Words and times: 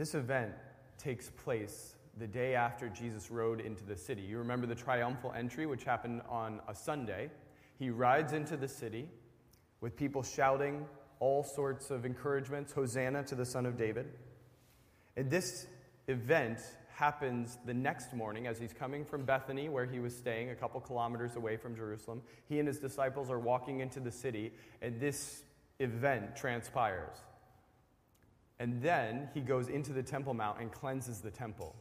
This 0.00 0.14
event 0.14 0.54
takes 0.96 1.28
place 1.28 1.94
the 2.16 2.26
day 2.26 2.54
after 2.54 2.88
Jesus 2.88 3.30
rode 3.30 3.60
into 3.60 3.84
the 3.84 3.94
city. 3.94 4.22
You 4.22 4.38
remember 4.38 4.66
the 4.66 4.74
triumphal 4.74 5.34
entry, 5.36 5.66
which 5.66 5.84
happened 5.84 6.22
on 6.26 6.62
a 6.66 6.74
Sunday. 6.74 7.28
He 7.78 7.90
rides 7.90 8.32
into 8.32 8.56
the 8.56 8.66
city 8.66 9.10
with 9.82 9.98
people 9.98 10.22
shouting 10.22 10.86
all 11.18 11.44
sorts 11.44 11.90
of 11.90 12.06
encouragements 12.06 12.72
Hosanna 12.72 13.24
to 13.24 13.34
the 13.34 13.44
Son 13.44 13.66
of 13.66 13.76
David. 13.76 14.06
And 15.18 15.30
this 15.30 15.66
event 16.08 16.60
happens 16.94 17.58
the 17.66 17.74
next 17.74 18.14
morning 18.14 18.46
as 18.46 18.58
he's 18.58 18.72
coming 18.72 19.04
from 19.04 19.26
Bethany, 19.26 19.68
where 19.68 19.84
he 19.84 19.98
was 19.98 20.16
staying 20.16 20.48
a 20.48 20.54
couple 20.54 20.80
kilometers 20.80 21.36
away 21.36 21.58
from 21.58 21.76
Jerusalem. 21.76 22.22
He 22.48 22.58
and 22.58 22.66
his 22.66 22.78
disciples 22.78 23.30
are 23.30 23.38
walking 23.38 23.80
into 23.80 24.00
the 24.00 24.12
city, 24.12 24.52
and 24.80 24.98
this 24.98 25.42
event 25.78 26.36
transpires. 26.36 27.18
And 28.60 28.80
then 28.82 29.28
he 29.32 29.40
goes 29.40 29.68
into 29.68 29.92
the 29.92 30.02
Temple 30.02 30.34
Mount 30.34 30.60
and 30.60 30.70
cleanses 30.70 31.20
the 31.20 31.30
temple 31.30 31.74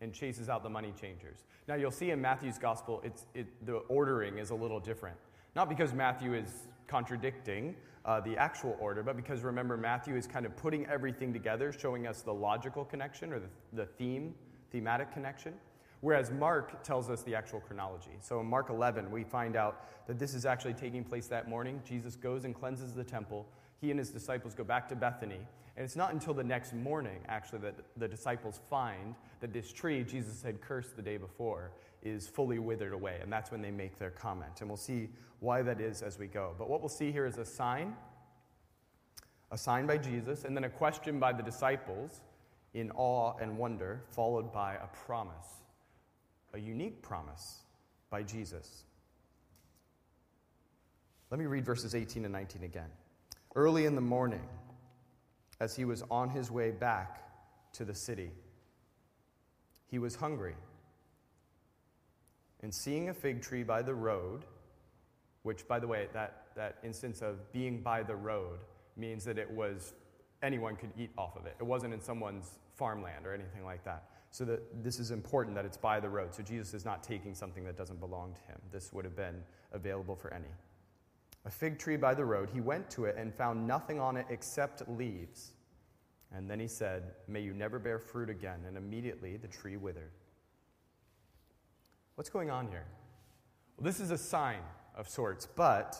and 0.00 0.14
chases 0.14 0.48
out 0.48 0.62
the 0.62 0.70
money 0.70 0.94
changers. 0.98 1.44
Now, 1.66 1.74
you'll 1.74 1.90
see 1.90 2.10
in 2.10 2.20
Matthew's 2.20 2.58
gospel, 2.58 3.02
it's, 3.04 3.26
it, 3.34 3.66
the 3.66 3.78
ordering 3.88 4.38
is 4.38 4.50
a 4.50 4.54
little 4.54 4.80
different. 4.80 5.16
Not 5.54 5.68
because 5.68 5.92
Matthew 5.92 6.34
is 6.34 6.68
contradicting 6.86 7.74
uh, 8.04 8.20
the 8.20 8.36
actual 8.36 8.76
order, 8.80 9.02
but 9.02 9.16
because 9.16 9.42
remember, 9.42 9.76
Matthew 9.76 10.16
is 10.16 10.26
kind 10.26 10.46
of 10.46 10.56
putting 10.56 10.86
everything 10.86 11.32
together, 11.32 11.72
showing 11.72 12.06
us 12.06 12.22
the 12.22 12.32
logical 12.32 12.84
connection 12.84 13.32
or 13.32 13.40
the, 13.40 13.48
the 13.72 13.86
theme, 13.86 14.34
thematic 14.70 15.12
connection. 15.12 15.54
Whereas 16.02 16.30
Mark 16.32 16.82
tells 16.82 17.10
us 17.10 17.22
the 17.22 17.34
actual 17.34 17.60
chronology. 17.60 18.18
So 18.20 18.40
in 18.40 18.46
Mark 18.46 18.70
11, 18.70 19.10
we 19.10 19.22
find 19.22 19.54
out 19.54 19.86
that 20.08 20.18
this 20.18 20.34
is 20.34 20.44
actually 20.44 20.74
taking 20.74 21.04
place 21.04 21.26
that 21.28 21.48
morning. 21.48 21.80
Jesus 21.84 22.16
goes 22.16 22.44
and 22.44 22.54
cleanses 22.54 22.92
the 22.92 23.04
temple. 23.04 23.46
He 23.82 23.90
and 23.90 23.98
his 23.98 24.10
disciples 24.10 24.54
go 24.54 24.62
back 24.62 24.88
to 24.90 24.96
Bethany. 24.96 25.40
And 25.76 25.84
it's 25.84 25.96
not 25.96 26.12
until 26.12 26.34
the 26.34 26.44
next 26.44 26.72
morning, 26.72 27.18
actually, 27.26 27.58
that 27.60 27.74
the 27.96 28.06
disciples 28.06 28.60
find 28.70 29.16
that 29.40 29.52
this 29.52 29.72
tree 29.72 30.04
Jesus 30.04 30.40
had 30.40 30.60
cursed 30.60 30.94
the 30.94 31.02
day 31.02 31.16
before 31.16 31.72
is 32.00 32.28
fully 32.28 32.60
withered 32.60 32.92
away. 32.92 33.18
And 33.20 33.32
that's 33.32 33.50
when 33.50 33.60
they 33.60 33.72
make 33.72 33.98
their 33.98 34.10
comment. 34.10 34.60
And 34.60 34.70
we'll 34.70 34.76
see 34.76 35.08
why 35.40 35.62
that 35.62 35.80
is 35.80 36.00
as 36.00 36.16
we 36.16 36.28
go. 36.28 36.54
But 36.56 36.70
what 36.70 36.80
we'll 36.80 36.88
see 36.88 37.10
here 37.10 37.26
is 37.26 37.38
a 37.38 37.44
sign, 37.44 37.96
a 39.50 39.58
sign 39.58 39.88
by 39.88 39.98
Jesus, 39.98 40.44
and 40.44 40.56
then 40.56 40.62
a 40.62 40.70
question 40.70 41.18
by 41.18 41.32
the 41.32 41.42
disciples 41.42 42.20
in 42.74 42.92
awe 42.92 43.34
and 43.40 43.58
wonder, 43.58 44.04
followed 44.10 44.52
by 44.52 44.74
a 44.74 44.86
promise, 45.06 45.64
a 46.54 46.58
unique 46.58 47.02
promise 47.02 47.62
by 48.10 48.22
Jesus. 48.22 48.84
Let 51.30 51.40
me 51.40 51.46
read 51.46 51.64
verses 51.64 51.96
18 51.96 52.24
and 52.24 52.32
19 52.32 52.62
again. 52.62 52.90
Early 53.54 53.86
in 53.86 53.94
the 53.94 54.00
morning, 54.00 54.42
as 55.60 55.76
he 55.76 55.84
was 55.84 56.02
on 56.10 56.28
his 56.28 56.50
way 56.50 56.72
back 56.72 57.22
to 57.74 57.84
the 57.84 57.94
city. 57.94 58.32
He 59.86 59.98
was 59.98 60.16
hungry. 60.16 60.56
And 62.62 62.74
seeing 62.74 63.08
a 63.08 63.14
fig 63.14 63.42
tree 63.42 63.62
by 63.62 63.82
the 63.82 63.94
road, 63.94 64.44
which, 65.42 65.66
by 65.68 65.78
the 65.78 65.86
way, 65.86 66.08
that, 66.12 66.46
that 66.56 66.78
instance 66.82 67.22
of 67.22 67.52
being 67.52 67.80
by 67.80 68.02
the 68.02 68.14
road 68.16 68.60
means 68.96 69.24
that 69.24 69.38
it 69.38 69.50
was 69.50 69.94
anyone 70.42 70.76
could 70.76 70.90
eat 70.98 71.10
off 71.16 71.36
of 71.36 71.46
it. 71.46 71.54
It 71.60 71.64
wasn't 71.64 71.94
in 71.94 72.00
someone's 72.00 72.58
farmland 72.74 73.26
or 73.26 73.32
anything 73.32 73.64
like 73.64 73.84
that. 73.84 74.04
So 74.30 74.44
that 74.46 74.82
this 74.82 74.98
is 74.98 75.10
important 75.10 75.54
that 75.56 75.64
it's 75.64 75.76
by 75.76 76.00
the 76.00 76.08
road. 76.08 76.34
So 76.34 76.42
Jesus 76.42 76.74
is 76.74 76.84
not 76.84 77.02
taking 77.02 77.34
something 77.34 77.64
that 77.64 77.76
doesn't 77.76 78.00
belong 78.00 78.34
to 78.34 78.40
him. 78.52 78.58
This 78.72 78.92
would 78.92 79.04
have 79.04 79.14
been 79.14 79.42
available 79.72 80.16
for 80.16 80.32
any 80.32 80.48
a 81.44 81.50
fig 81.50 81.78
tree 81.78 81.96
by 81.96 82.14
the 82.14 82.24
road. 82.24 82.48
He 82.52 82.60
went 82.60 82.88
to 82.90 83.04
it 83.04 83.16
and 83.16 83.34
found 83.34 83.66
nothing 83.66 83.98
on 83.98 84.16
it 84.16 84.26
except 84.30 84.88
leaves. 84.88 85.52
And 86.34 86.48
then 86.48 86.60
he 86.60 86.68
said, 86.68 87.12
May 87.28 87.40
you 87.40 87.52
never 87.52 87.78
bear 87.78 87.98
fruit 87.98 88.30
again. 88.30 88.60
And 88.66 88.76
immediately 88.76 89.36
the 89.36 89.48
tree 89.48 89.76
withered. 89.76 90.12
What's 92.14 92.30
going 92.30 92.50
on 92.50 92.68
here? 92.68 92.86
Well, 93.76 93.84
this 93.84 94.00
is 94.00 94.10
a 94.10 94.18
sign 94.18 94.60
of 94.94 95.08
sorts, 95.08 95.48
but 95.56 95.96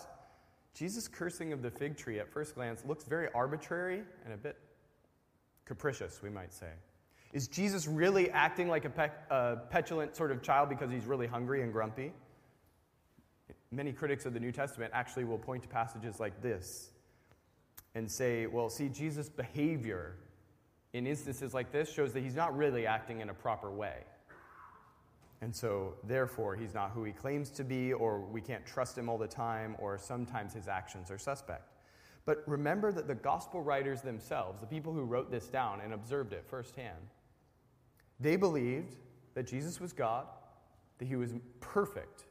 Jesus' 0.75 1.09
cursing 1.09 1.53
of 1.53 1.63
the 1.63 1.71
fig 1.71 1.97
tree 1.97 2.19
at 2.19 2.29
first 2.31 2.55
glance 2.55 2.85
looks 2.87 3.05
very 3.05 3.29
arbitrary 3.35 4.03
and 4.25 4.35
a 4.35 4.37
bit 4.37 4.59
capricious, 5.65 6.23
we 6.23 6.31
might 6.31 6.53
say. 6.53 6.71
Is 7.33 7.49
Jesus 7.49 7.87
really 7.87 8.31
acting 8.31 8.69
like 8.69 8.85
a, 8.85 8.91
pe- 8.91 9.11
a 9.31 9.57
petulant 9.71 10.15
sort 10.15 10.31
of 10.31 10.43
child 10.43 10.69
because 10.69 10.91
he's 10.91 11.07
really 11.07 11.27
hungry 11.27 11.63
and 11.63 11.73
grumpy? 11.73 12.13
Many 13.73 13.93
critics 13.93 14.27
of 14.27 14.35
the 14.35 14.41
New 14.41 14.53
Testament 14.53 14.93
actually 14.95 15.25
will 15.25 15.39
point 15.39 15.63
to 15.63 15.69
passages 15.69 16.21
like 16.21 16.41
this 16.43 16.91
and 17.95 18.11
say, 18.11 18.47
well, 18.47 18.69
see, 18.69 18.89
Jesus' 18.89 19.29
behavior 19.29 20.17
in 20.93 21.07
instances 21.07 21.55
like 21.55 21.73
this 21.73 21.93
shows 21.93 22.13
that 22.13 22.23
he's 22.23 22.37
not 22.37 22.57
really 22.57 22.87
acting 22.87 23.21
in 23.21 23.31
a 23.31 23.35
proper 23.35 23.71
way. 23.71 24.05
And 25.41 25.55
so, 25.55 25.95
therefore, 26.05 26.55
he's 26.55 26.73
not 26.73 26.93
who 26.93 27.03
he 27.03 27.13
claims 27.13 27.51
to 27.51 27.65
be, 27.65 27.93
or 27.93 28.21
we 28.21 28.41
can't 28.41 28.65
trust 28.65 28.97
him 28.97 29.09
all 29.09 29.19
the 29.19 29.27
time, 29.27 29.75
or 29.79 29.99
sometimes 29.99 30.55
his 30.55 30.69
actions 30.69 31.11
are 31.11 31.19
suspect. 31.19 31.73
But 32.25 32.45
remember 32.47 32.93
that 32.93 33.09
the 33.09 33.17
gospel 33.17 33.61
writers 33.61 34.03
themselves, 34.03 34.61
the 34.61 34.67
people 34.67 34.93
who 34.93 35.03
wrote 35.03 35.33
this 35.33 35.49
down 35.49 35.81
and 35.81 35.93
observed 35.93 36.33
it 36.33 36.45
firsthand, 36.47 37.09
they 38.21 38.37
believed 38.37 38.95
that 39.35 39.47
Jesus 39.49 39.81
was 39.81 39.93
God, 39.93 40.27
that 40.99 41.09
he 41.09 41.17
was 41.17 41.35
perfect, 41.59 42.25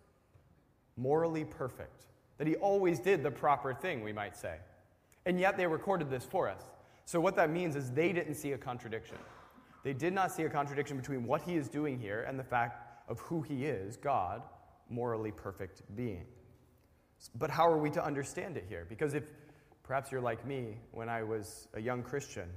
morally 0.97 1.45
perfect, 1.45 2.05
that 2.37 2.47
he 2.47 2.55
always 2.55 2.99
did 2.99 3.23
the 3.23 3.31
proper 3.31 3.73
thing, 3.73 4.03
we 4.03 4.13
might 4.13 4.35
say. 4.35 4.57
And 5.25 5.39
yet 5.39 5.57
they 5.57 5.67
recorded 5.67 6.09
this 6.09 6.25
for 6.25 6.49
us. 6.49 6.63
So 7.05 7.19
what 7.19 7.35
that 7.35 7.49
means 7.49 7.75
is 7.75 7.91
they 7.91 8.13
didn't 8.13 8.35
see 8.35 8.53
a 8.53 8.57
contradiction. 8.57 9.17
They 9.83 9.93
did 9.93 10.13
not 10.13 10.31
see 10.31 10.43
a 10.43 10.49
contradiction 10.49 10.97
between 10.97 11.25
what 11.25 11.41
he 11.41 11.55
is 11.55 11.67
doing 11.67 11.99
here 11.99 12.25
and 12.27 12.37
the 12.37 12.43
fact 12.43 13.09
of 13.09 13.19
who 13.19 13.41
he 13.41 13.65
is, 13.65 13.97
God, 13.97 14.43
morally 14.89 15.31
perfect 15.31 15.81
being. 15.95 16.25
But 17.35 17.49
how 17.49 17.67
are 17.69 17.77
we 17.77 17.89
to 17.91 18.03
understand 18.03 18.57
it 18.57 18.65
here? 18.67 18.85
Because 18.87 19.13
if 19.13 19.23
perhaps 19.83 20.11
you're 20.11 20.21
like 20.21 20.45
me 20.45 20.77
when 20.91 21.09
I 21.09 21.23
was 21.23 21.67
a 21.73 21.79
young 21.79 22.03
Christian, 22.03 22.49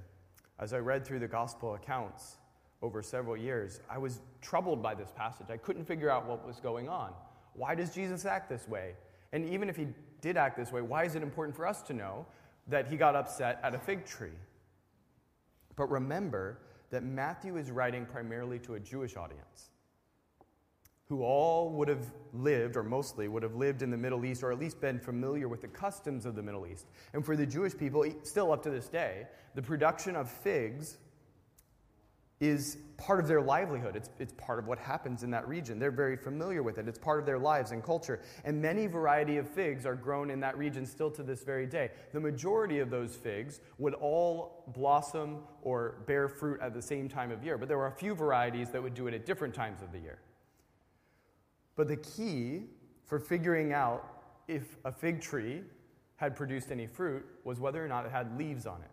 as 0.58 0.72
I 0.72 0.78
read 0.78 1.04
through 1.04 1.18
the 1.18 1.28
gospel 1.28 1.74
accounts 1.74 2.36
over 2.82 3.02
several 3.02 3.36
years, 3.36 3.80
I 3.90 3.98
was 3.98 4.20
troubled 4.40 4.82
by 4.82 4.94
this 4.94 5.10
passage. 5.16 5.46
I 5.50 5.56
couldn't 5.56 5.84
figure 5.84 6.10
out 6.10 6.26
what 6.26 6.46
was 6.46 6.60
going 6.60 6.88
on. 6.88 7.12
Why 7.54 7.75
does 7.75 7.94
Jesus 7.94 8.25
act 8.25 8.48
this 8.48 8.69
way? 8.69 8.94
And 9.32 9.44
even 9.48 9.69
if 9.69 9.76
he 9.76 9.88
did 10.20 10.37
act 10.37 10.56
this 10.56 10.72
way, 10.72 10.82
why 10.82 11.04
is 11.04 11.15
it 11.15 11.22
important 11.22 11.56
for 11.56 11.66
us 11.66 11.82
to 11.82 11.92
know 11.92 12.26
that 12.69 12.87
he 12.87 12.97
got 12.97 13.16
upset 13.16 13.60
at 13.62 13.75
a 13.75 13.78
fig 13.78 14.04
tree? 14.04 14.38
But 15.76 15.91
remember 15.91 16.59
that 16.91 17.03
Matthew 17.03 17.56
is 17.56 17.70
writing 17.70 18.06
primarily 18.06 18.59
to 18.60 18.75
a 18.75 18.81
Jewish 18.81 19.16
audience 19.16 19.70
who 21.06 21.22
all 21.22 21.70
would 21.70 21.88
have 21.88 22.10
lived, 22.32 22.76
or 22.76 22.82
mostly 22.82 23.28
would 23.28 23.43
have 23.43 23.54
lived 23.54 23.82
in 23.82 23.91
the 23.91 23.97
Middle 23.97 24.25
East, 24.25 24.43
or 24.43 24.50
at 24.50 24.59
least 24.59 24.81
been 24.81 24.98
familiar 24.98 25.48
with 25.48 25.60
the 25.60 25.69
customs 25.69 26.25
of 26.25 26.34
the 26.34 26.43
Middle 26.43 26.66
East. 26.66 26.87
And 27.12 27.25
for 27.25 27.37
the 27.37 27.44
Jewish 27.44 27.76
people, 27.76 28.06
still 28.22 28.53
up 28.53 28.62
to 28.62 28.70
this 28.70 28.88
day, 28.88 29.26
the 29.54 29.60
production 29.60 30.16
of 30.16 30.31
figs 30.31 30.97
is 32.44 32.78
part 32.97 33.21
of 33.21 33.27
their 33.27 33.41
livelihood. 33.41 33.97
It's, 33.97 34.10
it's 34.19 34.32
part 34.34 34.59
of 34.59 34.66
what 34.66 34.78
happens 34.78 35.22
in 35.22 35.31
that 35.31 35.47
region. 35.49 35.78
They're 35.78 35.91
very 35.91 36.16
familiar 36.16 36.62
with 36.62 36.78
it. 36.78 36.87
It's 36.87 36.99
part 36.99 37.19
of 37.19 37.27
their 37.27 37.38
lives 37.38 37.72
and 37.72 37.82
culture. 37.82 38.21
And 38.44 38.60
many 38.60 38.87
variety 38.87 39.38
of 39.38 39.49
figs 39.49 39.84
are 39.84 39.94
grown 39.94 40.31
in 40.31 40.41
that 40.41 40.56
region 40.56 40.87
still 40.87 41.10
to 41.12 41.22
this 41.22 41.43
very 41.43 41.66
day. 41.66 41.91
The 42.12 42.21
majority 42.21 42.78
of 42.78 42.91
those 42.91 43.16
figs 43.16 43.60
would 43.78 43.94
all 43.94 44.65
blossom 44.75 45.38
or 45.62 45.97
bear 46.06 46.28
fruit 46.28 46.60
at 46.60 46.75
the 46.75 46.82
same 46.82 47.09
time 47.09 47.31
of 47.31 47.43
year, 47.43 47.59
but 47.59 47.69
there 47.69 47.78
were 47.78 47.88
a 47.88 47.97
few 47.97 48.15
varieties 48.15 48.71
that 48.71 48.82
would 48.82 48.94
do 48.94 49.06
it 49.06 49.15
at 49.15 49.26
different 49.26 49.55
times 49.55 49.82
of 49.82 49.91
the 49.93 49.99
year. 49.99 50.19
But 51.76 51.88
the 51.88 51.97
key 51.97 52.65
for 53.05 53.19
figuring 53.19 53.72
out 53.72 54.22
if 54.47 54.76
a 54.84 54.93
fig 54.93 55.21
tree 55.21 55.62
had 56.16 56.37
produced 56.37 56.71
any 56.71 56.87
fruit 56.87 57.25
was 57.43 57.59
whether 57.59 57.84
or 57.84 57.88
not 57.88 58.06
it 58.06 58.12
had 58.12 58.38
leaves 58.38 58.66
on 58.66 58.81
it. 58.82 58.91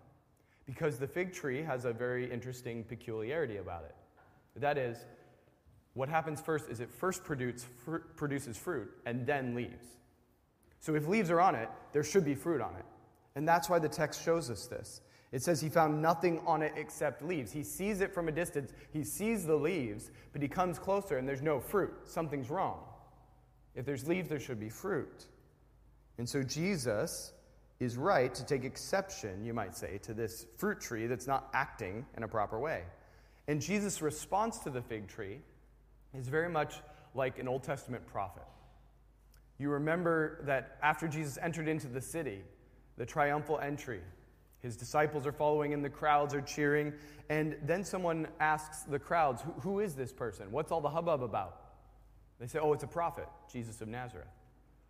Because 0.72 0.98
the 0.98 1.08
fig 1.08 1.34
tree 1.34 1.62
has 1.62 1.84
a 1.84 1.92
very 1.92 2.32
interesting 2.32 2.86
peculiarity 2.86 3.58
about 3.58 3.84
it. 3.84 3.94
That 4.56 4.78
is, 4.78 4.97
what 5.96 6.08
happens 6.08 6.40
first 6.40 6.70
is 6.70 6.79
it 6.79 6.90
first 6.90 7.26
produce, 7.26 7.66
fr- 7.84 7.97
produces 8.16 8.58
fruit 8.58 8.90
and 9.06 9.26
then 9.26 9.53
leaves. 9.53 9.85
So 10.79 10.96
if 10.96 11.09
leaves 11.09 11.29
are 11.29 11.41
on 11.41 11.56
it, 11.56 11.68
there 11.91 12.06
should 12.06 12.23
be 12.23 12.35
fruit 12.35 12.62
on 12.62 12.73
it. 12.78 12.85
And 13.35 13.46
that's 13.46 13.70
why 13.70 13.79
the 13.79 13.90
text 13.90 14.23
shows 14.23 14.50
us 14.50 14.68
this. 14.68 15.02
It 15.34 15.44
says 15.44 15.59
he 15.59 15.68
found 15.68 16.02
nothing 16.02 16.41
on 16.47 16.62
it 16.62 16.72
except 16.78 17.22
leaves. 17.22 17.52
He 17.52 17.64
sees 17.64 18.00
it 18.00 18.14
from 18.14 18.29
a 18.29 18.32
distance, 18.32 18.72
he 18.94 19.03
sees 19.03 19.46
the 19.46 19.56
leaves, 19.56 20.09
but 20.32 20.41
he 20.41 20.47
comes 20.47 20.79
closer 20.79 21.18
and 21.18 21.28
there's 21.28 21.41
no 21.41 21.59
fruit. 21.59 21.91
Something's 22.06 22.50
wrong. 22.50 22.79
If 23.76 23.85
there's 23.85 24.08
leaves, 24.08 24.29
there 24.29 24.40
should 24.40 24.59
be 24.59 24.70
fruit. 24.70 25.26
And 26.18 26.29
so 26.29 26.44
Jesus 26.44 27.34
is 27.82 27.98
right 27.98 28.34
to 28.36 28.46
take 28.46 28.64
exception, 28.64 29.44
you 29.44 29.56
might 29.56 29.76
say, 29.76 29.98
to 30.04 30.14
this 30.14 30.46
fruit 30.58 30.80
tree 30.80 31.08
that's 31.08 31.26
not 31.26 31.50
acting 31.54 32.06
in 32.16 32.22
a 32.22 32.28
proper 32.28 32.60
way. 32.60 32.84
And 33.48 33.60
Jesus' 33.60 34.04
response 34.04 34.60
to 34.60 34.70
the 34.70 34.84
fig 34.84 35.08
tree 35.08 35.40
is 36.14 36.28
very 36.28 36.48
much 36.48 36.76
like 37.16 37.40
an 37.40 37.48
Old 37.48 37.64
Testament 37.64 38.06
prophet. 38.06 38.44
You 39.58 39.72
remember 39.72 40.44
that 40.44 40.78
after 40.84 41.08
Jesus 41.08 41.40
entered 41.42 41.68
into 41.68 41.88
the 41.88 42.02
city, 42.02 42.44
the 42.98 43.06
triumphal 43.06 43.60
entry, 43.60 44.02
His 44.60 44.78
disciples 44.78 45.26
are 45.26 45.32
following 45.32 45.72
him, 45.72 45.82
the 45.82 45.90
crowds 45.90 46.36
are 46.36 46.42
cheering, 46.42 46.94
and 47.30 47.58
then 47.64 47.84
someone 47.84 48.28
asks 48.40 48.84
the 48.84 49.00
crowds, 49.00 49.42
Who 49.62 49.80
is 49.80 49.96
this 49.96 50.14
person? 50.14 50.52
What's 50.52 50.72
all 50.72 50.82
the 50.82 50.90
hubbub 50.90 51.24
about? 51.24 51.58
They 52.40 52.46
say, 52.46 52.60
Oh, 52.60 52.74
it's 52.74 52.84
a 52.84 52.88
prophet, 52.88 53.28
Jesus 53.52 53.82
of 53.82 53.88
Nazareth. 53.88 54.28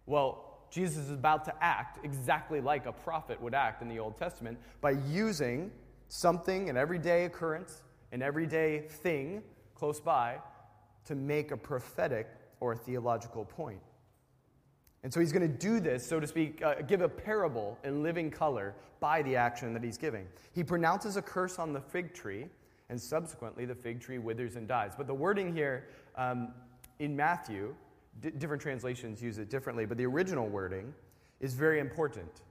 Well, 0.06 0.51
Jesus 0.72 1.06
is 1.06 1.12
about 1.12 1.44
to 1.46 1.54
act 1.62 2.04
exactly 2.04 2.62
like 2.62 2.86
a 2.86 2.94
prophet 2.94 3.40
would 3.42 3.54
act 3.54 3.82
in 3.82 3.90
the 3.90 4.00
Old 4.00 4.18
Testament 4.18 4.58
by 4.80 4.92
using 4.92 5.70
something, 6.08 6.70
an 6.70 6.78
everyday 6.78 7.26
occurrence, 7.26 7.84
an 8.14 8.22
everyday 8.22 8.80
thing 8.88 9.44
close 9.76 10.00
by, 10.00 10.38
to 11.06 11.16
make 11.16 11.52
a 11.52 11.58
prophetic 11.58 12.28
or 12.62 12.72
a 12.72 12.78
theological 12.78 13.44
point. 13.44 13.82
And 15.04 15.12
so 15.12 15.20
he's 15.20 15.32
going 15.32 15.50
to 15.52 15.58
do 15.58 15.80
this, 15.80 16.08
so 16.08 16.20
to 16.20 16.28
speak, 16.28 16.62
uh, 16.64 16.76
give 16.88 17.02
a 17.02 17.10
parable 17.10 17.78
in 17.84 18.04
living 18.04 18.32
color 18.32 18.76
by 19.00 19.24
the 19.24 19.36
action 19.36 19.74
that 19.74 19.84
he's 19.84 19.98
giving. 19.98 20.28
He 20.54 20.64
pronounces 20.64 21.18
a 21.18 21.22
curse 21.22 21.60
on 21.60 21.74
the 21.74 21.82
fig 21.82 22.14
tree, 22.14 22.48
and 22.90 23.02
subsequently 23.02 23.66
the 23.66 23.76
fig 23.76 24.00
tree 24.00 24.20
withers 24.20 24.56
and 24.56 24.68
dies. 24.68 24.94
But 24.96 25.08
the 25.08 25.14
wording 25.14 25.54
here 25.56 25.88
um, 26.16 26.54
in 27.00 27.16
Matthew 27.16 27.74
D- 28.20 28.32
different 28.32 28.62
translations 28.62 29.22
use 29.22 29.38
it 29.38 29.50
differently, 29.50 29.86
but 29.86 29.98
the 29.98 30.06
original 30.06 30.48
wording 30.48 30.94
is 31.40 31.54
very 31.54 31.80
important. 31.80 32.42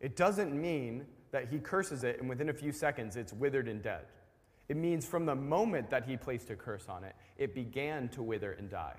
It 0.00 0.16
doesn't 0.16 0.52
mean 0.52 1.06
that 1.30 1.48
he 1.48 1.58
curses 1.58 2.04
it 2.04 2.20
and 2.20 2.28
within 2.28 2.48
a 2.48 2.52
few 2.52 2.72
seconds 2.72 3.16
it's 3.16 3.32
withered 3.32 3.68
and 3.68 3.82
dead. 3.82 4.06
It 4.68 4.76
means 4.76 5.06
from 5.06 5.24
the 5.24 5.34
moment 5.34 5.90
that 5.90 6.04
he 6.04 6.16
placed 6.16 6.50
a 6.50 6.56
curse 6.56 6.88
on 6.88 7.04
it, 7.04 7.16
it 7.38 7.54
began 7.54 8.08
to 8.10 8.22
wither 8.22 8.52
and 8.52 8.68
die. 8.68 8.96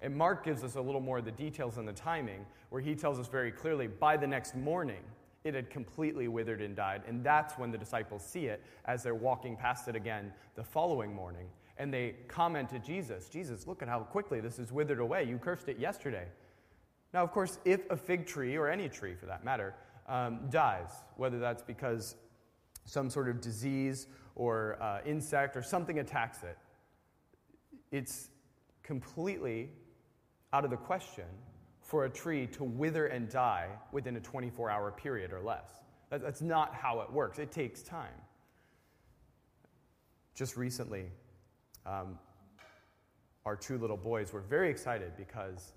And 0.00 0.16
Mark 0.16 0.44
gives 0.44 0.64
us 0.64 0.74
a 0.74 0.80
little 0.80 1.00
more 1.00 1.18
of 1.18 1.24
the 1.24 1.30
details 1.30 1.78
on 1.78 1.86
the 1.86 1.92
timing, 1.92 2.44
where 2.70 2.82
he 2.82 2.96
tells 2.96 3.20
us 3.20 3.28
very 3.28 3.52
clearly 3.52 3.86
by 3.86 4.16
the 4.16 4.26
next 4.26 4.56
morning, 4.56 5.02
it 5.44 5.54
had 5.54 5.70
completely 5.70 6.26
withered 6.26 6.60
and 6.60 6.74
died. 6.74 7.02
And 7.06 7.22
that's 7.22 7.56
when 7.56 7.70
the 7.70 7.78
disciples 7.78 8.24
see 8.24 8.46
it 8.46 8.62
as 8.84 9.02
they're 9.02 9.14
walking 9.14 9.56
past 9.56 9.86
it 9.86 9.94
again 9.94 10.32
the 10.56 10.64
following 10.64 11.14
morning 11.14 11.46
and 11.78 11.92
they 11.92 12.14
comment 12.28 12.68
to 12.70 12.78
Jesus, 12.78 13.28
Jesus, 13.28 13.66
look 13.66 13.82
at 13.82 13.88
how 13.88 14.00
quickly 14.00 14.40
this 14.40 14.58
is 14.58 14.70
withered 14.70 15.00
away. 15.00 15.24
You 15.24 15.38
cursed 15.38 15.68
it 15.68 15.78
yesterday. 15.78 16.26
Now, 17.12 17.22
of 17.22 17.32
course, 17.32 17.58
if 17.64 17.88
a 17.90 17.96
fig 17.96 18.26
tree, 18.26 18.56
or 18.56 18.68
any 18.68 18.88
tree 18.88 19.14
for 19.14 19.26
that 19.26 19.44
matter, 19.44 19.74
um, 20.08 20.40
dies, 20.50 20.90
whether 21.16 21.38
that's 21.38 21.62
because 21.62 22.16
some 22.84 23.10
sort 23.10 23.28
of 23.28 23.40
disease 23.40 24.06
or 24.34 24.78
uh, 24.82 25.00
insect 25.04 25.56
or 25.56 25.62
something 25.62 25.98
attacks 25.98 26.42
it, 26.42 26.58
it's 27.90 28.28
completely 28.82 29.70
out 30.52 30.64
of 30.64 30.70
the 30.70 30.76
question 30.76 31.26
for 31.80 32.04
a 32.04 32.10
tree 32.10 32.46
to 32.46 32.64
wither 32.64 33.06
and 33.06 33.28
die 33.28 33.68
within 33.92 34.16
a 34.16 34.20
24 34.20 34.70
hour 34.70 34.90
period 34.90 35.32
or 35.32 35.40
less. 35.40 35.68
That, 36.10 36.22
that's 36.22 36.42
not 36.42 36.74
how 36.74 37.00
it 37.00 37.12
works, 37.12 37.38
it 37.38 37.52
takes 37.52 37.82
time. 37.82 38.12
Just 40.34 40.56
recently, 40.56 41.10
um, 41.86 42.18
our 43.44 43.56
two 43.56 43.78
little 43.78 43.96
boys 43.96 44.32
were 44.32 44.40
very 44.40 44.70
excited 44.70 45.12
because 45.16 45.72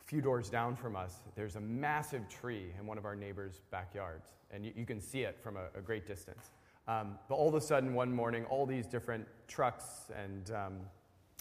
a 0.00 0.04
few 0.04 0.20
doors 0.20 0.50
down 0.50 0.74
from 0.76 0.96
us, 0.96 1.20
there's 1.36 1.56
a 1.56 1.60
massive 1.60 2.28
tree 2.28 2.72
in 2.78 2.86
one 2.86 2.98
of 2.98 3.04
our 3.04 3.14
neighbors' 3.14 3.60
backyards, 3.70 4.30
and 4.50 4.64
you, 4.64 4.72
you 4.76 4.84
can 4.84 5.00
see 5.00 5.22
it 5.22 5.38
from 5.40 5.56
a, 5.56 5.66
a 5.78 5.80
great 5.80 6.06
distance. 6.06 6.50
Um, 6.88 7.18
but 7.28 7.36
all 7.36 7.48
of 7.48 7.54
a 7.54 7.60
sudden, 7.60 7.94
one 7.94 8.12
morning, 8.12 8.44
all 8.46 8.66
these 8.66 8.86
different 8.86 9.26
trucks 9.46 10.10
and 10.16 10.50
um, 10.50 10.80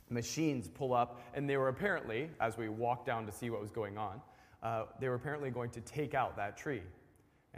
machines 0.10 0.68
pull 0.68 0.94
up, 0.94 1.22
and 1.34 1.50
they 1.50 1.58
were 1.58 1.70
apparently, 1.70 2.30
as 2.40 2.58
we 2.58 2.70
walked 2.70 3.06
down 3.06 3.26
to 3.26 3.32
see 3.32 3.50
what 3.50 3.62
was 3.62 3.72
going 3.72 3.98
on, 3.98 4.22
uh, 4.62 4.84
they 5.00 5.08
were 5.08 5.16
apparently 5.16 5.50
going 5.50 5.72
to 5.72 5.82
take 5.82 6.14
out 6.14 6.36
that 6.36 6.58
tree. 6.58 6.82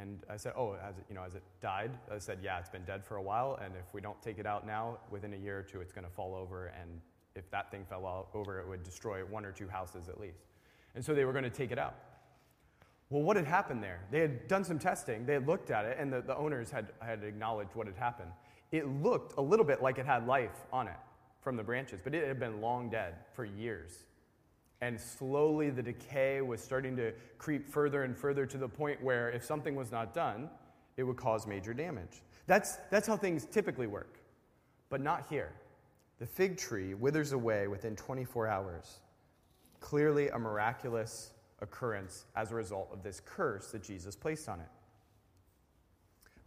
And 0.02 0.20
I 0.30 0.38
said, 0.38 0.54
Oh, 0.58 0.76
has 0.82 0.98
it, 0.98 1.06
you 1.10 1.16
know, 1.16 1.22
has 1.22 1.36
it 1.36 1.44
died? 1.62 1.92
I 2.12 2.18
said, 2.18 2.40
Yeah, 2.42 2.60
it's 2.60 2.70
been 2.70 2.84
dead 2.84 3.06
for 3.06 3.18
a 3.18 3.22
while, 3.22 3.60
and 3.64 3.74
if 3.76 3.94
we 3.94 4.02
don't 4.02 4.20
take 4.22 4.40
it 4.40 4.46
out 4.46 4.66
now, 4.66 4.98
within 5.12 5.34
a 5.34 5.38
year 5.38 5.60
or 5.60 5.64
two, 5.64 5.80
it's 5.80 5.94
going 5.94 6.06
to 6.06 6.12
fall 6.12 6.34
over. 6.36 6.74
And 6.80 7.00
if 7.36 7.50
that 7.52 7.70
thing 7.72 7.86
fell 7.88 8.28
over, 8.34 8.60
it 8.60 8.68
would 8.68 8.84
destroy 8.84 9.24
one 9.24 9.46
or 9.46 9.52
two 9.52 9.68
houses 9.68 10.10
at 10.10 10.20
least. 10.20 10.40
And 10.96 11.06
so 11.06 11.14
they 11.14 11.24
were 11.24 11.32
going 11.32 11.44
to 11.44 11.50
take 11.50 11.72
it 11.72 11.78
out. 11.78 11.96
Well, 13.10 13.22
what 13.22 13.36
had 13.36 13.46
happened 13.46 13.84
there? 13.84 14.02
They 14.10 14.20
had 14.20 14.48
done 14.48 14.64
some 14.64 14.80
testing, 14.80 15.26
they 15.26 15.34
had 15.34 15.48
looked 15.48 15.70
at 15.70 15.86
it, 15.86 15.98
and 16.00 16.12
the, 16.12 16.22
the 16.22 16.36
owners 16.36 16.72
had, 16.72 16.88
had 17.00 17.24
acknowledged 17.24 17.76
what 17.76 17.86
had 17.88 17.96
happened. 17.96 18.32
It 18.72 18.88
looked 18.88 19.38
a 19.38 19.42
little 19.42 19.66
bit 19.66 19.82
like 19.82 19.98
it 19.98 20.06
had 20.06 20.26
life 20.26 20.66
on 20.72 20.88
it 20.88 20.98
from 21.42 21.58
the 21.58 21.64
branches, 21.64 22.00
but 22.04 22.16
it 22.16 22.28
had 22.28 22.40
been 22.40 22.62
long 22.62 22.90
dead 22.90 23.16
for 23.34 23.46
years 23.46 24.06
and 24.82 25.00
slowly 25.00 25.70
the 25.70 25.84
decay 25.84 26.42
was 26.42 26.62
starting 26.62 26.96
to 26.98 27.14
creep 27.38 27.70
further 27.70 28.04
and 28.04 28.18
further 28.18 28.46
to 28.48 28.58
the 28.58 28.68
point 28.68 29.02
where 29.02 29.30
if 29.30 29.46
something 29.46 29.76
was 29.76 29.92
not 29.92 30.14
done, 30.14 30.50
it 30.98 31.04
would 31.04 31.18
cause 31.18 31.46
major 31.46 31.74
damage. 31.74 32.22
That's, 32.48 32.78
that's 32.90 33.08
how 33.08 33.16
things 33.16 33.46
typically 33.46 33.88
work, 33.88 34.20
but 34.90 35.00
not 35.00 35.28
here. 35.30 35.54
The 36.20 36.26
fig 36.26 36.58
tree 36.58 36.94
withers 36.94 37.32
away 37.32 37.68
within 37.68 37.96
24 37.96 38.48
hours. 38.48 39.00
Clearly, 39.80 40.30
a 40.30 40.38
miraculous 40.38 41.32
occurrence 41.62 42.26
as 42.36 42.52
a 42.52 42.56
result 42.56 42.90
of 42.92 43.04
this 43.04 43.22
curse 43.24 43.72
that 43.72 43.84
Jesus 43.84 44.16
placed 44.16 44.50
on 44.50 44.60
it. 44.60 44.68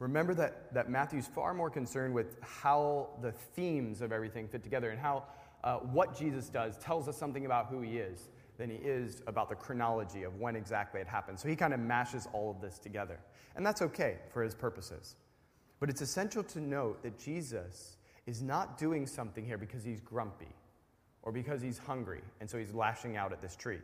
Remember 0.00 0.34
that, 0.34 0.74
that 0.74 0.90
Matthew's 0.90 1.26
far 1.26 1.54
more 1.54 1.70
concerned 1.70 2.14
with 2.14 2.36
how 2.42 3.10
the 3.22 3.32
themes 3.32 4.00
of 4.00 4.12
everything 4.12 4.48
fit 4.48 4.62
together 4.62 4.90
and 4.90 4.98
how 4.98 5.24
uh, 5.64 5.78
what 5.78 6.16
Jesus 6.16 6.48
does 6.48 6.76
tells 6.76 7.08
us 7.08 7.16
something 7.16 7.46
about 7.46 7.66
who 7.66 7.80
he 7.80 7.96
is 7.96 8.28
than 8.58 8.70
he 8.70 8.76
is 8.76 9.22
about 9.26 9.48
the 9.48 9.54
chronology 9.54 10.22
of 10.22 10.38
when 10.38 10.54
exactly 10.54 11.00
it 11.00 11.08
happened. 11.08 11.40
So 11.40 11.48
he 11.48 11.56
kind 11.56 11.74
of 11.74 11.80
mashes 11.80 12.28
all 12.32 12.50
of 12.50 12.60
this 12.60 12.78
together. 12.78 13.18
And 13.56 13.66
that's 13.66 13.82
okay 13.82 14.18
for 14.32 14.42
his 14.42 14.54
purposes. 14.54 15.16
But 15.80 15.90
it's 15.90 16.02
essential 16.02 16.44
to 16.44 16.60
note 16.60 17.02
that 17.02 17.18
Jesus 17.18 17.96
is 18.26 18.42
not 18.42 18.78
doing 18.78 19.06
something 19.06 19.44
here 19.44 19.58
because 19.58 19.82
he's 19.82 20.00
grumpy 20.00 20.54
or 21.22 21.32
because 21.32 21.60
he's 21.60 21.78
hungry 21.78 22.22
and 22.40 22.48
so 22.48 22.58
he's 22.58 22.72
lashing 22.72 23.16
out 23.16 23.32
at 23.32 23.40
this 23.40 23.56
tree. 23.56 23.80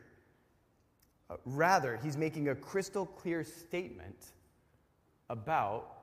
Uh, 1.29 1.35
rather, 1.45 1.99
he's 2.03 2.15
making 2.15 2.49
a 2.49 2.55
crystal 2.55 3.05
clear 3.05 3.43
statement 3.43 4.33
about 5.29 6.00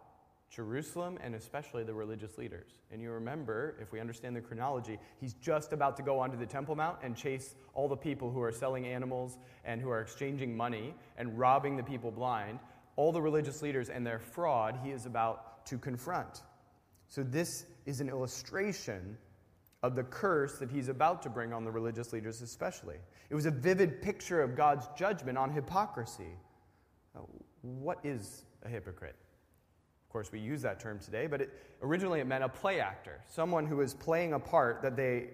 Jerusalem 0.51 1.19
and 1.23 1.35
especially 1.35 1.85
the 1.85 1.95
religious 1.95 2.39
leaders. 2.39 2.71
And 2.91 3.03
you 3.03 3.11
remember, 3.11 3.77
if 3.81 3.93
we 3.93 4.01
understand 4.01 4.35
the 4.35 4.41
chronology, 4.41 4.99
he's 5.21 5.35
just 5.35 5.73
about 5.73 5.97
to 5.99 6.03
go 6.03 6.19
onto 6.19 6.39
the 6.39 6.47
Temple 6.47 6.75
Mount 6.75 6.99
and 7.03 7.17
chase 7.17 7.55
all 7.75 7.89
the 7.89 7.97
people 7.97 8.31
who 8.31 8.43
are 8.43 8.53
selling 8.53 8.87
animals 8.87 9.39
and 9.65 9.81
who 9.81 9.91
are 9.91 10.01
exchanging 10.01 10.57
money 10.57 10.95
and 11.17 11.39
robbing 11.39 11.77
the 11.77 11.83
people 11.83 12.11
blind. 12.11 12.59
All 12.97 13.13
the 13.13 13.23
religious 13.23 13.63
leaders 13.63 13.91
and 13.91 14.07
their 14.07 14.19
fraud 14.19 14.79
he 14.83 14.91
is 14.91 15.07
about 15.07 15.67
to 15.67 15.79
confront. 15.79 16.43
So, 17.09 17.23
this 17.23 17.65
is 17.87 18.01
an 18.01 18.09
illustration 18.09 19.17
of 19.83 19.95
the 19.95 20.03
curse 20.03 20.59
that 20.59 20.71
he's 20.71 20.89
about 20.89 21.23
to 21.23 21.31
bring 21.31 21.53
on 21.53 21.65
the 21.65 21.71
religious 21.71 22.13
leaders, 22.13 22.43
especially. 22.43 22.97
It 23.31 23.35
was 23.35 23.47
a 23.47 23.51
vivid 23.51 24.03
picture 24.03 24.43
of 24.43 24.57
God's 24.57 24.89
judgment 24.97 25.39
on 25.39 25.51
hypocrisy. 25.51 26.37
What 27.63 27.99
is 28.05 28.45
a 28.65 28.69
hypocrite? 28.69 29.17
Of 30.09 30.13
course, 30.13 30.33
we 30.33 30.41
use 30.41 30.63
that 30.63 30.81
term 30.81 30.99
today, 30.99 31.27
but 31.27 31.43
it, 31.43 31.51
originally 31.83 32.21
it 32.21 32.27
meant 32.27 32.43
a 32.43 32.49
play 32.49 32.81
actor, 32.81 33.21
someone 33.27 33.67
who 33.67 33.83
is 33.83 33.93
playing 33.93 34.33
a 34.33 34.41
part 34.41 34.81
that 34.81 34.97
they 34.97 35.27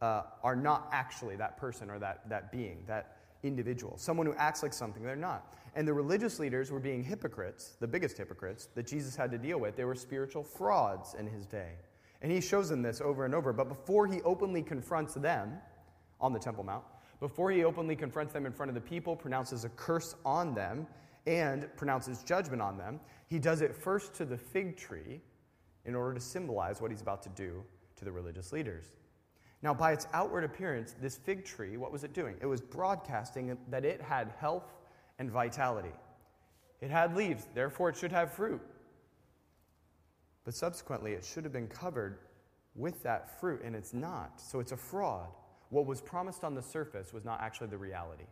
uh, 0.00 0.24
are 0.42 0.56
not 0.56 0.88
actually 0.90 1.36
that 1.36 1.56
person 1.56 1.88
or 1.88 2.00
that, 2.00 2.28
that 2.28 2.50
being, 2.50 2.82
that 2.88 3.18
individual, 3.44 3.96
someone 3.96 4.26
who 4.26 4.34
acts 4.34 4.60
like 4.60 4.72
something 4.72 5.04
they're 5.04 5.14
not. 5.14 5.54
And 5.76 5.86
the 5.86 5.92
religious 5.92 6.40
leaders 6.40 6.72
were 6.72 6.80
being 6.80 7.04
hypocrites, 7.04 7.76
the 7.78 7.86
biggest 7.86 8.18
hypocrites 8.18 8.70
that 8.74 8.88
Jesus 8.88 9.14
had 9.14 9.30
to 9.30 9.38
deal 9.38 9.58
with. 9.58 9.76
They 9.76 9.84
were 9.84 9.94
spiritual 9.94 10.42
frauds 10.42 11.14
in 11.14 11.28
his 11.28 11.46
day. 11.46 11.74
And 12.22 12.32
he 12.32 12.40
shows 12.40 12.68
them 12.68 12.82
this 12.82 13.00
over 13.00 13.24
and 13.24 13.36
over. 13.36 13.52
But 13.52 13.68
before 13.68 14.08
he 14.08 14.20
openly 14.22 14.62
confronts 14.62 15.14
them 15.14 15.58
on 16.20 16.32
the 16.32 16.40
Temple 16.40 16.64
Mount, 16.64 16.82
before 17.20 17.52
he 17.52 17.62
openly 17.62 17.94
confronts 17.94 18.32
them 18.32 18.46
in 18.46 18.52
front 18.52 18.68
of 18.68 18.74
the 18.74 18.80
people, 18.80 19.14
pronounces 19.14 19.64
a 19.64 19.68
curse 19.68 20.16
on 20.24 20.56
them, 20.56 20.88
and 21.26 21.68
pronounces 21.76 22.22
judgment 22.24 22.60
on 22.60 22.76
them, 22.76 22.98
he 23.32 23.38
does 23.38 23.62
it 23.62 23.74
first 23.74 24.12
to 24.12 24.26
the 24.26 24.36
fig 24.36 24.76
tree 24.76 25.22
in 25.86 25.94
order 25.94 26.12
to 26.12 26.20
symbolize 26.20 26.82
what 26.82 26.90
he's 26.90 27.00
about 27.00 27.22
to 27.22 27.30
do 27.30 27.64
to 27.96 28.04
the 28.04 28.12
religious 28.12 28.52
leaders. 28.52 28.92
Now, 29.62 29.72
by 29.72 29.92
its 29.92 30.06
outward 30.12 30.44
appearance, 30.44 30.94
this 31.00 31.16
fig 31.16 31.42
tree, 31.42 31.78
what 31.78 31.90
was 31.90 32.04
it 32.04 32.12
doing? 32.12 32.36
It 32.42 32.46
was 32.46 32.60
broadcasting 32.60 33.56
that 33.70 33.86
it 33.86 34.02
had 34.02 34.34
health 34.38 34.74
and 35.18 35.30
vitality. 35.30 35.94
It 36.82 36.90
had 36.90 37.16
leaves, 37.16 37.46
therefore, 37.54 37.88
it 37.88 37.96
should 37.96 38.12
have 38.12 38.34
fruit. 38.34 38.60
But 40.44 40.52
subsequently, 40.52 41.12
it 41.12 41.24
should 41.24 41.44
have 41.44 41.54
been 41.54 41.68
covered 41.68 42.18
with 42.74 43.02
that 43.02 43.40
fruit, 43.40 43.62
and 43.64 43.74
it's 43.74 43.94
not. 43.94 44.42
So 44.42 44.60
it's 44.60 44.72
a 44.72 44.76
fraud. 44.76 45.28
What 45.70 45.86
was 45.86 46.02
promised 46.02 46.44
on 46.44 46.54
the 46.54 46.62
surface 46.62 47.14
was 47.14 47.24
not 47.24 47.40
actually 47.40 47.68
the 47.68 47.78
reality. 47.78 48.26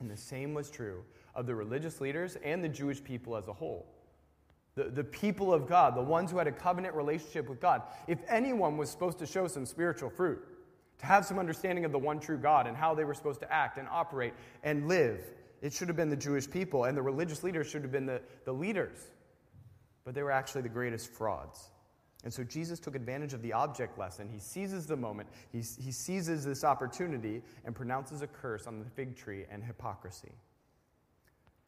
And 0.00 0.10
the 0.10 0.16
same 0.16 0.52
was 0.52 0.68
true 0.68 1.04
of 1.36 1.46
the 1.46 1.54
religious 1.54 2.00
leaders 2.00 2.36
and 2.42 2.64
the 2.64 2.68
Jewish 2.68 3.04
people 3.04 3.36
as 3.36 3.46
a 3.46 3.52
whole. 3.52 3.86
The, 4.80 4.88
the 4.88 5.04
people 5.04 5.52
of 5.52 5.68
God, 5.68 5.94
the 5.94 6.00
ones 6.00 6.30
who 6.30 6.38
had 6.38 6.46
a 6.46 6.52
covenant 6.52 6.94
relationship 6.94 7.50
with 7.50 7.60
God. 7.60 7.82
If 8.06 8.18
anyone 8.28 8.78
was 8.78 8.88
supposed 8.88 9.18
to 9.18 9.26
show 9.26 9.46
some 9.46 9.66
spiritual 9.66 10.08
fruit, 10.08 10.42
to 11.00 11.06
have 11.06 11.26
some 11.26 11.38
understanding 11.38 11.84
of 11.84 11.92
the 11.92 11.98
one 11.98 12.18
true 12.18 12.38
God 12.38 12.66
and 12.66 12.74
how 12.74 12.94
they 12.94 13.04
were 13.04 13.12
supposed 13.12 13.40
to 13.40 13.52
act 13.52 13.76
and 13.76 13.86
operate 13.90 14.32
and 14.62 14.88
live, 14.88 15.20
it 15.60 15.74
should 15.74 15.88
have 15.88 15.98
been 15.98 16.08
the 16.08 16.16
Jewish 16.16 16.48
people, 16.48 16.84
and 16.84 16.96
the 16.96 17.02
religious 17.02 17.42
leaders 17.42 17.68
should 17.68 17.82
have 17.82 17.92
been 17.92 18.06
the, 18.06 18.22
the 18.46 18.52
leaders. 18.54 18.96
but 20.04 20.14
they 20.14 20.22
were 20.22 20.32
actually 20.32 20.62
the 20.62 20.68
greatest 20.68 21.12
frauds. 21.12 21.70
And 22.24 22.32
so 22.32 22.44
Jesus 22.44 22.78
took 22.78 22.94
advantage 22.94 23.32
of 23.32 23.42
the 23.42 23.52
object 23.52 23.98
lesson. 23.98 24.28
He 24.28 24.38
seizes 24.38 24.86
the 24.86 24.96
moment, 24.96 25.28
he, 25.52 25.58
he 25.58 25.92
seizes 25.92 26.44
this 26.44 26.64
opportunity, 26.64 27.42
and 27.64 27.74
pronounces 27.74 28.22
a 28.22 28.26
curse 28.26 28.66
on 28.66 28.78
the 28.78 28.84
fig 28.90 29.16
tree 29.16 29.44
and 29.50 29.62
hypocrisy. 29.62 30.32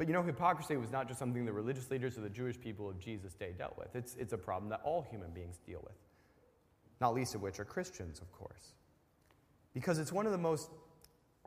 But 0.03 0.09
you 0.09 0.15
know, 0.15 0.23
hypocrisy 0.25 0.77
was 0.77 0.91
not 0.91 1.07
just 1.07 1.21
something 1.21 1.45
the 1.45 1.53
religious 1.53 1.89
leaders 1.89 2.19
or 2.19 2.23
the 2.23 2.29
Jewish 2.29 2.59
people 2.59 2.91
of 2.91 2.99
Jesus' 2.99 3.35
day 3.35 3.55
dealt 3.57 3.79
with. 3.79 3.95
It's, 3.95 4.17
it's 4.17 4.33
a 4.33 4.37
problem 4.37 4.69
that 4.71 4.81
all 4.83 5.07
human 5.09 5.31
beings 5.31 5.61
deal 5.65 5.79
with, 5.85 5.95
not 7.01 7.15
least 7.15 7.37
of 7.37 7.41
which 7.41 7.61
are 7.61 7.65
Christians, 7.65 8.19
of 8.19 8.33
course. 8.33 8.75
Because 9.73 10.01
it's 10.01 10.11
one 10.11 10.27
of 10.27 10.33
the 10.33 10.39
most 10.39 10.71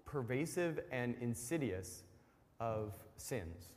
pervasive 0.05 0.79
and 0.89 1.15
insidious 1.19 2.03
of 2.61 2.97
sins. 3.17 3.73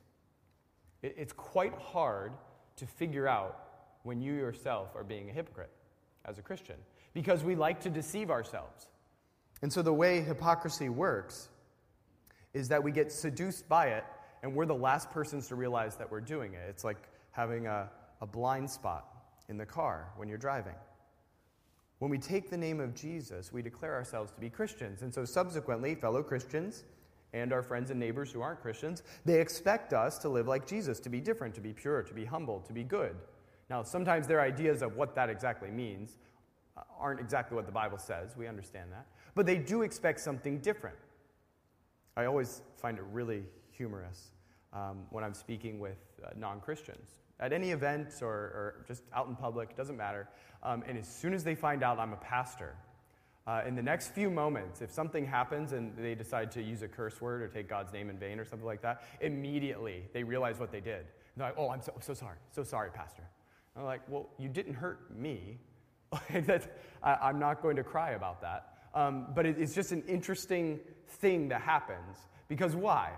It, 1.03 1.17
it's 1.19 1.33
quite 1.33 1.75
hard 1.75 2.35
to 2.77 2.87
figure 2.87 3.27
out 3.27 3.59
when 4.05 4.23
you 4.23 4.33
yourself 4.33 4.95
are 4.95 5.03
being 5.03 5.29
a 5.29 5.33
hypocrite 5.33 5.73
as 6.25 6.39
a 6.39 6.43
Christian 6.43 6.77
because 7.15 7.43
we 7.43 7.57
like 7.57 7.81
to 7.81 7.91
deceive 7.91 8.31
ourselves. 8.31 8.87
And 9.61 9.73
so 9.73 9.83
the 9.83 9.93
way 9.93 10.21
hypocrisy 10.21 10.89
works 10.89 11.49
is 12.55 12.69
that 12.69 12.81
we 12.81 12.93
get 12.93 13.11
seduced 13.11 13.69
by 13.69 13.89
it 13.89 14.05
and 14.43 14.55
we're 14.55 14.67
the 14.67 14.75
last 14.75 15.11
persons 15.11 15.49
to 15.49 15.55
realize 15.55 15.97
that 15.97 16.11
we're 16.11 16.21
doing 16.21 16.55
it. 16.55 16.63
It's 16.69 16.85
like 16.85 17.09
having 17.33 17.67
a, 17.67 17.89
a 18.21 18.27
blind 18.27 18.71
spot 18.71 19.07
in 19.49 19.57
the 19.57 19.67
car 19.67 20.13
when 20.17 20.29
you're 20.29 20.39
driving. 20.39 20.75
When 21.99 22.11
we 22.11 22.19
take 22.19 22.49
the 22.49 22.57
name 22.57 22.81
of 22.81 22.95
Jesus, 22.95 23.53
we 23.53 23.63
declare 23.63 23.95
ourselves 23.95 24.31
to 24.33 24.41
be 24.41 24.49
Christians. 24.49 25.03
And 25.03 25.13
so 25.13 25.25
subsequently, 25.25 25.95
fellow 25.97 26.23
Christians 26.23 26.85
and 27.33 27.53
our 27.53 27.63
friends 27.63 27.91
and 27.91 27.99
neighbors 27.99 28.31
who 28.31 28.41
aren't 28.41 28.61
Christians, 28.61 29.03
they 29.25 29.41
expect 29.41 29.93
us 29.93 30.17
to 30.19 30.29
live 30.29 30.47
like 30.47 30.67
Jesus, 30.67 31.01
to 31.01 31.09
be 31.09 31.21
different, 31.21 31.55
to 31.57 31.61
be 31.61 31.73
pure, 31.73 32.03
to 32.03 32.15
be 32.15 32.25
humble, 32.25 32.61
to 32.61 32.73
be 32.73 32.85
good. 32.85 33.17
Now, 33.69 33.83
sometimes 33.83 34.27
their 34.27 34.41
ideas 34.41 34.81
of 34.81 34.97
what 34.97 35.15
that 35.17 35.29
exactly 35.29 35.71
means 35.71 36.19
uh, 36.77 36.83
aren't 36.99 37.21
exactly 37.21 37.57
what 37.57 37.67
the 37.67 37.73
Bible 37.73 37.99
says. 37.99 38.37
We 38.37 38.47
understand 38.47 38.93
that. 38.93 39.07
But 39.35 39.47
they 39.47 39.59
do 39.59 39.83
expect 39.83 40.21
something 40.21 40.59
different. 40.61 40.97
I 42.17 42.25
always 42.25 42.63
find 42.77 42.97
it 42.97 43.05
really 43.13 43.43
humorous 43.79 44.33
um, 44.73 45.05
when 45.11 45.25
I'm 45.25 45.33
speaking 45.33 45.79
with 45.79 45.99
uh, 46.23 46.31
non 46.37 46.61
Christians 46.61 47.09
at 47.41 47.53
any 47.53 47.71
event 47.71 48.09
or, 48.21 48.29
or, 48.29 48.85
just 48.87 49.05
out 49.15 49.29
in 49.29 49.37
public, 49.37 49.77
doesn't 49.77 49.97
matter. 49.97 50.29
Um, 50.65 50.83
and 50.89 50.99
as 50.99 51.07
soon 51.09 51.33
as 51.33 51.45
they 51.45 51.55
find 51.55 51.85
out 51.85 52.01
I'm 52.01 52.13
a 52.13 52.17
pastor, 52.17 52.75
uh, 53.47 53.63
in 53.67 53.77
the 53.77 53.83
next 53.83 54.09
few 54.09 54.29
moments, 54.29 54.83
if 54.83 54.91
something 54.91 55.25
happens 55.25 55.73
and 55.73 55.97
they 55.97 56.15
decide 56.15 56.51
to 56.53 56.63
use 56.63 56.83
a 56.83 56.89
curse 56.89 57.21
word 57.21 57.41
or 57.41 57.49
take 57.49 57.69
God's 57.69 57.93
name 57.93 58.11
in 58.11 58.19
vain 58.19 58.39
or 58.41 58.45
something 58.45 58.67
like 58.67 58.83
that, 58.83 59.05
immediately 59.21 60.03
they 60.13 60.23
realize 60.23 60.59
what 60.59 60.73
they 60.73 60.81
did. 60.81 61.07
They're 61.37 61.47
like, 61.47 61.55
oh, 61.57 61.71
I'm 61.71 61.81
so, 61.81 61.95
so 62.01 62.13
sorry, 62.13 62.37
so 62.51 62.65
sorry, 62.65 62.91
Pastor. 62.91 63.23
I'm 63.77 63.85
like, 63.85 64.01
well, 64.09 64.29
you 64.39 64.49
didn't 64.49 64.75
hurt 64.75 65.17
me. 65.17 65.59
I, 66.13 66.65
am 67.03 67.39
not 67.39 67.63
going 67.63 67.77
to 67.77 67.85
cry 67.85 68.11
about 68.11 68.43
that. 68.43 68.75
Um, 68.95 69.29
but 69.35 69.47
it, 69.47 69.57
it's 69.59 69.75
just 69.75 69.93
an 69.93 70.03
interesting 70.09 70.81
thing 71.07 71.49
that 71.49 71.63
happens. 71.63 72.19
Because 72.49 72.75
why? 72.75 73.13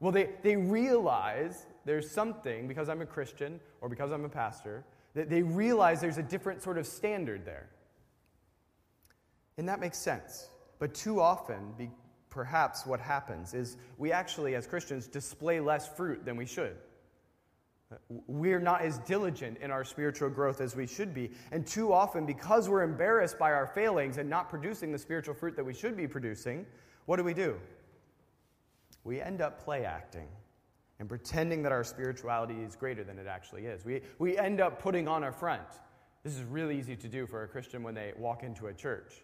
Well, 0.00 0.12
they, 0.12 0.30
they 0.42 0.56
realize 0.56 1.66
there's 1.84 2.10
something, 2.10 2.68
because 2.68 2.88
I'm 2.88 3.00
a 3.00 3.06
Christian 3.06 3.60
or 3.80 3.88
because 3.88 4.12
I'm 4.12 4.24
a 4.24 4.28
pastor, 4.28 4.84
that 5.14 5.28
they 5.28 5.42
realize 5.42 6.00
there's 6.00 6.18
a 6.18 6.22
different 6.22 6.62
sort 6.62 6.78
of 6.78 6.86
standard 6.86 7.44
there. 7.44 7.68
And 9.56 9.68
that 9.68 9.80
makes 9.80 9.98
sense. 9.98 10.48
But 10.78 10.94
too 10.94 11.20
often, 11.20 11.72
be, 11.76 11.90
perhaps 12.30 12.86
what 12.86 13.00
happens 13.00 13.54
is 13.54 13.76
we 13.96 14.12
actually, 14.12 14.54
as 14.54 14.66
Christians, 14.66 15.08
display 15.08 15.58
less 15.58 15.88
fruit 15.88 16.24
than 16.24 16.36
we 16.36 16.46
should. 16.46 16.76
We're 18.28 18.60
not 18.60 18.82
as 18.82 18.98
diligent 18.98 19.58
in 19.58 19.70
our 19.70 19.82
spiritual 19.82 20.28
growth 20.28 20.60
as 20.60 20.76
we 20.76 20.86
should 20.86 21.14
be. 21.14 21.32
And 21.50 21.66
too 21.66 21.92
often, 21.92 22.26
because 22.26 22.68
we're 22.68 22.82
embarrassed 22.82 23.38
by 23.38 23.52
our 23.52 23.66
failings 23.66 24.18
and 24.18 24.28
not 24.28 24.50
producing 24.50 24.92
the 24.92 24.98
spiritual 24.98 25.34
fruit 25.34 25.56
that 25.56 25.64
we 25.64 25.74
should 25.74 25.96
be 25.96 26.06
producing, 26.06 26.66
what 27.06 27.16
do 27.16 27.24
we 27.24 27.34
do? 27.34 27.56
We 29.04 29.20
end 29.20 29.40
up 29.40 29.62
play 29.62 29.84
acting 29.84 30.28
and 30.98 31.08
pretending 31.08 31.62
that 31.62 31.72
our 31.72 31.84
spirituality 31.84 32.54
is 32.62 32.74
greater 32.74 33.04
than 33.04 33.18
it 33.18 33.26
actually 33.26 33.66
is. 33.66 33.84
We, 33.84 34.02
we 34.18 34.36
end 34.36 34.60
up 34.60 34.80
putting 34.80 35.06
on 35.06 35.24
a 35.24 35.32
front. 35.32 35.62
This 36.24 36.34
is 36.34 36.42
really 36.42 36.78
easy 36.78 36.96
to 36.96 37.08
do 37.08 37.26
for 37.26 37.44
a 37.44 37.48
Christian 37.48 37.82
when 37.82 37.94
they 37.94 38.12
walk 38.18 38.42
into 38.42 38.66
a 38.66 38.74
church. 38.74 39.22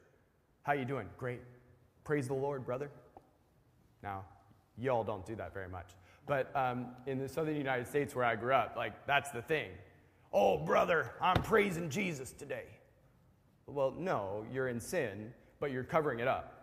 How 0.62 0.72
you 0.72 0.84
doing? 0.84 1.08
Great. 1.18 1.40
Praise 2.04 2.28
the 2.28 2.34
Lord, 2.34 2.64
brother. 2.64 2.90
Now, 4.02 4.24
y'all 4.78 5.04
don't 5.04 5.26
do 5.26 5.34
that 5.36 5.52
very 5.52 5.68
much. 5.68 5.90
But 6.26 6.54
um, 6.56 6.86
in 7.06 7.18
the 7.18 7.28
southern 7.28 7.56
United 7.56 7.86
States 7.86 8.14
where 8.14 8.24
I 8.24 8.36
grew 8.36 8.54
up, 8.54 8.74
like, 8.76 9.06
that's 9.06 9.30
the 9.30 9.42
thing. 9.42 9.70
Oh, 10.32 10.56
brother, 10.56 11.12
I'm 11.20 11.42
praising 11.42 11.90
Jesus 11.90 12.32
today. 12.32 12.64
Well, 13.66 13.94
no, 13.98 14.44
you're 14.52 14.68
in 14.68 14.80
sin, 14.80 15.32
but 15.60 15.70
you're 15.70 15.84
covering 15.84 16.20
it 16.20 16.28
up. 16.28 16.53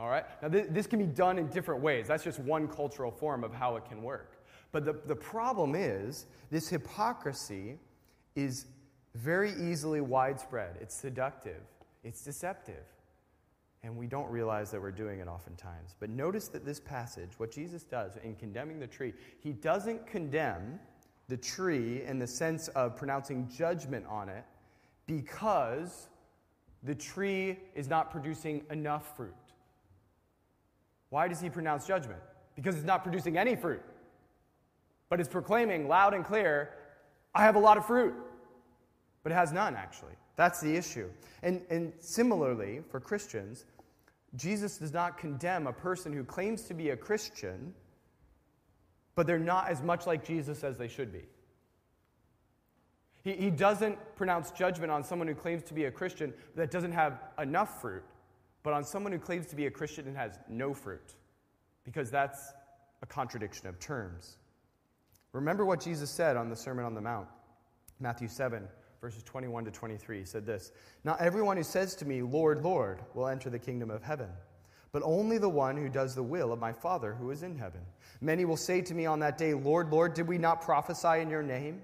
All 0.00 0.08
right? 0.08 0.24
Now, 0.40 0.48
th- 0.48 0.68
this 0.70 0.86
can 0.86 0.98
be 0.98 1.06
done 1.06 1.38
in 1.38 1.48
different 1.48 1.82
ways. 1.82 2.08
That's 2.08 2.24
just 2.24 2.38
one 2.40 2.66
cultural 2.66 3.10
form 3.10 3.44
of 3.44 3.52
how 3.52 3.76
it 3.76 3.84
can 3.84 4.02
work. 4.02 4.42
But 4.72 4.86
the, 4.86 4.94
the 5.06 5.14
problem 5.14 5.74
is, 5.74 6.24
this 6.50 6.68
hypocrisy 6.68 7.78
is 8.34 8.64
very 9.14 9.52
easily 9.52 10.00
widespread. 10.00 10.78
It's 10.80 10.98
seductive, 10.98 11.60
it's 12.02 12.24
deceptive. 12.24 12.84
And 13.82 13.96
we 13.96 14.06
don't 14.06 14.30
realize 14.30 14.70
that 14.70 14.80
we're 14.80 14.90
doing 14.90 15.20
it 15.20 15.28
oftentimes. 15.28 15.94
But 16.00 16.10
notice 16.10 16.48
that 16.48 16.64
this 16.66 16.80
passage, 16.80 17.30
what 17.38 17.50
Jesus 17.50 17.82
does 17.82 18.16
in 18.22 18.36
condemning 18.36 18.78
the 18.78 18.86
tree, 18.86 19.14
he 19.40 19.52
doesn't 19.52 20.06
condemn 20.06 20.78
the 21.28 21.36
tree 21.36 22.02
in 22.04 22.18
the 22.18 22.26
sense 22.26 22.68
of 22.68 22.96
pronouncing 22.96 23.48
judgment 23.48 24.04
on 24.06 24.28
it 24.28 24.44
because 25.06 26.08
the 26.82 26.94
tree 26.94 27.58
is 27.74 27.88
not 27.88 28.10
producing 28.10 28.64
enough 28.70 29.16
fruit. 29.16 29.34
Why 31.10 31.28
does 31.28 31.40
he 31.40 31.50
pronounce 31.50 31.86
judgment? 31.86 32.20
Because 32.56 32.76
it's 32.76 32.86
not 32.86 33.02
producing 33.02 33.36
any 33.36 33.56
fruit. 33.56 33.82
But 35.08 35.20
it's 35.20 35.28
proclaiming 35.28 35.88
loud 35.88 36.14
and 36.14 36.24
clear, 36.24 36.70
I 37.34 37.42
have 37.42 37.56
a 37.56 37.58
lot 37.58 37.76
of 37.76 37.86
fruit. 37.86 38.14
But 39.22 39.32
it 39.32 39.34
has 39.34 39.52
none, 39.52 39.76
actually. 39.76 40.14
That's 40.36 40.60
the 40.60 40.74
issue. 40.74 41.10
And, 41.42 41.62
and 41.68 41.92
similarly, 41.98 42.80
for 42.90 43.00
Christians, 43.00 43.66
Jesus 44.36 44.78
does 44.78 44.92
not 44.92 45.18
condemn 45.18 45.66
a 45.66 45.72
person 45.72 46.12
who 46.12 46.24
claims 46.24 46.62
to 46.62 46.74
be 46.74 46.90
a 46.90 46.96
Christian, 46.96 47.74
but 49.14 49.26
they're 49.26 49.38
not 49.38 49.68
as 49.68 49.82
much 49.82 50.06
like 50.06 50.24
Jesus 50.24 50.64
as 50.64 50.78
they 50.78 50.88
should 50.88 51.12
be. 51.12 51.24
He, 53.22 53.32
he 53.32 53.50
doesn't 53.50 53.98
pronounce 54.16 54.50
judgment 54.50 54.90
on 54.90 55.02
someone 55.04 55.28
who 55.28 55.34
claims 55.34 55.62
to 55.64 55.74
be 55.74 55.84
a 55.84 55.90
Christian 55.90 56.32
that 56.54 56.70
doesn't 56.70 56.92
have 56.92 57.20
enough 57.38 57.80
fruit, 57.80 58.04
but 58.62 58.72
on 58.72 58.84
someone 58.84 59.12
who 59.12 59.18
claims 59.18 59.46
to 59.46 59.56
be 59.56 59.66
a 59.66 59.70
Christian 59.70 60.06
and 60.06 60.16
has 60.16 60.38
no 60.48 60.74
fruit, 60.74 61.14
because 61.84 62.10
that's 62.10 62.52
a 63.02 63.06
contradiction 63.06 63.66
of 63.66 63.78
terms. 63.78 64.36
Remember 65.32 65.64
what 65.64 65.80
Jesus 65.80 66.10
said 66.10 66.36
on 66.36 66.48
the 66.48 66.56
Sermon 66.56 66.84
on 66.84 66.94
the 66.94 67.00
Mount, 67.00 67.28
Matthew 68.00 68.28
7, 68.28 68.66
verses 69.00 69.22
21 69.22 69.64
to 69.64 69.70
23, 69.70 70.18
He 70.18 70.24
said 70.24 70.44
this 70.44 70.72
Not 71.04 71.20
everyone 71.20 71.56
who 71.56 71.62
says 71.62 71.94
to 71.96 72.04
me, 72.04 72.22
Lord, 72.22 72.62
Lord, 72.62 73.00
will 73.14 73.28
enter 73.28 73.50
the 73.50 73.58
kingdom 73.58 73.90
of 73.90 74.02
heaven, 74.02 74.28
but 74.92 75.02
only 75.04 75.38
the 75.38 75.48
one 75.48 75.76
who 75.76 75.88
does 75.88 76.14
the 76.14 76.22
will 76.22 76.52
of 76.52 76.58
my 76.58 76.72
Father 76.72 77.14
who 77.14 77.30
is 77.30 77.42
in 77.42 77.56
heaven. 77.56 77.80
Many 78.20 78.44
will 78.44 78.56
say 78.56 78.82
to 78.82 78.94
me 78.94 79.06
on 79.06 79.20
that 79.20 79.38
day, 79.38 79.54
Lord, 79.54 79.90
Lord, 79.90 80.14
did 80.14 80.28
we 80.28 80.36
not 80.36 80.62
prophesy 80.62 81.20
in 81.20 81.30
your 81.30 81.42
name? 81.42 81.80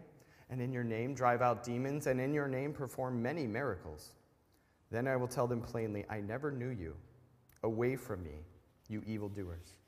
And 0.51 0.61
in 0.61 0.73
your 0.73 0.85
name 0.85 1.15
drive 1.15 1.43
out 1.43 1.65
demons, 1.65 2.07
and 2.07 2.21
in 2.21 2.33
your 2.33 2.47
name 2.47 2.73
perform 2.73 3.21
many 3.21 3.47
miracles. 3.47 4.13
Then 4.91 5.09
I 5.09 5.17
will 5.17 5.29
tell 5.29 5.47
them 5.47 5.61
plainly, 5.61 6.05
I 6.09 6.21
never 6.21 6.51
knew 6.51 6.69
you. 6.69 6.95
Away 7.63 7.97
from 7.97 8.23
me, 8.23 8.45
you 8.89 9.03
evildoers. 9.07 9.79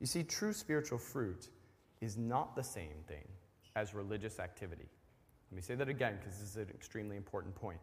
You 0.00 0.06
see, 0.06 0.22
true 0.24 0.52
spiritual 0.52 0.98
fruit 0.98 1.48
is 2.00 2.16
not 2.16 2.56
the 2.56 2.62
same 2.62 3.04
thing 3.06 3.26
as 3.76 3.94
religious 3.94 4.40
activity. 4.40 4.88
Let 5.50 5.56
me 5.56 5.62
say 5.62 5.74
that 5.76 5.88
again 5.88 6.18
because 6.18 6.38
this 6.38 6.50
is 6.50 6.56
an 6.56 6.68
extremely 6.74 7.16
important 7.16 7.54
point. 7.54 7.78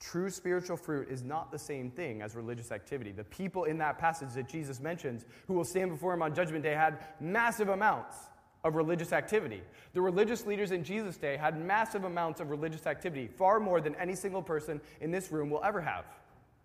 True 0.00 0.30
spiritual 0.30 0.78
fruit 0.78 1.08
is 1.10 1.22
not 1.22 1.52
the 1.52 1.58
same 1.58 1.90
thing 1.90 2.22
as 2.22 2.34
religious 2.34 2.72
activity. 2.72 3.12
The 3.12 3.24
people 3.24 3.64
in 3.64 3.76
that 3.78 3.98
passage 3.98 4.30
that 4.34 4.48
Jesus 4.48 4.80
mentions 4.80 5.26
who 5.46 5.52
will 5.54 5.64
stand 5.64 5.90
before 5.90 6.14
him 6.14 6.22
on 6.22 6.34
Judgment 6.34 6.64
Day 6.64 6.72
had 6.72 6.98
massive 7.20 7.68
amounts 7.68 8.16
of 8.64 8.76
religious 8.76 9.12
activity. 9.12 9.62
The 9.94 10.00
religious 10.00 10.46
leaders 10.46 10.70
in 10.70 10.84
Jesus' 10.84 11.16
day 11.16 11.36
had 11.36 11.58
massive 11.58 12.04
amounts 12.04 12.40
of 12.40 12.50
religious 12.50 12.86
activity, 12.86 13.26
far 13.26 13.58
more 13.60 13.80
than 13.80 13.94
any 13.94 14.14
single 14.14 14.42
person 14.42 14.80
in 15.00 15.10
this 15.10 15.32
room 15.32 15.50
will 15.50 15.64
ever 15.64 15.80
have, 15.80 16.04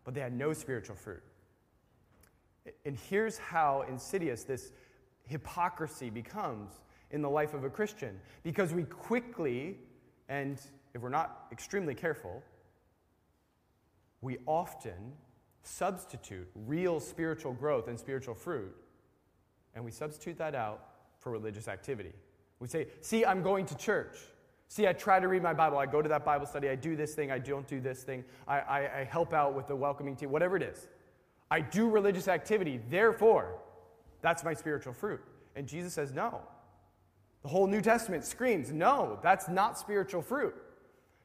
but 0.03 0.13
they 0.13 0.21
had 0.21 0.33
no 0.33 0.53
spiritual 0.53 0.95
fruit. 0.95 1.23
And 2.85 2.97
here's 2.97 3.37
how 3.37 3.85
insidious 3.87 4.43
this 4.43 4.71
hypocrisy 5.27 6.09
becomes 6.09 6.71
in 7.11 7.21
the 7.21 7.29
life 7.29 7.53
of 7.53 7.63
a 7.63 7.69
Christian 7.69 8.19
because 8.43 8.73
we 8.73 8.83
quickly 8.83 9.77
and 10.27 10.59
if 10.93 11.01
we're 11.01 11.09
not 11.09 11.47
extremely 11.51 11.93
careful, 11.93 12.41
we 14.21 14.37
often 14.45 15.13
substitute 15.63 16.47
real 16.65 16.99
spiritual 16.99 17.53
growth 17.53 17.87
and 17.87 17.99
spiritual 17.99 18.33
fruit, 18.33 18.73
and 19.75 19.83
we 19.83 19.91
substitute 19.91 20.37
that 20.37 20.55
out 20.55 20.94
for 21.25 21.31
religious 21.31 21.67
activity. 21.67 22.13
We 22.59 22.67
say, 22.67 22.85
See, 23.01 23.25
I'm 23.25 23.41
going 23.41 23.65
to 23.65 23.75
church. 23.75 24.15
See, 24.67 24.87
I 24.87 24.93
try 24.93 25.19
to 25.19 25.27
read 25.27 25.41
my 25.41 25.53
Bible. 25.53 25.79
I 25.79 25.87
go 25.87 25.99
to 26.03 26.09
that 26.09 26.23
Bible 26.23 26.45
study. 26.45 26.69
I 26.69 26.75
do 26.75 26.95
this 26.95 27.15
thing. 27.15 27.31
I 27.31 27.39
don't 27.39 27.67
do 27.67 27.81
this 27.81 28.03
thing. 28.03 28.23
I, 28.47 28.59
I, 28.59 28.99
I 28.99 29.03
help 29.05 29.33
out 29.33 29.55
with 29.55 29.65
the 29.65 29.75
welcoming 29.75 30.15
team, 30.15 30.29
whatever 30.29 30.55
it 30.55 30.61
is. 30.61 30.87
I 31.49 31.61
do 31.61 31.89
religious 31.89 32.27
activity. 32.27 32.79
Therefore, 32.91 33.57
that's 34.21 34.43
my 34.43 34.53
spiritual 34.53 34.93
fruit. 34.93 35.19
And 35.55 35.67
Jesus 35.67 35.93
says, 35.93 36.13
no. 36.13 36.41
The 37.41 37.49
whole 37.49 37.65
New 37.65 37.81
Testament 37.81 38.23
screams, 38.23 38.71
no, 38.71 39.17
that's 39.23 39.47
not 39.47 39.79
spiritual 39.79 40.21
fruit. 40.21 40.53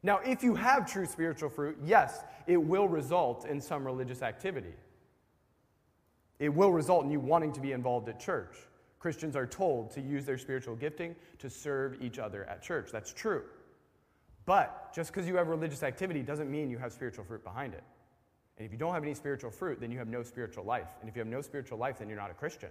Now, 0.02 0.20
if 0.24 0.42
you 0.42 0.54
have 0.54 0.90
true 0.90 1.04
spiritual 1.04 1.50
fruit, 1.50 1.76
yes, 1.84 2.24
it 2.46 2.56
will 2.56 2.88
result 2.88 3.46
in 3.46 3.60
some 3.60 3.84
religious 3.84 4.22
activity. 4.22 4.74
It 6.38 6.48
will 6.48 6.72
result 6.72 7.04
in 7.04 7.10
you 7.10 7.20
wanting 7.20 7.52
to 7.52 7.60
be 7.60 7.72
involved 7.72 8.08
at 8.08 8.18
church. 8.18 8.56
Christians 9.00 9.34
are 9.34 9.46
told 9.46 9.90
to 9.92 10.00
use 10.00 10.26
their 10.26 10.38
spiritual 10.38 10.76
gifting 10.76 11.16
to 11.38 11.50
serve 11.50 12.00
each 12.02 12.18
other 12.18 12.44
at 12.44 12.62
church. 12.62 12.90
That's 12.92 13.12
true. 13.12 13.42
But 14.44 14.94
just 14.94 15.12
because 15.12 15.26
you 15.26 15.36
have 15.36 15.48
religious 15.48 15.82
activity 15.82 16.22
doesn't 16.22 16.50
mean 16.50 16.70
you 16.70 16.78
have 16.78 16.92
spiritual 16.92 17.24
fruit 17.24 17.42
behind 17.42 17.72
it. 17.72 17.82
And 18.58 18.66
if 18.66 18.72
you 18.72 18.78
don't 18.78 18.92
have 18.92 19.02
any 19.02 19.14
spiritual 19.14 19.50
fruit, 19.50 19.80
then 19.80 19.90
you 19.90 19.98
have 19.98 20.08
no 20.08 20.22
spiritual 20.22 20.64
life. 20.64 20.88
And 21.00 21.08
if 21.08 21.16
you 21.16 21.20
have 21.20 21.28
no 21.28 21.40
spiritual 21.40 21.78
life, 21.78 21.98
then 21.98 22.08
you're 22.08 22.18
not 22.18 22.30
a 22.30 22.34
Christian. 22.34 22.68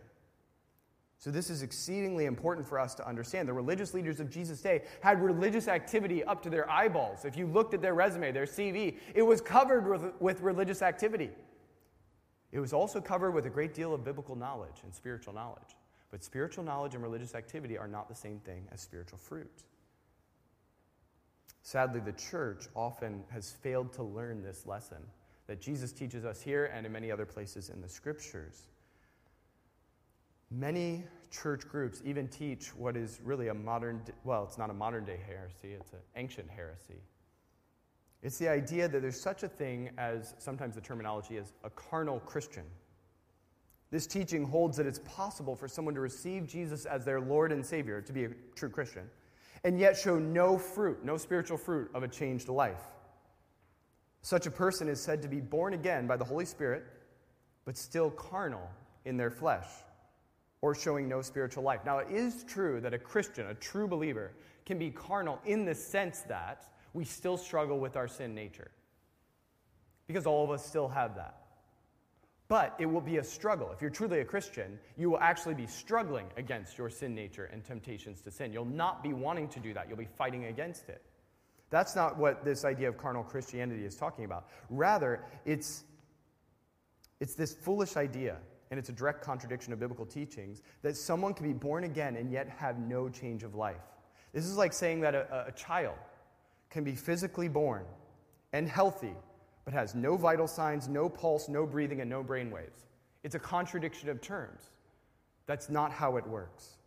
So, 1.17 1.31
this 1.31 1.49
is 1.49 1.63
exceedingly 1.63 2.25
important 2.25 2.65
for 2.65 2.79
us 2.79 2.95
to 2.95 3.05
understand. 3.05 3.49
The 3.49 3.53
religious 3.53 3.93
leaders 3.93 4.21
of 4.21 4.29
Jesus' 4.29 4.61
day 4.61 4.83
had 5.01 5.21
religious 5.21 5.67
activity 5.67 6.23
up 6.23 6.41
to 6.43 6.49
their 6.49 6.69
eyeballs. 6.69 7.25
If 7.25 7.35
you 7.35 7.45
looked 7.45 7.73
at 7.73 7.81
their 7.81 7.93
resume, 7.93 8.31
their 8.31 8.45
CV, 8.45 8.97
it 9.13 9.23
was 9.23 9.41
covered 9.41 9.85
with, 9.85 10.13
with 10.21 10.39
religious 10.41 10.81
activity. 10.81 11.31
It 12.51 12.59
was 12.59 12.71
also 12.71 13.01
covered 13.01 13.31
with 13.31 13.47
a 13.47 13.49
great 13.49 13.73
deal 13.73 13.93
of 13.93 14.05
biblical 14.05 14.35
knowledge 14.35 14.81
and 14.83 14.93
spiritual 14.93 15.33
knowledge. 15.33 15.75
But 16.11 16.23
spiritual 16.23 16.63
knowledge 16.63 16.95
and 16.95 17.03
religious 17.03 17.35
activity 17.35 17.77
are 17.77 17.87
not 17.87 18.09
the 18.09 18.15
same 18.15 18.39
thing 18.39 18.67
as 18.71 18.81
spiritual 18.81 19.19
fruit. 19.19 19.63
Sadly, 21.61 21.99
the 21.99 22.13
church 22.13 22.65
often 22.75 23.23
has 23.31 23.51
failed 23.51 23.93
to 23.93 24.03
learn 24.03 24.41
this 24.41 24.65
lesson 24.65 24.97
that 25.47 25.61
Jesus 25.61 25.91
teaches 25.91 26.25
us 26.25 26.41
here 26.41 26.71
and 26.73 26.85
in 26.85 26.91
many 26.91 27.11
other 27.11 27.25
places 27.25 27.69
in 27.69 27.81
the 27.81 27.89
scriptures. 27.89 28.67
Many 30.51 31.03
church 31.31 31.67
groups 31.67 32.01
even 32.05 32.27
teach 32.27 32.75
what 32.75 32.97
is 32.97 33.19
really 33.23 33.49
a 33.49 33.53
modern, 33.53 34.01
well, 34.23 34.43
it's 34.43 34.57
not 34.57 34.71
a 34.71 34.73
modern 34.73 35.05
day 35.05 35.19
heresy, 35.27 35.73
it's 35.73 35.93
an 35.93 35.99
ancient 36.15 36.49
heresy. 36.49 37.01
It's 38.21 38.37
the 38.37 38.49
idea 38.49 38.87
that 38.87 39.01
there's 39.01 39.19
such 39.19 39.43
a 39.43 39.47
thing 39.47 39.91
as, 39.97 40.33
sometimes 40.39 40.75
the 40.75 40.81
terminology 40.81 41.37
is, 41.37 41.53
a 41.63 41.69
carnal 41.69 42.19
Christian. 42.21 42.65
This 43.91 44.05
teaching 44.05 44.45
holds 44.45 44.77
that 44.77 44.85
it's 44.85 44.99
possible 44.99 45.55
for 45.55 45.67
someone 45.67 45.95
to 45.95 45.99
receive 45.99 46.47
Jesus 46.47 46.85
as 46.85 47.05
their 47.05 47.19
Lord 47.19 47.51
and 47.51 47.65
Savior, 47.65 48.01
to 48.01 48.13
be 48.13 48.25
a 48.25 48.29
true 48.55 48.69
Christian, 48.69 49.09
and 49.63 49.79
yet 49.79 49.97
show 49.97 50.19
no 50.19 50.57
fruit, 50.57 51.03
no 51.03 51.17
spiritual 51.17 51.57
fruit 51.57 51.89
of 51.93 52.03
a 52.03 52.07
changed 52.07 52.49
life. 52.49 52.83
Such 54.21 54.45
a 54.45 54.51
person 54.51 54.87
is 54.87 55.01
said 55.01 55.21
to 55.21 55.27
be 55.27 55.39
born 55.39 55.73
again 55.73 56.05
by 56.05 56.17
the 56.17 56.25
Holy 56.25 56.45
Spirit, 56.45 56.83
but 57.65 57.77
still 57.77 58.11
carnal 58.11 58.69
in 59.05 59.17
their 59.17 59.31
flesh, 59.31 59.67
or 60.61 60.75
showing 60.75 61.07
no 61.07 61.21
spiritual 61.21 61.63
life. 61.63 61.81
Now, 61.85 61.99
it 61.99 62.11
is 62.11 62.43
true 62.43 62.81
that 62.81 62.93
a 62.93 62.99
Christian, 62.99 63.47
a 63.47 63.55
true 63.55 63.87
believer, 63.87 64.33
can 64.65 64.77
be 64.77 64.91
carnal 64.91 65.39
in 65.45 65.65
the 65.65 65.73
sense 65.73 66.19
that 66.21 66.65
we 66.93 67.05
still 67.05 67.37
struggle 67.37 67.79
with 67.79 67.95
our 67.95 68.07
sin 68.07 68.35
nature. 68.35 68.69
Because 70.05 70.25
all 70.25 70.43
of 70.43 70.51
us 70.51 70.65
still 70.65 70.89
have 70.89 71.15
that. 71.15 71.38
But 72.49 72.75
it 72.79 72.87
will 72.87 72.99
be 72.99 73.17
a 73.17 73.23
struggle. 73.23 73.71
If 73.71 73.79
you're 73.79 73.91
truly 73.91 74.21
a 74.21 74.25
Christian, 74.25 74.79
you 74.97 75.11
will 75.11 75.19
actually 75.19 75.53
be 75.53 75.67
struggling 75.67 76.25
against 76.35 76.79
your 76.79 76.89
sin 76.89 77.13
nature 77.13 77.45
and 77.45 77.63
temptations 77.63 78.21
to 78.23 78.31
sin. 78.31 78.51
You'll 78.51 78.65
not 78.65 79.03
be 79.03 79.13
wanting 79.13 79.47
to 79.49 79.59
do 79.59 79.73
that, 79.75 79.87
you'll 79.87 79.97
be 79.97 80.09
fighting 80.17 80.45
against 80.45 80.89
it. 80.89 81.03
That's 81.69 81.95
not 81.95 82.17
what 82.17 82.43
this 82.43 82.65
idea 82.65 82.89
of 82.89 82.97
carnal 82.97 83.23
Christianity 83.23 83.85
is 83.85 83.95
talking 83.95 84.25
about. 84.25 84.47
Rather, 84.71 85.23
it's, 85.45 85.83
it's 87.19 87.35
this 87.35 87.53
foolish 87.53 87.95
idea, 87.95 88.37
and 88.71 88.79
it's 88.79 88.89
a 88.89 88.93
direct 88.93 89.21
contradiction 89.21 89.71
of 89.71 89.79
biblical 89.79 90.07
teachings, 90.07 90.63
that 90.81 90.97
someone 90.97 91.35
can 91.35 91.45
be 91.45 91.53
born 91.53 91.83
again 91.83 92.15
and 92.15 92.31
yet 92.31 92.49
have 92.49 92.79
no 92.79 93.07
change 93.09 93.43
of 93.43 93.53
life. 93.53 93.83
This 94.33 94.45
is 94.45 94.57
like 94.57 94.73
saying 94.73 95.01
that 95.01 95.13
a, 95.13 95.45
a 95.49 95.51
child 95.51 95.97
can 96.71 96.83
be 96.83 96.95
physically 96.95 97.47
born 97.47 97.83
and 98.53 98.67
healthy 98.67 99.13
but 99.69 99.77
has 99.77 99.93
no 99.93 100.17
vital 100.17 100.47
signs, 100.47 100.87
no 100.87 101.07
pulse, 101.07 101.47
no 101.47 101.63
breathing, 101.63 102.01
and 102.01 102.09
no 102.09 102.23
brain 102.23 102.49
waves. 102.49 102.87
It's 103.23 103.35
a 103.35 103.39
contradiction 103.39 104.09
of 104.09 104.19
terms. 104.19 104.71
That's 105.45 105.69
not 105.69 105.91
how 105.91 106.17
it 106.17 106.25
works. 106.25 106.77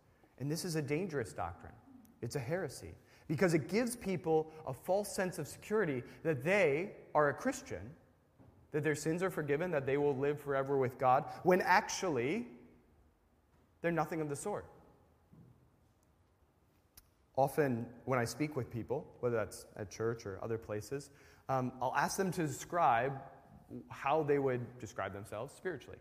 And 0.41 0.51
this 0.51 0.65
is 0.65 0.75
a 0.75 0.83
dangerous 0.83 1.33
doctrine. 1.33 1.75
It's 2.23 2.35
a 2.35 2.41
heresy 2.41 2.97
because 3.29 3.55
it 3.55 3.69
gives 3.69 3.95
people 3.95 4.51
a 4.67 4.73
false 4.73 5.15
sense 5.15 5.39
of 5.39 5.47
security 5.47 6.03
that 6.25 6.43
they 6.43 6.91
are 7.15 7.29
a 7.29 7.35
Christian, 7.35 7.89
that 8.73 8.83
their 8.83 8.97
sins 8.97 9.23
are 9.23 9.31
forgiven, 9.31 9.71
that 9.71 9.87
they 9.87 9.97
will 9.97 10.17
live 10.17 10.41
forever 10.41 10.77
with 10.77 10.99
God, 10.99 11.27
when 11.45 11.61
actually 11.61 12.49
they're 13.81 13.93
nothing 13.93 14.21
of 14.21 14.29
the 14.29 14.35
sort. 14.35 14.67
Often, 17.37 17.87
when 18.07 18.19
I 18.19 18.25
speak 18.25 18.57
with 18.57 18.73
people, 18.73 19.07
whether 19.21 19.37
that's 19.37 19.67
at 19.77 19.89
church 19.89 20.27
or 20.27 20.41
other 20.43 20.59
places, 20.59 21.11
um, 21.49 21.73
I'll 21.81 21.95
ask 21.97 22.17
them 22.17 22.31
to 22.33 22.47
describe 22.47 23.13
how 23.89 24.23
they 24.23 24.39
would 24.39 24.79
describe 24.79 25.13
themselves 25.13 25.55
spiritually, 25.55 25.99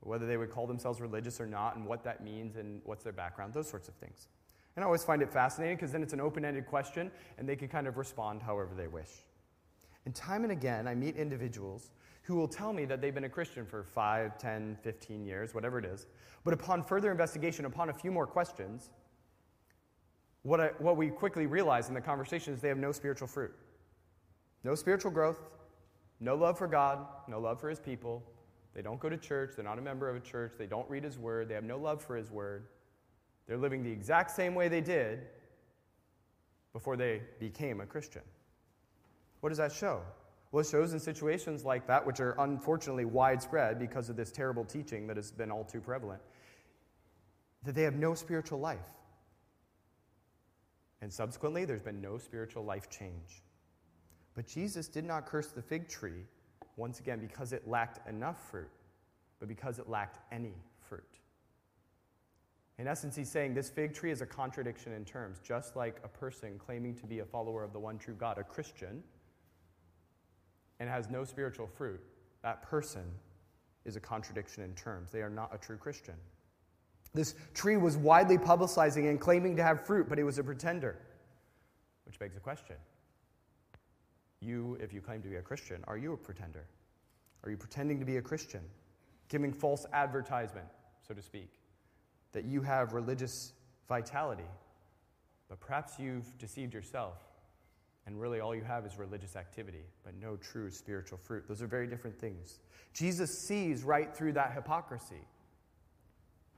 whether 0.00 0.26
they 0.26 0.36
would 0.36 0.50
call 0.50 0.66
themselves 0.66 1.00
religious 1.00 1.40
or 1.40 1.46
not, 1.46 1.76
and 1.76 1.86
what 1.86 2.04
that 2.04 2.22
means 2.22 2.56
and 2.56 2.80
what's 2.84 3.04
their 3.04 3.12
background, 3.12 3.54
those 3.54 3.68
sorts 3.68 3.88
of 3.88 3.94
things. 3.94 4.28
And 4.76 4.84
I 4.84 4.86
always 4.86 5.04
find 5.04 5.22
it 5.22 5.32
fascinating 5.32 5.76
because 5.76 5.90
then 5.90 6.02
it's 6.02 6.12
an 6.12 6.20
open 6.20 6.44
ended 6.44 6.66
question 6.66 7.10
and 7.36 7.48
they 7.48 7.56
can 7.56 7.68
kind 7.68 7.86
of 7.88 7.96
respond 7.96 8.42
however 8.42 8.74
they 8.76 8.86
wish. 8.86 9.10
And 10.04 10.14
time 10.14 10.44
and 10.44 10.52
again, 10.52 10.86
I 10.86 10.94
meet 10.94 11.16
individuals 11.16 11.90
who 12.22 12.36
will 12.36 12.46
tell 12.46 12.72
me 12.72 12.84
that 12.84 13.00
they've 13.00 13.14
been 13.14 13.24
a 13.24 13.28
Christian 13.28 13.66
for 13.66 13.82
5, 13.82 14.38
10, 14.38 14.78
15 14.82 15.24
years, 15.24 15.54
whatever 15.54 15.78
it 15.78 15.84
is. 15.84 16.06
But 16.44 16.54
upon 16.54 16.84
further 16.84 17.10
investigation, 17.10 17.64
upon 17.64 17.88
a 17.88 17.92
few 17.92 18.12
more 18.12 18.26
questions, 18.26 18.90
what, 20.42 20.60
I, 20.60 20.68
what 20.78 20.96
we 20.96 21.08
quickly 21.08 21.46
realize 21.46 21.88
in 21.88 21.94
the 21.94 22.00
conversation 22.00 22.54
is 22.54 22.60
they 22.60 22.68
have 22.68 22.78
no 22.78 22.92
spiritual 22.92 23.28
fruit. 23.28 23.54
No 24.68 24.74
spiritual 24.74 25.12
growth, 25.12 25.38
no 26.20 26.34
love 26.34 26.58
for 26.58 26.66
God, 26.66 27.06
no 27.26 27.40
love 27.40 27.58
for 27.58 27.70
his 27.70 27.80
people. 27.80 28.22
They 28.74 28.82
don't 28.82 29.00
go 29.00 29.08
to 29.08 29.16
church, 29.16 29.52
they're 29.56 29.64
not 29.64 29.78
a 29.78 29.80
member 29.80 30.10
of 30.10 30.16
a 30.16 30.20
church, 30.20 30.56
they 30.58 30.66
don't 30.66 30.86
read 30.90 31.04
his 31.04 31.18
word, 31.18 31.48
they 31.48 31.54
have 31.54 31.64
no 31.64 31.78
love 31.78 32.02
for 32.02 32.16
his 32.16 32.30
word. 32.30 32.66
They're 33.46 33.56
living 33.56 33.82
the 33.82 33.90
exact 33.90 34.30
same 34.30 34.54
way 34.54 34.68
they 34.68 34.82
did 34.82 35.20
before 36.74 36.98
they 36.98 37.22
became 37.40 37.80
a 37.80 37.86
Christian. 37.86 38.20
What 39.40 39.48
does 39.48 39.56
that 39.56 39.72
show? 39.72 40.02
Well, 40.52 40.60
it 40.60 40.66
shows 40.66 40.92
in 40.92 41.00
situations 41.00 41.64
like 41.64 41.86
that, 41.86 42.04
which 42.04 42.20
are 42.20 42.34
unfortunately 42.38 43.06
widespread 43.06 43.78
because 43.78 44.10
of 44.10 44.16
this 44.16 44.30
terrible 44.30 44.66
teaching 44.66 45.06
that 45.06 45.16
has 45.16 45.30
been 45.30 45.50
all 45.50 45.64
too 45.64 45.80
prevalent, 45.80 46.20
that 47.62 47.74
they 47.74 47.84
have 47.84 47.94
no 47.94 48.12
spiritual 48.12 48.60
life. 48.60 48.92
And 51.00 51.10
subsequently, 51.10 51.64
there's 51.64 51.80
been 51.80 52.02
no 52.02 52.18
spiritual 52.18 52.66
life 52.66 52.90
change. 52.90 53.42
But 54.38 54.46
Jesus 54.46 54.86
did 54.86 55.04
not 55.04 55.26
curse 55.26 55.48
the 55.48 55.60
fig 55.60 55.88
tree, 55.88 56.24
once 56.76 57.00
again, 57.00 57.18
because 57.18 57.52
it 57.52 57.66
lacked 57.66 58.08
enough 58.08 58.48
fruit, 58.52 58.70
but 59.40 59.48
because 59.48 59.80
it 59.80 59.88
lacked 59.88 60.20
any 60.30 60.54
fruit. 60.88 61.18
In 62.78 62.86
essence, 62.86 63.16
he's 63.16 63.28
saying 63.28 63.54
this 63.54 63.68
fig 63.68 63.94
tree 63.94 64.12
is 64.12 64.20
a 64.20 64.26
contradiction 64.26 64.92
in 64.92 65.04
terms, 65.04 65.40
just 65.42 65.74
like 65.74 65.96
a 66.04 66.08
person 66.08 66.56
claiming 66.56 66.94
to 66.94 67.06
be 67.08 67.18
a 67.18 67.24
follower 67.24 67.64
of 67.64 67.72
the 67.72 67.80
one 67.80 67.98
true 67.98 68.14
God, 68.14 68.38
a 68.38 68.44
Christian, 68.44 69.02
and 70.78 70.88
has 70.88 71.10
no 71.10 71.24
spiritual 71.24 71.66
fruit. 71.66 72.00
That 72.44 72.62
person 72.62 73.10
is 73.84 73.96
a 73.96 74.00
contradiction 74.00 74.62
in 74.62 74.72
terms. 74.74 75.10
They 75.10 75.22
are 75.22 75.30
not 75.30 75.52
a 75.52 75.58
true 75.58 75.78
Christian. 75.78 76.14
This 77.12 77.34
tree 77.54 77.76
was 77.76 77.96
widely 77.96 78.38
publicizing 78.38 79.10
and 79.10 79.20
claiming 79.20 79.56
to 79.56 79.64
have 79.64 79.84
fruit, 79.84 80.08
but 80.08 80.16
it 80.16 80.22
was 80.22 80.38
a 80.38 80.44
pretender, 80.44 80.96
which 82.06 82.20
begs 82.20 82.36
a 82.36 82.40
question 82.40 82.76
you, 84.40 84.76
if 84.80 84.92
you 84.92 85.00
claim 85.00 85.22
to 85.22 85.28
be 85.28 85.36
a 85.36 85.42
Christian, 85.42 85.82
are 85.86 85.96
you 85.96 86.12
a 86.12 86.16
pretender? 86.16 86.66
Are 87.44 87.50
you 87.50 87.56
pretending 87.56 87.98
to 87.98 88.04
be 88.04 88.16
a 88.16 88.22
Christian? 88.22 88.60
Giving 89.28 89.52
false 89.52 89.86
advertisement, 89.92 90.66
so 91.06 91.14
to 91.14 91.22
speak, 91.22 91.50
that 92.32 92.44
you 92.44 92.62
have 92.62 92.92
religious 92.92 93.52
vitality, 93.88 94.48
but 95.48 95.60
perhaps 95.60 95.98
you've 95.98 96.36
deceived 96.38 96.74
yourself 96.74 97.16
and 98.06 98.18
really 98.18 98.40
all 98.40 98.54
you 98.54 98.62
have 98.62 98.86
is 98.86 98.98
religious 98.98 99.36
activity, 99.36 99.84
but 100.02 100.14
no 100.14 100.36
true 100.36 100.70
spiritual 100.70 101.18
fruit. 101.18 101.46
Those 101.46 101.60
are 101.60 101.66
very 101.66 101.86
different 101.86 102.18
things. 102.18 102.60
Jesus 102.94 103.46
sees 103.46 103.82
right 103.82 104.14
through 104.14 104.32
that 104.32 104.52
hypocrisy 104.54 105.26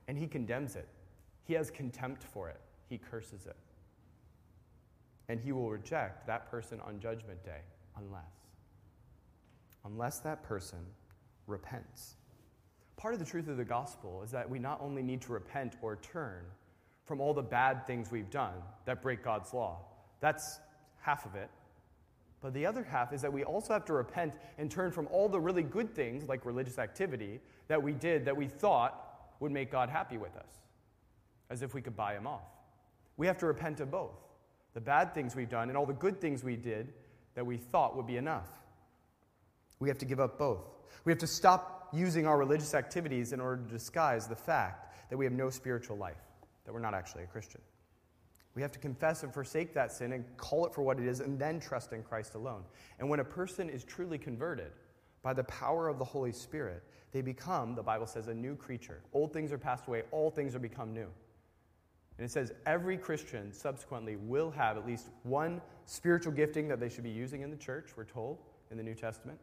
and 0.06 0.16
he 0.16 0.26
condemns 0.26 0.76
it. 0.76 0.88
He 1.44 1.54
has 1.54 1.70
contempt 1.70 2.22
for 2.22 2.48
it, 2.48 2.60
he 2.88 2.98
curses 2.98 3.46
it 3.46 3.56
and 5.30 5.38
he 5.40 5.52
will 5.52 5.70
reject 5.70 6.26
that 6.26 6.50
person 6.50 6.80
on 6.80 6.98
judgment 6.98 7.42
day 7.44 7.60
unless 7.96 8.48
unless 9.84 10.18
that 10.18 10.42
person 10.42 10.80
repents. 11.46 12.16
Part 12.96 13.14
of 13.14 13.20
the 13.20 13.24
truth 13.24 13.46
of 13.48 13.56
the 13.56 13.64
gospel 13.64 14.22
is 14.24 14.32
that 14.32 14.50
we 14.50 14.58
not 14.58 14.80
only 14.82 15.02
need 15.02 15.22
to 15.22 15.32
repent 15.32 15.76
or 15.80 15.96
turn 15.96 16.42
from 17.04 17.20
all 17.20 17.32
the 17.32 17.42
bad 17.42 17.86
things 17.86 18.10
we've 18.10 18.28
done 18.28 18.54
that 18.84 19.00
break 19.00 19.22
God's 19.22 19.54
law, 19.54 19.78
That's 20.20 20.58
half 21.00 21.24
of 21.24 21.34
it. 21.34 21.48
But 22.42 22.52
the 22.52 22.66
other 22.66 22.82
half 22.82 23.12
is 23.14 23.22
that 23.22 23.32
we 23.32 23.44
also 23.44 23.72
have 23.72 23.86
to 23.86 23.94
repent 23.94 24.34
and 24.58 24.70
turn 24.70 24.90
from 24.90 25.06
all 25.12 25.28
the 25.28 25.40
really 25.40 25.62
good 25.62 25.94
things, 25.94 26.28
like 26.28 26.44
religious 26.44 26.78
activity, 26.78 27.40
that 27.68 27.82
we 27.82 27.92
did 27.92 28.24
that 28.26 28.36
we 28.36 28.48
thought 28.48 29.32
would 29.38 29.52
make 29.52 29.70
God 29.70 29.88
happy 29.88 30.18
with 30.18 30.36
us, 30.36 30.52
as 31.48 31.62
if 31.62 31.72
we 31.72 31.80
could 31.80 31.96
buy 31.96 32.14
him 32.14 32.26
off. 32.26 32.50
We 33.16 33.26
have 33.26 33.38
to 33.38 33.46
repent 33.46 33.80
of 33.80 33.90
both 33.90 34.16
the 34.74 34.80
bad 34.80 35.14
things 35.14 35.34
we've 35.34 35.48
done 35.48 35.68
and 35.68 35.76
all 35.76 35.86
the 35.86 35.92
good 35.92 36.20
things 36.20 36.44
we 36.44 36.56
did 36.56 36.92
that 37.34 37.44
we 37.44 37.56
thought 37.56 37.96
would 37.96 38.06
be 38.06 38.16
enough. 38.16 38.48
We 39.78 39.88
have 39.88 39.98
to 39.98 40.04
give 40.04 40.20
up 40.20 40.38
both. 40.38 40.64
We 41.04 41.12
have 41.12 41.18
to 41.20 41.26
stop 41.26 41.88
using 41.92 42.26
our 42.26 42.38
religious 42.38 42.74
activities 42.74 43.32
in 43.32 43.40
order 43.40 43.62
to 43.62 43.68
disguise 43.68 44.26
the 44.26 44.36
fact 44.36 44.94
that 45.10 45.16
we 45.16 45.24
have 45.24 45.32
no 45.32 45.50
spiritual 45.50 45.96
life, 45.96 46.20
that 46.64 46.72
we're 46.72 46.80
not 46.80 46.94
actually 46.94 47.24
a 47.24 47.26
Christian. 47.26 47.60
We 48.54 48.62
have 48.62 48.72
to 48.72 48.78
confess 48.78 49.22
and 49.22 49.32
forsake 49.32 49.74
that 49.74 49.92
sin 49.92 50.12
and 50.12 50.24
call 50.36 50.66
it 50.66 50.74
for 50.74 50.82
what 50.82 50.98
it 50.98 51.06
is 51.06 51.20
and 51.20 51.38
then 51.38 51.60
trust 51.60 51.92
in 51.92 52.02
Christ 52.02 52.34
alone. 52.34 52.64
And 52.98 53.08
when 53.08 53.20
a 53.20 53.24
person 53.24 53.70
is 53.70 53.84
truly 53.84 54.18
converted 54.18 54.72
by 55.22 55.32
the 55.34 55.44
power 55.44 55.88
of 55.88 55.98
the 55.98 56.04
Holy 56.04 56.32
Spirit, 56.32 56.82
they 57.12 57.22
become, 57.22 57.74
the 57.74 57.82
Bible 57.82 58.06
says, 58.06 58.28
a 58.28 58.34
new 58.34 58.56
creature. 58.56 59.02
Old 59.12 59.32
things 59.32 59.52
are 59.52 59.58
passed 59.58 59.86
away, 59.86 60.02
all 60.10 60.30
things 60.30 60.54
are 60.54 60.60
become 60.60 60.92
new. 60.92 61.08
And 62.20 62.26
it 62.26 62.30
says 62.30 62.52
every 62.66 62.98
Christian 62.98 63.50
subsequently 63.50 64.16
will 64.16 64.50
have 64.50 64.76
at 64.76 64.86
least 64.86 65.08
one 65.22 65.62
spiritual 65.86 66.34
gifting 66.34 66.68
that 66.68 66.78
they 66.78 66.90
should 66.90 67.02
be 67.02 67.08
using 67.08 67.40
in 67.40 67.50
the 67.50 67.56
church, 67.56 67.92
we're 67.96 68.04
told 68.04 68.42
in 68.70 68.76
the 68.76 68.82
New 68.82 68.94
Testament. 68.94 69.38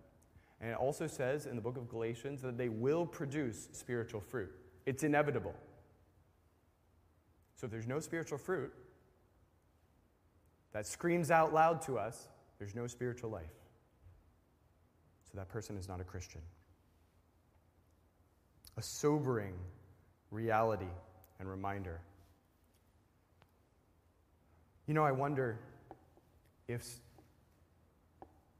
And 0.62 0.70
it 0.70 0.78
also 0.78 1.08
says 1.08 1.48
in 1.48 1.56
the 1.56 1.62
book 1.62 1.76
of 1.76 1.90
Galatians 1.90 2.44
that 2.44 2.56
they 2.56 2.70
will 2.70 3.04
produce 3.04 3.68
spiritual 3.72 4.22
fruit. 4.22 4.52
It's 4.86 5.02
inevitable. 5.02 5.56
So 7.56 7.66
if 7.66 7.72
there's 7.72 7.88
no 7.88 8.00
spiritual 8.00 8.38
fruit, 8.38 8.72
that 10.74 10.86
screams 10.86 11.32
out 11.32 11.56
loud 11.56 11.82
to 11.88 11.98
us, 11.98 12.28
there's 12.60 12.76
no 12.76 12.86
spiritual 12.86 13.32
life. 13.32 13.56
So 15.32 15.40
that 15.40 15.50
person 15.50 15.78
is 15.78 15.88
not 15.88 16.00
a 16.00 16.04
Christian. 16.04 16.42
A 18.78 18.84
sobering 18.84 19.56
reality 20.30 20.94
and 21.40 21.50
reminder. 21.50 22.02
You 24.88 24.94
know, 24.94 25.04
I 25.04 25.12
wonder 25.12 25.60
if, 26.70 26.82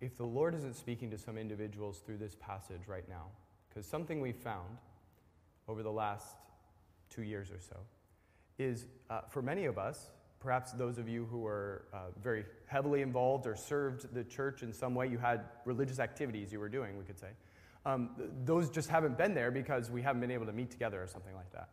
if 0.02 0.18
the 0.18 0.26
Lord 0.26 0.54
isn't 0.56 0.76
speaking 0.76 1.10
to 1.12 1.18
some 1.18 1.38
individuals 1.38 2.02
through 2.06 2.18
this 2.18 2.36
passage 2.36 2.82
right 2.86 3.08
now, 3.08 3.28
because 3.70 3.86
something 3.86 4.20
we 4.20 4.34
found 4.34 4.78
over 5.70 5.84
the 5.84 5.92
last 5.92 6.36
two 7.10 7.24
years 7.24 7.50
or 7.50 7.60
so 7.62 7.78
is 8.60 8.88
uh, 9.10 9.22
for 9.30 9.42
many 9.42 9.66
of 9.66 9.78
us, 9.78 10.10
perhaps 10.42 10.74
those 10.74 10.98
of 10.98 11.08
you 11.08 11.26
who 11.32 11.46
are 11.46 11.86
uh, 11.94 11.98
very 12.22 12.44
heavily 12.66 13.02
involved 13.02 13.48
or 13.48 13.56
served 13.56 14.14
the 14.14 14.26
church 14.26 14.64
in 14.64 14.74
some 14.74 14.94
way, 14.96 15.08
you 15.08 15.18
had 15.18 15.46
religious 15.64 16.00
activities 16.00 16.52
you 16.52 16.60
were 16.60 16.68
doing, 16.68 16.98
we 16.98 17.06
could 17.06 17.18
say. 17.18 17.30
Um, 17.86 18.10
those 18.44 18.70
just 18.70 18.90
haven't 18.90 19.18
been 19.18 19.34
there 19.34 19.50
because 19.50 19.90
we 19.90 20.02
haven't 20.02 20.20
been 20.20 20.32
able 20.32 20.46
to 20.46 20.52
meet 20.52 20.72
together 20.72 21.02
or 21.02 21.08
something 21.08 21.34
like 21.36 21.54
that. 21.54 21.70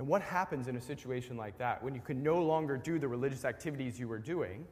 And 0.00 0.08
what 0.08 0.22
happens 0.22 0.66
in 0.66 0.76
a 0.76 0.80
situation 0.80 1.36
like 1.36 1.58
that 1.58 1.84
when 1.84 1.94
you 1.94 2.00
can 2.00 2.22
no 2.22 2.42
longer 2.42 2.78
do 2.78 2.98
the 2.98 3.06
religious 3.06 3.44
activities 3.44 4.00
you 4.00 4.08
were 4.08 4.18
doing? 4.18 4.66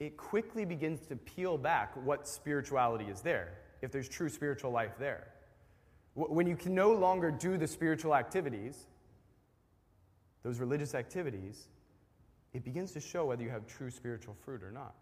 It 0.00 0.18
quickly 0.18 0.66
begins 0.66 1.06
to 1.06 1.16
peel 1.16 1.56
back 1.56 1.96
what 2.04 2.28
spirituality 2.28 3.06
is 3.06 3.22
there, 3.22 3.54
if 3.80 3.90
there's 3.90 4.06
true 4.06 4.28
spiritual 4.28 4.70
life 4.70 4.92
there. 4.98 5.28
When 6.12 6.46
you 6.46 6.56
can 6.56 6.74
no 6.74 6.92
longer 6.92 7.30
do 7.30 7.56
the 7.56 7.66
spiritual 7.66 8.14
activities, 8.14 8.86
those 10.42 10.60
religious 10.60 10.94
activities, 10.94 11.68
it 12.52 12.62
begins 12.62 12.92
to 12.92 13.00
show 13.00 13.24
whether 13.24 13.42
you 13.42 13.48
have 13.48 13.66
true 13.66 13.90
spiritual 13.90 14.36
fruit 14.44 14.62
or 14.62 14.70
not. 14.70 14.94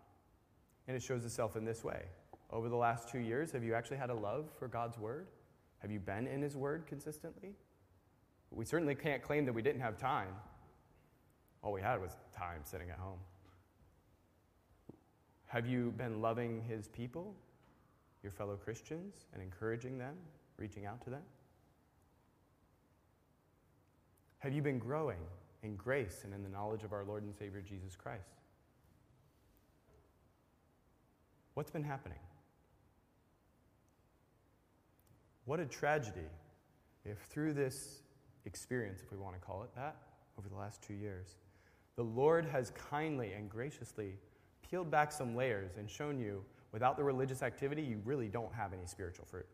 And 0.87 0.97
it 0.97 1.03
shows 1.03 1.25
itself 1.25 1.57
in 1.57 1.65
this 1.65 1.83
way. 1.83 2.05
Over 2.49 2.69
the 2.69 2.77
last 2.77 3.09
two 3.09 3.19
years, 3.19 3.51
have 3.51 3.65
you 3.65 3.75
actually 3.75 3.97
had 3.97 4.11
a 4.11 4.15
love 4.15 4.51
for 4.57 4.69
God's 4.69 4.99
Word? 4.99 5.27
Have 5.79 5.91
you 5.91 5.99
been 5.99 6.29
in 6.29 6.43
His 6.43 6.55
Word 6.55 6.87
consistently? 6.87 7.57
We 8.55 8.65
certainly 8.65 8.95
can't 8.95 9.23
claim 9.23 9.45
that 9.47 9.53
we 9.53 9.63
didn't 9.63 9.81
have 9.81 9.99
time. 9.99 10.29
All 11.63 11.73
we 11.73 11.83
had 11.83 12.01
was 12.01 12.13
time 12.33 12.61
sitting 12.63 12.91
at 12.91 12.99
home. 12.99 13.19
Have 15.47 15.67
you 15.67 15.93
been 15.97 16.21
loving 16.21 16.63
His 16.69 16.89
people, 16.89 17.35
your 18.23 18.33
fellow 18.33 18.57
Christians, 18.57 19.27
and 19.33 19.43
encouraging 19.43 19.99
them, 19.99 20.15
reaching 20.57 20.87
out 20.87 21.03
to 21.03 21.11
them? 21.11 21.23
Have 24.39 24.53
you 24.53 24.63
been 24.63 24.79
growing 24.79 25.19
in 25.63 25.75
grace 25.75 26.21
and 26.25 26.35
in 26.35 26.43
the 26.43 26.49
knowledge 26.49 26.85
of 26.85 26.93
our 26.93 27.05
Lord 27.05 27.23
and 27.23 27.35
Savior 27.35 27.61
Jesus 27.61 27.97
Christ? 27.97 28.43
What's 31.55 31.71
been 31.71 31.85
happening? 31.85 32.19
What 35.45 35.61
a 35.61 35.67
tragedy 35.67 36.29
if 37.05 37.19
through 37.31 37.55
this 37.55 38.03
experience, 38.47 39.01
if 39.03 39.11
we 39.11 39.19
want 39.19 39.35
to 39.35 39.41
call 39.41 39.63
it 39.63 39.71
that, 39.77 39.97
over 40.39 40.49
the 40.49 40.57
last 40.57 40.83
two 40.83 40.95
years, 40.95 41.37
the 41.97 42.03
Lord 42.03 42.45
has 42.45 42.73
kindly 42.91 43.33
and 43.33 43.49
graciously 43.49 44.17
peeled 44.69 44.91
back 44.91 45.13
some 45.13 45.37
layers 45.37 45.77
and 45.77 45.89
shown 45.89 46.19
you 46.19 46.45
without 46.73 46.97
the 46.97 47.05
religious 47.05 47.43
activity, 47.43 47.83
you 47.83 48.01
really 48.05 48.29
don't 48.29 48.53
have 48.53 48.73
any 48.73 48.87
spiritual 48.87 49.25
fruit 49.25 49.47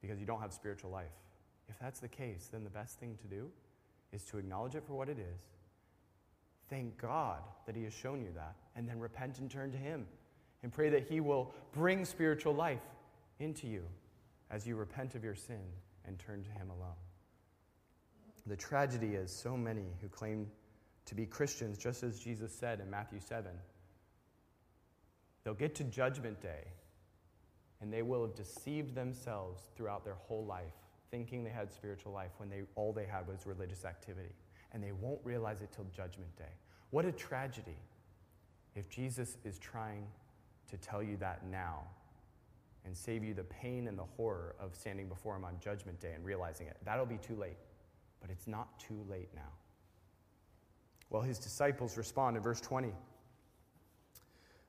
because 0.00 0.18
you 0.18 0.26
don't 0.26 0.40
have 0.40 0.52
spiritual 0.52 0.90
life. 0.90 1.12
If 1.68 1.78
that's 1.78 2.00
the 2.00 2.08
case, 2.08 2.48
then 2.50 2.64
the 2.64 2.70
best 2.70 2.98
thing 2.98 3.16
to 3.22 3.28
do 3.28 3.48
is 4.12 4.24
to 4.24 4.38
acknowledge 4.38 4.74
it 4.74 4.82
for 4.84 4.94
what 4.94 5.08
it 5.08 5.18
is. 5.18 5.40
Thank 6.68 6.98
God 6.98 7.38
that 7.66 7.76
He 7.76 7.84
has 7.84 7.92
shown 7.92 8.20
you 8.20 8.30
that, 8.34 8.54
and 8.76 8.88
then 8.88 8.98
repent 8.98 9.38
and 9.38 9.50
turn 9.50 9.70
to 9.72 9.78
Him 9.78 10.06
and 10.62 10.72
pray 10.72 10.88
that 10.90 11.08
He 11.08 11.20
will 11.20 11.52
bring 11.72 12.04
spiritual 12.04 12.54
life 12.54 12.82
into 13.38 13.66
you 13.66 13.84
as 14.50 14.66
you 14.66 14.76
repent 14.76 15.14
of 15.14 15.22
your 15.22 15.34
sin 15.34 15.60
and 16.06 16.18
turn 16.18 16.42
to 16.42 16.50
Him 16.50 16.70
alone. 16.70 16.96
The 18.48 18.56
tragedy 18.56 19.14
is 19.14 19.30
so 19.30 19.56
many 19.56 19.86
who 20.00 20.08
claim 20.08 20.46
to 21.06 21.14
be 21.14 21.26
Christians, 21.26 21.78
just 21.78 22.02
as 22.02 22.18
Jesus 22.18 22.52
said 22.52 22.80
in 22.80 22.90
Matthew 22.90 23.20
7, 23.20 23.50
they'll 25.44 25.54
get 25.54 25.74
to 25.76 25.84
Judgment 25.84 26.40
Day 26.40 26.64
and 27.80 27.92
they 27.92 28.02
will 28.02 28.22
have 28.22 28.34
deceived 28.34 28.94
themselves 28.94 29.62
throughout 29.76 30.04
their 30.04 30.14
whole 30.14 30.44
life 30.44 30.74
thinking 31.10 31.44
they 31.44 31.50
had 31.50 31.72
spiritual 31.72 32.12
life 32.12 32.30
when 32.38 32.48
they, 32.48 32.62
all 32.74 32.92
they 32.92 33.06
had 33.06 33.26
was 33.26 33.46
religious 33.46 33.84
activity. 33.84 34.34
And 34.72 34.82
they 34.82 34.92
won't 34.92 35.20
realize 35.24 35.62
it 35.62 35.70
till 35.74 35.86
Judgment 35.96 36.34
Day. 36.36 36.52
What 36.90 37.04
a 37.04 37.12
tragedy 37.12 37.78
if 38.74 38.88
Jesus 38.90 39.38
is 39.44 39.58
trying 39.58 40.06
to 40.70 40.76
tell 40.76 41.02
you 41.02 41.16
that 41.18 41.46
now 41.46 41.82
and 42.84 42.96
save 42.96 43.24
you 43.24 43.34
the 43.34 43.44
pain 43.44 43.88
and 43.88 43.98
the 43.98 44.04
horror 44.16 44.54
of 44.60 44.74
standing 44.74 45.08
before 45.08 45.36
Him 45.36 45.44
on 45.44 45.54
Judgment 45.60 45.98
Day 46.00 46.12
and 46.14 46.24
realizing 46.24 46.66
it. 46.66 46.76
That'll 46.84 47.06
be 47.06 47.18
too 47.18 47.36
late. 47.36 47.56
But 48.20 48.30
it's 48.30 48.46
not 48.46 48.78
too 48.80 49.04
late 49.08 49.28
now. 49.34 49.52
Well, 51.10 51.22
His 51.22 51.38
disciples 51.38 51.96
respond 51.96 52.36
in 52.36 52.42
verse 52.42 52.60
20. 52.60 52.92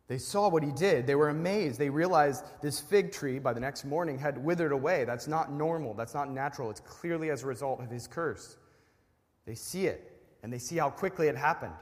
They 0.10 0.18
saw 0.18 0.50
what 0.50 0.64
he 0.64 0.72
did. 0.72 1.06
They 1.06 1.14
were 1.14 1.30
amazed. 1.30 1.80
They 1.80 1.92
realized 1.92 2.44
this 2.64 2.80
fig 2.80 3.12
tree 3.12 3.38
by 3.38 3.54
the 3.54 3.60
next 3.60 3.86
morning 3.86 4.18
had 4.18 4.44
withered 4.44 4.72
away. 4.72 5.06
That's 5.06 5.28
not 5.28 5.52
normal. 5.52 5.94
That's 5.94 6.16
not 6.16 6.32
natural. 6.32 6.72
It's 6.72 6.80
clearly 6.80 7.30
as 7.30 7.44
a 7.44 7.46
result 7.46 7.80
of 7.80 7.92
his 7.92 8.08
curse. 8.08 8.58
They 9.46 9.54
see 9.54 9.86
it, 9.86 10.20
and 10.42 10.52
they 10.52 10.58
see 10.58 10.78
how 10.78 10.90
quickly 10.90 11.28
it 11.28 11.36
happened. 11.36 11.76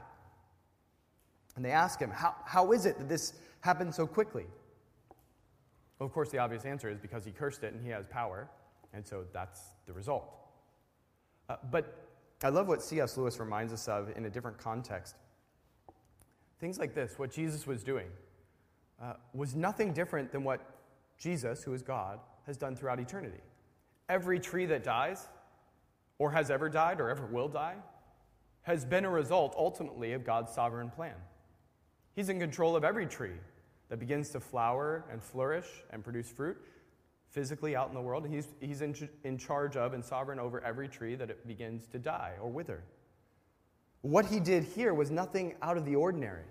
And 1.56 1.64
they 1.64 1.70
ask 1.70 1.98
him, 1.98 2.10
How, 2.10 2.36
how 2.44 2.72
is 2.72 2.84
it 2.84 2.98
that 2.98 3.08
this 3.08 3.32
happened 3.60 3.94
so 3.94 4.06
quickly? 4.06 4.44
Well, 5.98 6.06
of 6.06 6.12
course, 6.12 6.30
the 6.30 6.38
obvious 6.38 6.66
answer 6.66 6.90
is 6.90 6.98
because 6.98 7.24
he 7.24 7.30
cursed 7.30 7.64
it 7.64 7.72
and 7.72 7.82
he 7.82 7.90
has 7.90 8.06
power, 8.06 8.50
and 8.92 9.06
so 9.06 9.24
that's 9.32 9.60
the 9.86 9.94
result. 9.94 10.28
Uh, 11.48 11.56
but 11.70 12.08
I 12.42 12.50
love 12.50 12.68
what 12.68 12.82
C.S. 12.82 13.16
Lewis 13.16 13.40
reminds 13.40 13.72
us 13.72 13.88
of 13.88 14.10
in 14.16 14.24
a 14.26 14.30
different 14.30 14.58
context. 14.58 15.16
Things 16.60 16.78
like 16.78 16.94
this, 16.94 17.18
what 17.18 17.30
Jesus 17.30 17.66
was 17.66 17.82
doing, 17.82 18.08
uh, 19.02 19.14
was 19.32 19.54
nothing 19.54 19.92
different 19.92 20.32
than 20.32 20.44
what 20.44 20.60
Jesus, 21.18 21.62
who 21.62 21.72
is 21.72 21.82
God, 21.82 22.18
has 22.46 22.56
done 22.56 22.76
throughout 22.76 23.00
eternity. 23.00 23.40
Every 24.08 24.40
tree 24.40 24.66
that 24.66 24.84
dies, 24.84 25.28
or 26.18 26.30
has 26.30 26.50
ever 26.50 26.68
died, 26.68 27.00
or 27.00 27.10
ever 27.10 27.26
will 27.26 27.48
die, 27.48 27.76
has 28.62 28.84
been 28.84 29.04
a 29.04 29.10
result 29.10 29.54
ultimately 29.56 30.12
of 30.12 30.24
God's 30.24 30.52
sovereign 30.52 30.90
plan. 30.90 31.14
He's 32.14 32.28
in 32.28 32.40
control 32.40 32.76
of 32.76 32.84
every 32.84 33.06
tree 33.06 33.36
that 33.88 33.98
begins 33.98 34.30
to 34.30 34.40
flower 34.40 35.04
and 35.10 35.22
flourish 35.22 35.66
and 35.90 36.04
produce 36.04 36.28
fruit 36.28 36.56
physically 37.30 37.76
out 37.76 37.88
in 37.88 37.94
the 37.94 38.00
world. 38.00 38.26
He's, 38.26 38.48
he's 38.60 38.82
in, 38.82 38.94
in 39.24 39.38
charge 39.38 39.76
of 39.76 39.92
and 39.92 40.04
sovereign 40.04 40.38
over 40.38 40.62
every 40.64 40.88
tree 40.88 41.14
that 41.14 41.30
it 41.30 41.46
begins 41.46 41.86
to 41.88 41.98
die 41.98 42.34
or 42.40 42.50
wither. 42.50 42.82
What 44.02 44.26
he 44.26 44.40
did 44.40 44.64
here 44.64 44.94
was 44.94 45.10
nothing 45.10 45.54
out 45.60 45.76
of 45.76 45.84
the 45.84 45.96
ordinary, 45.96 46.44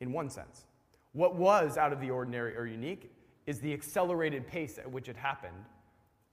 in 0.00 0.12
one 0.12 0.30
sense. 0.30 0.66
What 1.12 1.34
was 1.34 1.76
out 1.76 1.92
of 1.92 2.00
the 2.00 2.10
ordinary 2.10 2.56
or 2.56 2.66
unique 2.66 3.10
is 3.46 3.60
the 3.60 3.72
accelerated 3.72 4.46
pace 4.46 4.78
at 4.78 4.90
which 4.90 5.08
it 5.08 5.16
happened 5.16 5.64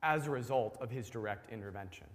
as 0.03 0.27
a 0.27 0.29
result 0.29 0.77
of 0.81 0.91
his 0.91 1.09
direct 1.09 1.51
intervention. 1.51 2.07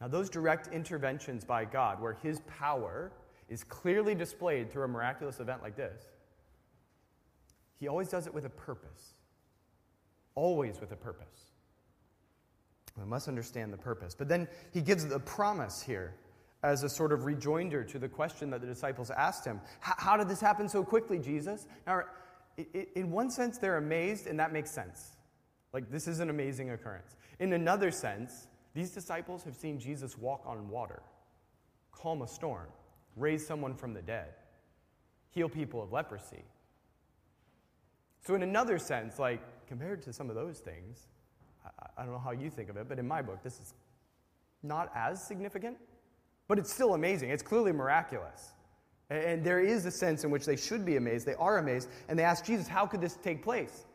Now, 0.00 0.06
those 0.06 0.30
direct 0.30 0.68
interventions 0.68 1.44
by 1.44 1.64
God, 1.64 2.00
where 2.00 2.12
his 2.12 2.40
power 2.46 3.10
is 3.48 3.64
clearly 3.64 4.14
displayed 4.14 4.70
through 4.70 4.84
a 4.84 4.88
miraculous 4.88 5.40
event 5.40 5.62
like 5.62 5.76
this, 5.76 6.04
he 7.80 7.88
always 7.88 8.08
does 8.08 8.26
it 8.26 8.34
with 8.34 8.44
a 8.44 8.50
purpose. 8.50 9.14
Always 10.38 10.80
with 10.80 10.92
a 10.92 10.96
purpose. 10.96 11.50
We 12.96 13.04
must 13.04 13.26
understand 13.26 13.72
the 13.72 13.76
purpose. 13.76 14.14
But 14.14 14.28
then 14.28 14.46
he 14.72 14.80
gives 14.80 15.04
the 15.04 15.18
promise 15.18 15.82
here 15.82 16.14
as 16.62 16.84
a 16.84 16.88
sort 16.88 17.10
of 17.10 17.24
rejoinder 17.24 17.82
to 17.82 17.98
the 17.98 18.08
question 18.08 18.48
that 18.50 18.60
the 18.60 18.66
disciples 18.68 19.10
asked 19.10 19.44
him 19.44 19.60
How 19.80 20.16
did 20.16 20.28
this 20.28 20.40
happen 20.40 20.68
so 20.68 20.84
quickly, 20.84 21.18
Jesus? 21.18 21.66
Now, 21.88 22.02
in 22.94 23.10
one 23.10 23.32
sense, 23.32 23.58
they're 23.58 23.78
amazed, 23.78 24.28
and 24.28 24.38
that 24.38 24.52
makes 24.52 24.70
sense. 24.70 25.16
Like, 25.72 25.90
this 25.90 26.06
is 26.06 26.20
an 26.20 26.30
amazing 26.30 26.70
occurrence. 26.70 27.16
In 27.40 27.52
another 27.52 27.90
sense, 27.90 28.46
these 28.74 28.92
disciples 28.92 29.42
have 29.42 29.56
seen 29.56 29.80
Jesus 29.80 30.16
walk 30.16 30.44
on 30.46 30.68
water, 30.68 31.02
calm 31.90 32.22
a 32.22 32.28
storm, 32.28 32.68
raise 33.16 33.44
someone 33.44 33.74
from 33.74 33.92
the 33.92 34.02
dead, 34.02 34.34
heal 35.30 35.48
people 35.48 35.82
of 35.82 35.90
leprosy. 35.90 36.44
So, 38.24 38.36
in 38.36 38.44
another 38.44 38.78
sense, 38.78 39.18
like, 39.18 39.42
compared 39.68 40.02
to 40.02 40.12
some 40.12 40.28
of 40.30 40.36
those 40.36 40.58
things, 40.58 41.06
I, 41.64 41.70
I 41.98 42.02
don't 42.04 42.12
know 42.12 42.18
how 42.18 42.32
you 42.32 42.50
think 42.50 42.70
of 42.70 42.76
it, 42.76 42.88
but 42.88 42.98
in 42.98 43.06
my 43.06 43.22
book, 43.22 43.42
this 43.42 43.60
is 43.60 43.74
not 44.62 44.90
as 44.94 45.24
significant, 45.24 45.76
but 46.48 46.58
it's 46.58 46.72
still 46.72 46.94
amazing. 46.94 47.30
It's 47.30 47.42
clearly 47.42 47.72
miraculous. 47.72 48.52
And 49.10 49.44
there 49.44 49.60
is 49.60 49.86
a 49.86 49.90
sense 49.90 50.24
in 50.24 50.30
which 50.30 50.44
they 50.44 50.56
should 50.56 50.84
be 50.84 50.96
amazed. 50.96 51.26
They 51.26 51.34
are 51.34 51.58
amazed. 51.58 51.88
And 52.08 52.18
they 52.18 52.24
ask 52.24 52.44
Jesus, 52.44 52.68
How 52.68 52.86
could 52.86 53.00
this 53.00 53.16
take 53.16 53.42
place? 53.42 53.86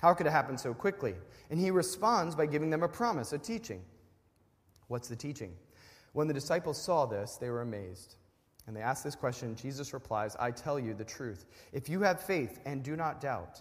How 0.00 0.12
could 0.12 0.26
it 0.26 0.30
happen 0.30 0.58
so 0.58 0.74
quickly? 0.74 1.14
And 1.50 1.58
he 1.58 1.70
responds 1.70 2.34
by 2.34 2.46
giving 2.46 2.68
them 2.68 2.82
a 2.82 2.88
promise, 2.88 3.32
a 3.32 3.38
teaching. 3.38 3.82
What's 4.88 5.08
the 5.08 5.16
teaching? 5.16 5.54
When 6.12 6.28
the 6.28 6.34
disciples 6.34 6.82
saw 6.82 7.06
this, 7.06 7.36
they 7.40 7.48
were 7.48 7.62
amazed. 7.62 8.16
And 8.66 8.76
they 8.76 8.80
asked 8.80 9.04
this 9.04 9.14
question. 9.14 9.56
Jesus 9.56 9.94
replies, 9.94 10.36
I 10.38 10.50
tell 10.50 10.78
you 10.78 10.94
the 10.94 11.04
truth. 11.04 11.46
If 11.72 11.88
you 11.88 12.02
have 12.02 12.20
faith 12.20 12.60
and 12.66 12.82
do 12.82 12.96
not 12.96 13.20
doubt, 13.20 13.60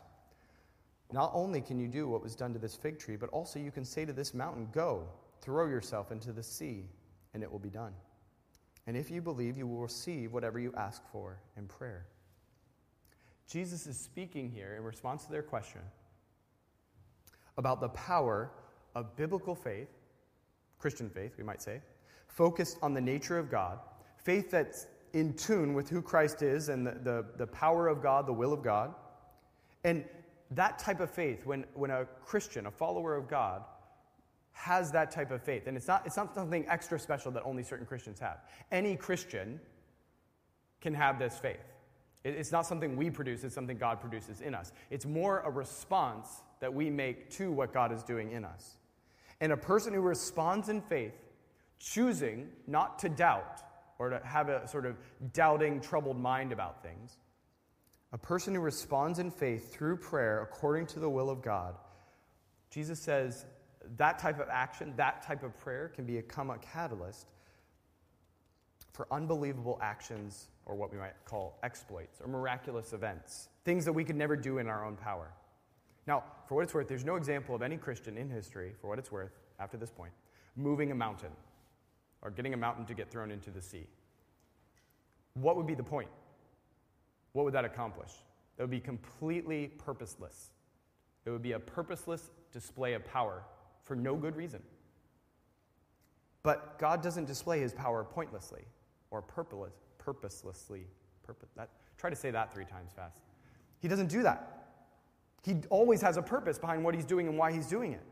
not 1.14 1.32
only 1.34 1.62
can 1.62 1.80
you 1.80 1.88
do 1.88 2.08
what 2.08 2.24
was 2.24 2.36
done 2.36 2.54
to 2.54 2.60
this 2.60 2.76
fig 2.76 2.98
tree, 2.98 3.16
but 3.16 3.30
also 3.30 3.60
you 3.60 3.72
can 3.72 3.86
say 3.86 4.04
to 4.04 4.12
this 4.12 4.34
mountain, 4.34 4.68
Go, 4.72 5.08
throw 5.42 5.68
yourself 5.68 6.12
into 6.12 6.32
the 6.32 6.42
sea, 6.42 6.90
and 7.34 7.44
it 7.44 7.52
will 7.52 7.60
be 7.60 7.70
done. 7.70 7.94
And 8.88 8.98
if 8.98 9.12
you 9.12 9.22
believe, 9.22 9.56
you 9.56 9.68
will 9.68 9.80
receive 9.80 10.34
whatever 10.34 10.60
you 10.60 10.74
ask 10.76 11.04
for 11.12 11.40
in 11.56 11.68
prayer. 11.68 12.08
Jesus 13.48 13.86
is 13.86 13.98
speaking 13.98 14.50
here 14.50 14.76
in 14.76 14.84
response 14.84 15.24
to 15.26 15.32
their 15.32 15.44
question 15.44 15.82
about 17.58 17.80
the 17.80 17.90
power 17.90 18.52
of 18.96 19.16
biblical 19.16 19.54
faith, 19.54 19.90
Christian 20.80 21.10
faith, 21.10 21.36
we 21.38 21.44
might 21.44 21.62
say, 21.62 21.82
focused 22.28 22.78
on 22.82 22.96
the 22.96 23.02
nature 23.02 23.38
of 23.38 23.52
God, 23.52 23.78
faith 24.18 24.50
that's 24.50 24.88
in 25.14 25.34
tune 25.36 25.76
with 25.76 25.88
who 25.88 26.02
Christ 26.02 26.42
is 26.42 26.70
and 26.70 26.88
the, 26.88 26.98
the, 27.04 27.26
the 27.38 27.48
power 27.48 27.88
of 27.88 28.02
God, 28.02 28.26
the 28.26 28.34
will 28.34 28.52
of 28.52 28.64
God. 28.64 28.96
And 29.84 30.04
that 30.56 30.80
type 30.80 31.00
of 31.00 31.10
faith, 31.10 31.46
when, 31.46 31.66
when 31.74 31.92
a 31.92 32.06
Christian, 32.26 32.66
a 32.66 32.72
follower 32.72 33.16
of 33.16 33.28
God, 33.28 33.64
has 34.54 34.92
that 34.92 35.12
type 35.12 35.32
of 35.32 35.42
faith, 35.42 35.68
and 35.68 35.76
it's 35.76 35.88
not, 35.88 36.06
it's 36.06 36.18
not 36.18 36.34
something 36.36 36.66
extra 36.68 37.00
special 37.00 37.32
that 37.32 37.44
only 37.44 37.64
certain 37.64 37.86
Christians 37.86 38.20
have. 38.20 38.38
Any 38.72 38.96
Christian 38.96 39.60
can 40.80 40.94
have 40.94 41.18
this 41.18 41.38
faith. 41.38 41.58
It's 42.24 42.52
not 42.52 42.66
something 42.66 42.96
we 42.96 43.10
produce, 43.10 43.44
it's 43.44 43.56
something 43.56 43.78
God 43.78 44.00
produces 44.00 44.42
in 44.42 44.56
us. 44.56 44.72
It's 44.90 45.06
more 45.06 45.40
a 45.40 45.50
response 45.50 46.44
that 46.62 46.74
we 46.74 46.90
make 46.90 47.30
to 47.32 47.52
what 47.52 47.74
God 47.74 47.92
is 47.92 48.04
doing 48.04 48.32
in 48.32 48.46
us. 48.46 48.78
And 49.42 49.52
a 49.52 49.58
person 49.58 49.94
who 49.94 50.00
responds 50.00 50.70
in 50.70 50.82
faith, 50.82 51.16
choosing 51.80 52.50
not 52.66 53.00
to 53.00 53.10
doubt 53.10 53.62
or 54.00 54.10
to 54.10 54.22
have 54.24 54.48
a 54.48 54.66
sort 54.68 54.86
of 54.86 54.98
doubting, 55.34 55.82
troubled 55.82 56.18
mind 56.18 56.54
about 56.54 56.82
things, 56.82 57.18
a 58.14 58.18
person 58.18 58.54
who 58.54 58.62
responds 58.62 59.20
in 59.20 59.32
faith 59.32 59.74
through 59.74 59.98
prayer 59.98 60.44
according 60.44 60.86
to 60.86 61.00
the 61.00 61.10
will 61.10 61.30
of 61.30 61.42
God, 61.42 61.76
Jesus 62.70 63.00
says 63.00 63.46
that 63.98 64.20
type 64.20 64.40
of 64.40 64.48
action, 64.50 64.94
that 64.98 65.24
type 65.24 65.44
of 65.44 65.58
prayer 65.58 65.90
can 65.90 66.06
become 66.06 66.52
a 66.52 66.58
catalyst 66.60 67.28
for 68.94 69.08
unbelievable 69.12 69.80
actions 69.82 70.48
or 70.66 70.76
what 70.76 70.92
we 70.92 70.98
might 70.98 71.14
call 71.26 71.58
exploits 71.64 72.22
or 72.22 72.28
miraculous 72.28 72.94
events, 72.94 73.50
things 73.66 73.84
that 73.84 73.94
we 73.94 74.04
could 74.04 74.16
never 74.16 74.36
do 74.36 74.60
in 74.60 74.68
our 74.68 74.86
own 74.86 74.96
power. 74.96 75.34
Now, 76.06 76.24
for 76.48 76.56
what 76.56 76.62
it's 76.62 76.74
worth, 76.74 76.88
there's 76.88 77.06
no 77.06 77.16
example 77.16 77.56
of 77.56 77.64
any 77.64 77.78
Christian 77.78 78.18
in 78.18 78.30
history, 78.30 78.74
for 78.80 78.88
what 78.88 79.00
it's 79.00 79.12
worth, 79.12 79.32
after 79.60 79.78
this 79.78 79.90
point, 79.90 80.12
moving 80.56 80.92
a 80.92 80.96
mountain 80.96 81.32
or 82.22 82.30
getting 82.30 82.54
a 82.54 82.58
mountain 82.58 82.86
to 82.86 82.94
get 82.94 83.10
thrown 83.10 83.32
into 83.32 83.50
the 83.50 83.62
sea. 83.62 83.88
What 85.34 85.58
would 85.58 85.66
be 85.66 85.76
the 85.76 85.84
point? 85.84 86.10
What 87.34 87.46
would 87.46 87.54
that 87.54 87.66
accomplish? 87.66 88.12
It 88.58 88.62
would 88.62 88.72
be 88.72 88.80
completely 88.80 89.68
purposeless. 89.68 90.52
It 91.26 91.32
would 91.32 91.42
be 91.42 91.54
a 91.54 91.60
purposeless 91.60 92.32
display 92.52 92.94
of 92.94 93.06
power 93.06 93.44
for 93.84 93.96
no 93.96 94.16
good 94.16 94.36
reason. 94.36 94.62
But 96.44 96.78
God 96.78 97.02
doesn't 97.02 97.26
display 97.26 97.60
his 97.60 97.74
power 97.74 98.04
pointlessly 98.04 98.64
or 99.12 99.22
purposeless, 99.22 99.74
purposelessly. 99.98 100.88
Purpose, 101.24 101.50
that, 101.56 101.70
try 101.98 102.10
to 102.10 102.16
say 102.16 102.32
that 102.32 102.54
three 102.54 102.66
times 102.66 102.92
fast. 102.94 103.22
He 103.80 103.88
doesn't 103.88 104.08
do 104.08 104.24
that. 104.24 104.66
He 105.44 105.56
always 105.70 106.02
has 106.02 106.18
a 106.18 106.22
purpose 106.22 106.58
behind 106.58 106.84
what 106.84 106.96
he's 106.96 107.06
doing 107.06 107.28
and 107.28 107.38
why 107.38 107.52
he's 107.52 107.68
doing 107.68 107.94
it. 107.94 108.04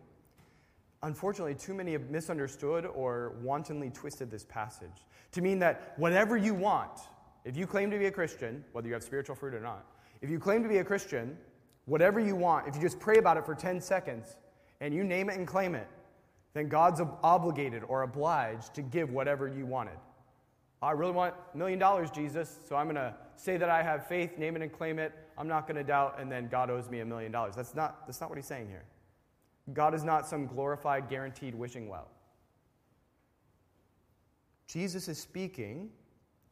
Unfortunately, 1.03 1.55
too 1.55 1.73
many 1.73 1.93
have 1.93 2.09
misunderstood 2.09 2.85
or 2.85 3.33
wantonly 3.41 3.89
twisted 3.89 4.29
this 4.29 4.45
passage 4.45 5.05
to 5.31 5.41
mean 5.41 5.59
that 5.59 5.93
whatever 5.97 6.37
you 6.37 6.53
want, 6.53 7.01
if 7.45 7.57
you 7.57 7.65
claim 7.65 7.89
to 7.91 7.97
be 7.97 8.05
a 8.05 8.11
Christian, 8.11 8.63
whether 8.71 8.87
you 8.87 8.93
have 8.93 9.03
spiritual 9.03 9.35
fruit 9.35 9.53
or 9.53 9.59
not, 9.59 9.85
if 10.21 10.29
you 10.29 10.39
claim 10.39 10.61
to 10.63 10.69
be 10.69 10.77
a 10.77 10.83
Christian, 10.83 11.37
whatever 11.85 12.19
you 12.19 12.35
want, 12.35 12.67
if 12.67 12.75
you 12.75 12.81
just 12.81 12.99
pray 12.99 13.17
about 13.17 13.37
it 13.37 13.45
for 13.45 13.55
10 13.55 13.81
seconds 13.81 14.35
and 14.79 14.93
you 14.93 15.03
name 15.03 15.29
it 15.29 15.37
and 15.37 15.47
claim 15.47 15.75
it, 15.75 15.87
then 16.53 16.67
God's 16.67 17.01
obligated 17.23 17.83
or 17.87 18.03
obliged 18.03 18.73
to 18.75 18.81
give 18.81 19.09
whatever 19.11 19.47
you 19.47 19.65
wanted. 19.65 19.97
I 20.81 20.91
really 20.91 21.11
want 21.11 21.35
a 21.53 21.57
million 21.57 21.79
dollars, 21.79 22.09
Jesus, 22.09 22.59
so 22.67 22.75
I'm 22.75 22.85
going 22.85 22.95
to 22.95 23.13
say 23.35 23.57
that 23.57 23.69
I 23.69 23.83
have 23.83 24.07
faith, 24.07 24.37
name 24.37 24.55
it 24.55 24.61
and 24.61 24.71
claim 24.71 24.99
it. 24.99 25.13
I'm 25.37 25.47
not 25.47 25.67
going 25.67 25.77
to 25.77 25.83
doubt, 25.83 26.19
and 26.19 26.31
then 26.31 26.47
God 26.47 26.69
owes 26.69 26.89
me 26.89 26.99
a 26.99 27.05
million 27.05 27.31
dollars. 27.31 27.55
That's 27.55 27.75
not, 27.75 28.05
that's 28.07 28.19
not 28.19 28.29
what 28.29 28.37
he's 28.37 28.47
saying 28.47 28.67
here. 28.67 28.83
God 29.73 29.93
is 29.93 30.03
not 30.03 30.27
some 30.27 30.47
glorified, 30.47 31.07
guaranteed 31.07 31.55
wishing 31.55 31.87
well. 31.87 32.07
Jesus 34.67 35.07
is 35.07 35.19
speaking 35.19 35.89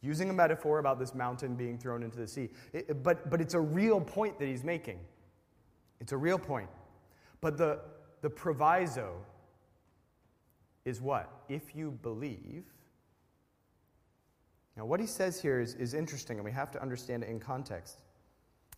using 0.02 0.30
a 0.30 0.34
metaphor 0.34 0.80
about 0.80 1.00
this 1.00 1.14
mountain 1.14 1.56
being 1.56 1.78
thrown 1.78 2.04
into 2.04 2.18
the 2.18 2.28
sea. 2.28 2.50
It, 2.74 3.04
but, 3.04 3.30
but 3.30 3.42
it's 3.42 3.54
a 3.54 3.60
real 3.60 4.00
point 4.00 4.40
that 4.40 4.48
he's 4.48 4.64
making. 4.64 5.00
It's 6.00 6.12
a 6.12 6.18
real 6.18 6.40
point. 6.40 6.70
But 7.42 7.58
the, 7.58 7.80
the 8.22 8.30
proviso 8.30 9.14
is 10.86 11.02
what? 11.02 11.30
If 11.50 11.76
you 11.76 11.92
believe. 11.92 12.64
Now, 14.78 14.86
what 14.86 15.00
he 15.00 15.06
says 15.06 15.42
here 15.42 15.60
is, 15.60 15.76
is 15.76 15.94
interesting, 15.94 16.38
and 16.38 16.46
we 16.46 16.52
have 16.52 16.72
to 16.72 16.82
understand 16.82 17.24
it 17.24 17.30
in 17.30 17.40
context. 17.40 18.02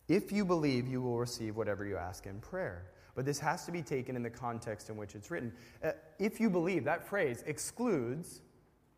If 0.08 0.32
you 0.32 0.44
believe, 0.44 0.88
you 0.88 1.00
will 1.00 1.18
receive 1.18 1.56
whatever 1.56 1.84
you 1.86 1.96
ask 1.96 2.26
in 2.26 2.40
prayer. 2.40 2.86
But 3.14 3.24
this 3.24 3.38
has 3.38 3.64
to 3.66 3.72
be 3.72 3.82
taken 3.82 4.16
in 4.16 4.22
the 4.22 4.30
context 4.30 4.90
in 4.90 4.96
which 4.96 5.14
it's 5.14 5.30
written. 5.30 5.52
Uh, 5.84 5.92
if 6.18 6.40
you 6.40 6.50
believe, 6.50 6.84
that 6.84 7.06
phrase 7.06 7.44
excludes 7.46 8.40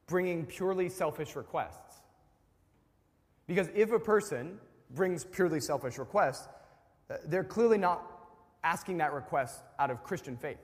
bringing 0.07 0.47
purely 0.47 0.89
selfish 0.89 1.37
requests. 1.37 1.84
Because 3.47 3.69
if 3.75 3.93
a 3.93 3.99
person 3.99 4.59
brings 4.91 5.25
purely 5.25 5.61
selfish 5.61 5.99
requests, 5.99 6.49
uh, 7.11 7.17
they're 7.27 7.45
clearly 7.45 7.79
not 7.79 8.11
asking 8.63 8.99
that 8.99 9.13
request 9.13 9.61
out 9.79 9.91
of 9.91 10.03
Christian 10.03 10.37
faith. 10.37 10.59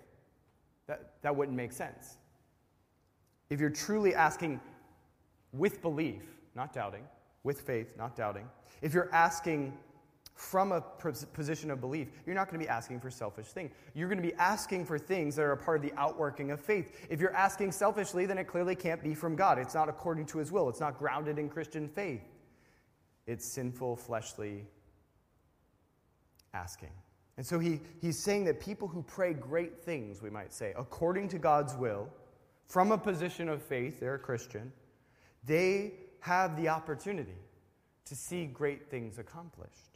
That, 0.86 1.12
that 1.22 1.36
wouldn't 1.36 1.56
make 1.56 1.72
sense. 1.72 2.16
If 3.50 3.60
you're 3.60 3.70
truly 3.70 4.14
asking 4.14 4.60
with 5.52 5.82
belief, 5.82 6.22
not 6.54 6.72
doubting, 6.72 7.04
with 7.42 7.60
faith, 7.60 7.94
not 7.96 8.16
doubting, 8.16 8.48
if 8.80 8.94
you're 8.94 9.12
asking 9.12 9.76
from 10.34 10.72
a 10.72 10.80
position 10.80 11.70
of 11.70 11.82
belief, 11.82 12.08
you're 12.24 12.34
not 12.34 12.48
going 12.48 12.58
to 12.58 12.64
be 12.64 12.68
asking 12.68 12.98
for 12.98 13.10
selfish 13.10 13.48
things. 13.48 13.72
You're 13.92 14.08
going 14.08 14.22
to 14.22 14.26
be 14.26 14.34
asking 14.34 14.86
for 14.86 14.98
things 14.98 15.36
that 15.36 15.42
are 15.42 15.52
a 15.52 15.56
part 15.56 15.84
of 15.84 15.90
the 15.90 15.96
outworking 16.00 16.50
of 16.50 16.60
faith. 16.60 17.06
If 17.10 17.20
you're 17.20 17.34
asking 17.34 17.72
selfishly, 17.72 18.24
then 18.24 18.38
it 18.38 18.44
clearly 18.44 18.74
can't 18.74 19.02
be 19.02 19.14
from 19.14 19.36
God. 19.36 19.58
It's 19.58 19.74
not 19.74 19.90
according 19.90 20.26
to 20.26 20.38
his 20.38 20.50
will, 20.50 20.70
it's 20.70 20.80
not 20.80 20.98
grounded 20.98 21.38
in 21.38 21.50
Christian 21.50 21.88
faith. 21.88 22.22
It's 23.26 23.46
sinful, 23.46 23.96
fleshly 23.96 24.66
asking. 26.52 26.92
And 27.36 27.46
so 27.46 27.58
he, 27.58 27.80
he's 28.00 28.18
saying 28.18 28.44
that 28.44 28.60
people 28.60 28.88
who 28.88 29.02
pray 29.02 29.32
great 29.32 29.82
things, 29.82 30.20
we 30.20 30.30
might 30.30 30.52
say, 30.52 30.74
according 30.76 31.28
to 31.28 31.38
God's 31.38 31.74
will, 31.74 32.08
from 32.66 32.92
a 32.92 32.98
position 32.98 33.48
of 33.48 33.62
faith, 33.62 33.98
they're 33.98 34.14
a 34.14 34.18
Christian, 34.18 34.72
they 35.44 35.94
have 36.20 36.56
the 36.56 36.68
opportunity 36.68 37.38
to 38.04 38.14
see 38.14 38.44
great 38.46 38.90
things 38.90 39.18
accomplished. 39.18 39.89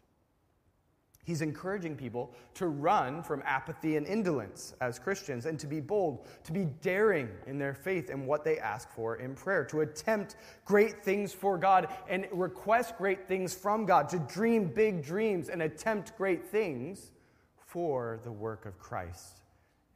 He's 1.24 1.40
encouraging 1.40 1.96
people 1.96 2.34
to 2.54 2.66
run 2.66 3.22
from 3.22 3.42
apathy 3.46 3.96
and 3.96 4.06
indolence 4.06 4.74
as 4.82 4.98
Christians 4.98 5.46
and 5.46 5.58
to 5.58 5.66
be 5.66 5.80
bold, 5.80 6.26
to 6.44 6.52
be 6.52 6.66
daring 6.82 7.30
in 7.46 7.58
their 7.58 7.74
faith 7.74 8.10
and 8.10 8.26
what 8.26 8.44
they 8.44 8.58
ask 8.58 8.90
for 8.90 9.16
in 9.16 9.34
prayer, 9.34 9.64
to 9.64 9.80
attempt 9.80 10.36
great 10.66 11.02
things 11.02 11.32
for 11.32 11.56
God 11.56 11.88
and 12.08 12.26
request 12.30 12.98
great 12.98 13.26
things 13.26 13.54
from 13.54 13.86
God, 13.86 14.08
to 14.10 14.18
dream 14.18 14.66
big 14.66 15.02
dreams 15.02 15.48
and 15.48 15.62
attempt 15.62 16.16
great 16.18 16.44
things 16.44 17.10
for 17.56 18.20
the 18.22 18.32
work 18.32 18.66
of 18.66 18.78
Christ 18.78 19.40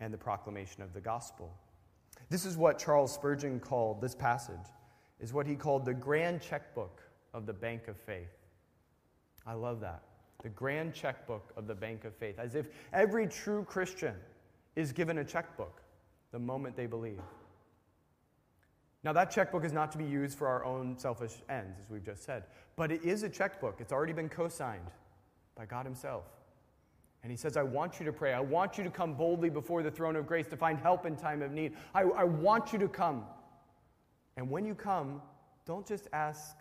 and 0.01 0.13
the 0.13 0.19
proclamation 0.19 0.83
of 0.83 0.95
the 0.95 1.01
gospel. 1.01 1.53
This 2.31 2.47
is 2.47 2.57
what 2.57 2.79
Charles 2.79 3.13
Spurgeon 3.13 3.61
called 3.61 4.01
this 4.01 4.15
passage 4.15 4.57
is 5.21 5.33
what 5.33 5.47
he 5.47 5.57
called 5.57 5.85
the 5.85 5.95
grand 5.95 6.41
checkbook 6.41 7.03
of 7.35 7.45
the 7.45 7.53
bank 7.53 7.89
of 7.89 7.97
faith. 7.97 8.33
I 9.47 9.55
love 9.55 9.81
that 9.81 10.03
the 10.43 10.49
grand 10.49 10.95
checkbook 10.95 11.53
of 11.57 11.67
the 11.67 11.75
bank 11.75 12.05
of 12.05 12.15
faith, 12.15 12.39
as 12.39 12.55
if 12.55 12.69
every 12.93 13.27
true 13.27 13.65
Christian 13.65 14.15
is 14.77 14.93
given 14.93 15.19
a 15.19 15.25
checkbook 15.25 15.83
the 16.31 16.39
moment 16.39 16.77
they 16.77 16.87
believe. 16.87 17.21
Now, 19.05 19.13
that 19.13 19.31
checkbook 19.31 19.65
is 19.65 19.73
not 19.73 19.93
to 19.93 19.99
be 19.99 20.05
used 20.05 20.37
for 20.37 20.49
our 20.49 20.65
own 20.65 20.99
selfish 20.99 21.35
ends, 21.49 21.79
as 21.83 21.91
we've 21.91 22.05
just 22.05 22.25
said, 22.25 22.45
but 22.77 22.91
it 22.91 23.03
is 23.05 23.23
a 23.23 23.29
checkbook. 23.29 23.81
It's 23.81 23.93
already 23.93 24.13
been 24.13 24.29
co 24.29 24.49
signed 24.49 24.91
by 25.57 25.67
God 25.67 25.87
Himself. 25.87 26.25
And 27.23 27.31
He 27.31 27.37
says, 27.37 27.57
I 27.57 27.63
want 27.63 27.99
you 27.99 28.07
to 28.07 28.13
pray. 28.13 28.33
I 28.33 28.41
want 28.41 28.79
you 28.79 28.85
to 28.85 28.91
come 28.91 29.15
boldly 29.15 29.51
before 29.51 29.83
the 29.83 29.91
throne 29.91 30.17
of 30.17 30.27
grace 30.27 30.47
to 30.49 30.57
find 30.57 30.79
help 30.79 31.07
in 31.07 31.17
time 31.17 31.43
of 31.43 31.53
need. 31.53 31.75
I, 31.95 32.03
I 32.03 32.25
want 32.25 32.73
you 32.73 32.79
to 32.81 32.89
come. 32.89 33.25
And 34.37 34.51
when 34.51 34.65
you 34.65 34.75
come, 34.75 35.23
don't 35.65 35.87
just 35.87 36.09
ask 36.13 36.57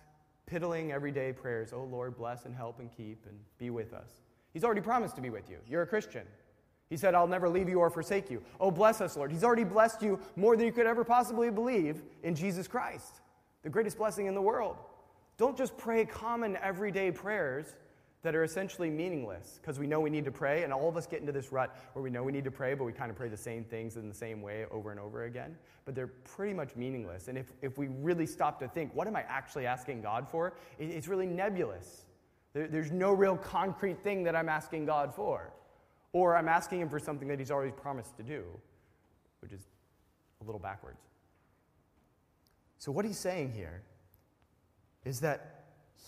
piddling 0.48 0.92
everyday 0.92 1.32
prayers, 1.32 1.72
oh 1.74 1.84
Lord, 1.84 2.18
bless 2.18 2.46
and 2.46 2.56
help 2.56 2.80
and 2.80 2.90
keep 2.90 3.26
and 3.28 3.38
be 3.60 3.70
with 3.70 3.94
us. 3.94 4.10
He's 4.52 4.64
already 4.64 4.82
promised 4.82 5.16
to 5.18 5.22
be 5.22 5.30
with 5.30 5.50
you. 5.50 5.58
You're 5.68 5.84
a 5.84 5.88
Christian. 5.88 6.26
He 6.90 6.98
said, 6.98 7.14
I'll 7.14 7.28
never 7.28 7.50
leave 7.50 7.70
you 7.70 7.80
or 7.80 7.90
forsake 7.90 8.32
you. 8.32 8.42
Oh, 8.60 8.72
bless 8.72 9.02
us, 9.02 9.18
Lord. 9.18 9.32
He's 9.32 9.44
already 9.44 9.66
blessed 9.66 10.02
you 10.02 10.20
more 10.36 10.56
than 10.56 10.66
you 10.66 10.72
could 10.72 10.88
ever 10.88 11.04
possibly 11.04 11.52
believe 11.52 12.02
in 12.24 12.34
Jesus 12.34 12.68
Christ, 12.68 13.22
the 13.62 13.70
greatest 13.70 13.98
blessing 13.98 14.26
in 14.26 14.34
the 14.34 14.42
world. 14.42 14.78
Don't 15.38 15.58
just 15.58 15.78
pray 15.78 16.06
common 16.06 16.58
everyday 16.58 17.12
prayers 17.12 17.76
that 18.28 18.36
are 18.36 18.44
essentially 18.44 18.90
meaningless 18.90 19.58
because 19.62 19.80
we 19.80 19.88
know 19.88 20.02
we 20.02 20.10
need 20.10 20.26
to 20.26 20.34
pray, 20.34 20.66
and 20.66 20.74
all 20.74 20.90
of 20.90 20.98
us 20.98 21.08
get 21.08 21.22
into 21.22 21.32
this 21.32 21.54
rut 21.54 21.74
where 21.94 22.04
we 22.04 22.10
know 22.10 22.24
we 22.24 22.34
need 22.34 22.44
to 22.44 22.52
pray, 22.52 22.74
but 22.74 22.84
we 22.84 22.92
kind 22.92 23.10
of 23.10 23.16
pray 23.16 23.30
the 23.30 23.38
same 23.38 23.64
things 23.64 23.96
in 23.96 24.10
the 24.10 24.14
same 24.14 24.42
way 24.42 24.66
over 24.70 24.92
and 24.92 25.00
over 25.00 25.24
again. 25.24 25.56
But 25.86 25.96
they're 25.96 26.08
pretty 26.08 26.54
much 26.54 26.76
meaningless. 26.76 27.30
And 27.30 27.38
if, 27.38 27.54
if 27.62 27.78
we 27.78 27.88
really 27.88 28.26
stop 28.26 28.60
to 28.60 28.68
think, 28.68 28.94
what 28.94 29.08
am 29.08 29.16
I 29.16 29.22
actually 29.30 29.66
asking 29.66 30.02
God 30.02 30.28
for? 30.28 30.56
It's 30.78 31.08
really 31.08 31.26
nebulous. 31.26 32.04
There, 32.52 32.68
there's 32.68 32.92
no 32.92 33.14
real 33.14 33.38
concrete 33.38 34.04
thing 34.04 34.24
that 34.24 34.36
I'm 34.36 34.50
asking 34.50 34.88
God 34.88 35.16
for. 35.16 35.54
Or 36.12 36.36
I'm 36.36 36.50
asking 36.50 36.82
Him 36.82 36.90
for 36.90 37.00
something 37.00 37.30
that 37.30 37.40
He's 37.40 37.50
already 37.50 37.72
promised 37.72 38.18
to 38.18 38.24
do, 38.24 38.44
which 39.40 39.54
is 39.54 39.62
a 40.42 40.44
little 40.44 40.60
backwards. 40.60 41.00
So, 42.78 42.92
what 42.92 43.06
He's 43.06 43.20
saying 43.20 43.54
here 43.54 43.84
is 45.06 45.22
that 45.22 45.57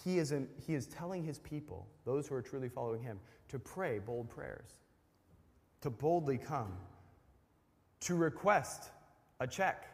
he 0.03 0.19
is, 0.19 0.31
in, 0.31 0.47
he 0.65 0.75
is 0.75 0.87
telling 0.87 1.23
his 1.23 1.39
people, 1.39 1.87
those 2.05 2.27
who 2.27 2.35
are 2.35 2.41
truly 2.41 2.69
following 2.69 3.01
him, 3.01 3.19
to 3.49 3.59
pray 3.59 3.99
bold 3.99 4.29
prayers, 4.29 4.71
to 5.81 5.89
boldly 5.89 6.37
come, 6.37 6.73
to 8.01 8.15
request 8.15 8.91
a 9.39 9.47
check, 9.47 9.85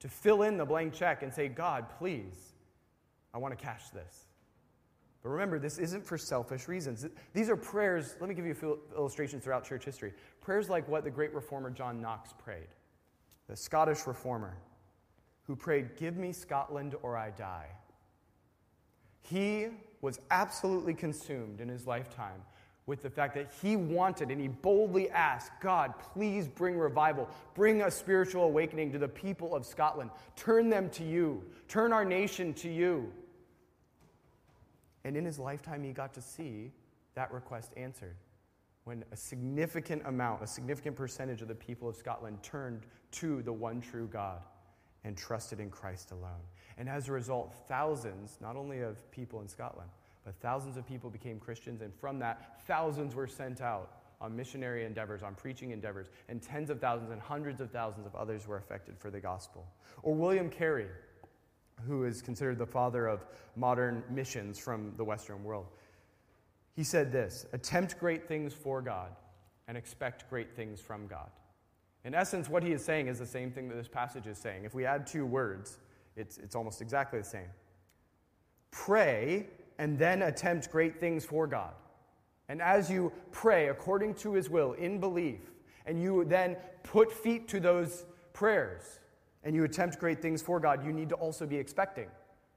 to 0.00 0.08
fill 0.08 0.42
in 0.42 0.56
the 0.56 0.64
blank 0.64 0.92
check 0.92 1.22
and 1.22 1.32
say, 1.32 1.48
God, 1.48 1.86
please, 1.98 2.54
I 3.32 3.38
want 3.38 3.56
to 3.56 3.62
cash 3.62 3.88
this. 3.90 4.26
But 5.22 5.30
remember, 5.30 5.58
this 5.58 5.78
isn't 5.78 6.04
for 6.04 6.18
selfish 6.18 6.68
reasons. 6.68 7.06
These 7.32 7.48
are 7.48 7.56
prayers, 7.56 8.14
let 8.20 8.28
me 8.28 8.34
give 8.34 8.44
you 8.44 8.52
a 8.52 8.54
few 8.54 8.80
illustrations 8.94 9.42
throughout 9.42 9.64
church 9.64 9.84
history. 9.84 10.12
Prayers 10.42 10.68
like 10.68 10.86
what 10.86 11.02
the 11.02 11.10
great 11.10 11.32
reformer 11.32 11.70
John 11.70 12.00
Knox 12.00 12.34
prayed, 12.36 12.68
the 13.48 13.56
Scottish 13.56 14.06
reformer 14.06 14.58
who 15.44 15.56
prayed, 15.56 15.96
Give 15.96 16.16
me 16.16 16.32
Scotland 16.32 16.94
or 17.02 17.16
I 17.16 17.30
die. 17.30 17.68
He 19.24 19.68
was 20.00 20.20
absolutely 20.30 20.94
consumed 20.94 21.60
in 21.60 21.68
his 21.68 21.86
lifetime 21.86 22.42
with 22.86 23.02
the 23.02 23.08
fact 23.08 23.34
that 23.34 23.50
he 23.62 23.76
wanted 23.76 24.30
and 24.30 24.38
he 24.38 24.48
boldly 24.48 25.08
asked, 25.10 25.50
God, 25.60 25.94
please 25.98 26.46
bring 26.46 26.76
revival, 26.76 27.28
bring 27.54 27.82
a 27.82 27.90
spiritual 27.90 28.44
awakening 28.44 28.92
to 28.92 28.98
the 28.98 29.08
people 29.08 29.54
of 29.54 29.64
Scotland. 29.64 30.10
Turn 30.36 30.68
them 30.68 30.90
to 30.90 31.04
you, 31.04 31.42
turn 31.68 31.92
our 31.92 32.04
nation 32.04 32.52
to 32.54 32.68
you. 32.68 33.10
And 35.04 35.16
in 35.16 35.24
his 35.24 35.38
lifetime, 35.38 35.82
he 35.82 35.92
got 35.92 36.12
to 36.14 36.22
see 36.22 36.70
that 37.14 37.32
request 37.32 37.72
answered 37.76 38.16
when 38.84 39.02
a 39.12 39.16
significant 39.16 40.02
amount, 40.04 40.42
a 40.42 40.46
significant 40.46 40.94
percentage 40.94 41.40
of 41.40 41.48
the 41.48 41.54
people 41.54 41.88
of 41.88 41.96
Scotland 41.96 42.42
turned 42.42 42.82
to 43.12 43.42
the 43.42 43.52
one 43.52 43.80
true 43.80 44.06
God 44.06 44.42
and 45.04 45.16
trusted 45.16 45.60
in 45.60 45.70
Christ 45.70 46.10
alone. 46.10 46.42
And 46.78 46.88
as 46.88 47.08
a 47.08 47.12
result, 47.12 47.54
thousands, 47.68 48.38
not 48.40 48.56
only 48.56 48.80
of 48.80 49.10
people 49.10 49.40
in 49.40 49.48
Scotland, 49.48 49.90
but 50.24 50.34
thousands 50.40 50.76
of 50.76 50.86
people 50.86 51.10
became 51.10 51.38
Christians. 51.38 51.82
And 51.82 51.94
from 51.94 52.18
that, 52.20 52.60
thousands 52.66 53.14
were 53.14 53.26
sent 53.26 53.60
out 53.60 53.90
on 54.20 54.34
missionary 54.34 54.84
endeavors, 54.84 55.22
on 55.22 55.34
preaching 55.34 55.70
endeavors, 55.70 56.08
and 56.28 56.40
tens 56.40 56.70
of 56.70 56.80
thousands 56.80 57.10
and 57.10 57.20
hundreds 57.20 57.60
of 57.60 57.70
thousands 57.70 58.06
of 58.06 58.14
others 58.14 58.46
were 58.46 58.56
affected 58.56 58.98
for 58.98 59.10
the 59.10 59.20
gospel. 59.20 59.66
Or 60.02 60.14
William 60.14 60.48
Carey, 60.48 60.86
who 61.86 62.04
is 62.04 62.22
considered 62.22 62.58
the 62.58 62.66
father 62.66 63.06
of 63.06 63.24
modern 63.56 64.02
missions 64.08 64.58
from 64.58 64.94
the 64.96 65.04
Western 65.04 65.44
world. 65.44 65.66
He 66.74 66.84
said 66.84 67.12
this 67.12 67.46
Attempt 67.52 67.98
great 67.98 68.26
things 68.26 68.52
for 68.52 68.80
God 68.80 69.10
and 69.68 69.76
expect 69.76 70.28
great 70.30 70.54
things 70.54 70.80
from 70.80 71.06
God. 71.06 71.30
In 72.04 72.14
essence, 72.14 72.48
what 72.48 72.62
he 72.62 72.72
is 72.72 72.84
saying 72.84 73.08
is 73.08 73.18
the 73.18 73.26
same 73.26 73.50
thing 73.50 73.68
that 73.68 73.76
this 73.76 73.88
passage 73.88 74.26
is 74.26 74.36
saying. 74.36 74.64
If 74.64 74.74
we 74.74 74.84
add 74.84 75.06
two 75.06 75.24
words, 75.24 75.78
it's, 76.16 76.38
it's 76.38 76.54
almost 76.54 76.80
exactly 76.80 77.18
the 77.18 77.24
same. 77.24 77.48
Pray 78.70 79.48
and 79.78 79.98
then 79.98 80.22
attempt 80.22 80.70
great 80.70 80.98
things 80.98 81.24
for 81.24 81.46
God. 81.46 81.72
And 82.48 82.60
as 82.60 82.90
you 82.90 83.12
pray 83.32 83.68
according 83.68 84.14
to 84.16 84.32
his 84.34 84.50
will 84.50 84.72
in 84.74 85.00
belief, 85.00 85.40
and 85.86 86.00
you 86.00 86.24
then 86.24 86.56
put 86.82 87.12
feet 87.12 87.48
to 87.48 87.60
those 87.60 88.06
prayers, 88.32 89.00
and 89.42 89.54
you 89.54 89.64
attempt 89.64 89.98
great 89.98 90.20
things 90.20 90.42
for 90.42 90.58
God, 90.60 90.84
you 90.84 90.92
need 90.92 91.08
to 91.10 91.14
also 91.16 91.46
be 91.46 91.56
expecting 91.56 92.08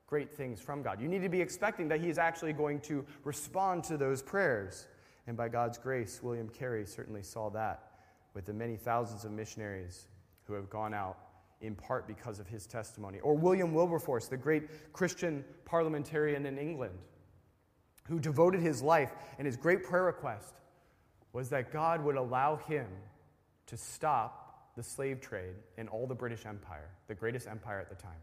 great 0.08 0.34
things 0.34 0.62
from 0.62 0.82
God. 0.82 1.02
You 1.02 1.08
need 1.08 1.22
to 1.22 1.30
be 1.30 1.42
expecting 1.42 1.88
that 1.90 2.00
he 2.00 2.10
is 2.10 2.18
actually 2.18 2.54
going 2.54 2.80
to 2.82 3.06
respond 3.26 3.84
to 3.86 3.98
those 3.98 4.22
prayers. 4.22 4.88
And 5.28 5.36
by 5.36 5.50
God's 5.50 5.78
grace, 5.78 6.22
William 6.24 6.48
Carey 6.48 6.86
certainly 6.86 7.24
saw 7.24 7.50
that 7.50 7.92
with 8.34 8.46
the 8.46 8.54
many 8.54 8.78
thousands 8.78 9.26
of 9.26 9.32
missionaries 9.32 10.08
who 10.46 10.54
have 10.54 10.70
gone 10.70 10.94
out 10.94 11.18
in 11.62 11.76
part 11.76 12.08
because 12.08 12.40
of 12.40 12.48
his 12.48 12.68
testimony. 12.68 13.20
Or 13.20 13.34
William 13.34 13.74
Wilberforce, 13.74 14.28
the 14.28 14.38
great 14.38 14.94
Christian 14.94 15.44
parliamentarian 15.66 16.46
in 16.46 16.58
England, 16.58 16.98
who 18.08 18.20
devoted 18.20 18.62
his 18.62 18.82
life 18.82 19.12
and 19.38 19.46
his 19.46 19.58
great 19.58 19.84
prayer 19.84 20.06
request 20.06 20.54
was 21.34 21.50
that 21.50 21.72
God 21.72 22.04
would 22.04 22.16
allow 22.16 22.56
him 22.56 22.88
to 23.68 23.78
stop 23.78 24.72
the 24.76 24.84
slave 24.84 25.20
trade 25.20 25.56
in 25.78 25.88
all 25.88 26.08
the 26.08 26.16
British 26.16 26.46
Empire, 26.46 26.90
the 27.08 27.16
greatest 27.16 27.48
empire 27.48 27.80
at 27.80 27.90
the 27.90 27.96
time. 27.96 28.22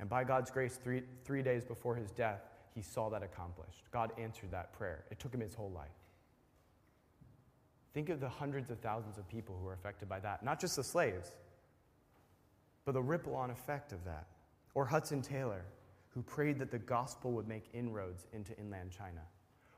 And 0.00 0.08
by 0.08 0.24
God's 0.24 0.50
grace, 0.50 0.76
three, 0.82 1.02
three 1.24 1.42
days 1.42 1.64
before 1.64 1.94
his 1.94 2.10
death, 2.10 2.40
he 2.74 2.82
saw 2.82 3.08
that 3.10 3.22
accomplished. 3.22 3.84
God 3.92 4.12
answered 4.18 4.50
that 4.50 4.72
prayer. 4.72 5.04
It 5.10 5.20
took 5.20 5.32
him 5.32 5.40
his 5.40 5.54
whole 5.54 5.70
life. 5.70 5.88
Think 7.94 8.08
of 8.08 8.20
the 8.20 8.28
hundreds 8.28 8.70
of 8.70 8.80
thousands 8.80 9.18
of 9.18 9.28
people 9.28 9.56
who 9.58 9.64
were 9.64 9.74
affected 9.74 10.08
by 10.08 10.18
that, 10.20 10.42
not 10.42 10.58
just 10.58 10.76
the 10.76 10.84
slaves, 10.84 11.32
but 12.84 12.92
the 12.92 13.02
ripple 13.02 13.34
on 13.34 13.50
effect 13.50 13.92
of 13.92 14.04
that. 14.04 14.26
Or 14.74 14.84
Hudson 14.84 15.22
Taylor, 15.22 15.64
who 16.08 16.22
prayed 16.22 16.58
that 16.58 16.70
the 16.70 16.78
gospel 16.78 17.32
would 17.32 17.48
make 17.48 17.64
inroads 17.72 18.26
into 18.32 18.56
inland 18.58 18.90
China. 18.90 19.20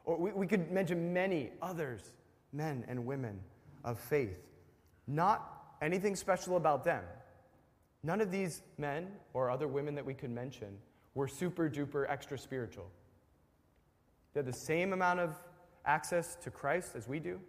Or 0.05 0.17
we, 0.17 0.33
we 0.33 0.47
could 0.47 0.71
mention 0.71 1.13
many 1.13 1.51
others, 1.63 2.13
men 2.53 2.85
and 2.89 3.05
women 3.07 3.41
of 3.85 3.99
faith. 3.99 4.39
Not 5.07 5.77
anything 5.83 6.17
special 6.17 6.57
about 6.57 6.85
them. 6.85 7.03
None 8.03 8.21
of 8.21 8.31
these 8.31 8.63
men 8.79 9.09
or 9.33 9.51
other 9.51 9.69
women 9.69 9.95
that 9.95 10.05
we 10.05 10.15
could 10.15 10.31
mention 10.31 10.77
were 11.15 11.29
super 11.29 11.71
duper 11.71 12.07
extra 12.09 12.39
spiritual. 12.39 12.87
They 14.33 14.41
had 14.41 14.47
the 14.47 14.53
same 14.53 14.93
amount 14.93 15.21
of 15.21 15.35
access 15.87 16.37
to 16.37 16.51
Christ 16.51 16.97
as 16.97 17.09
we 17.09 17.21
do, 17.21 17.41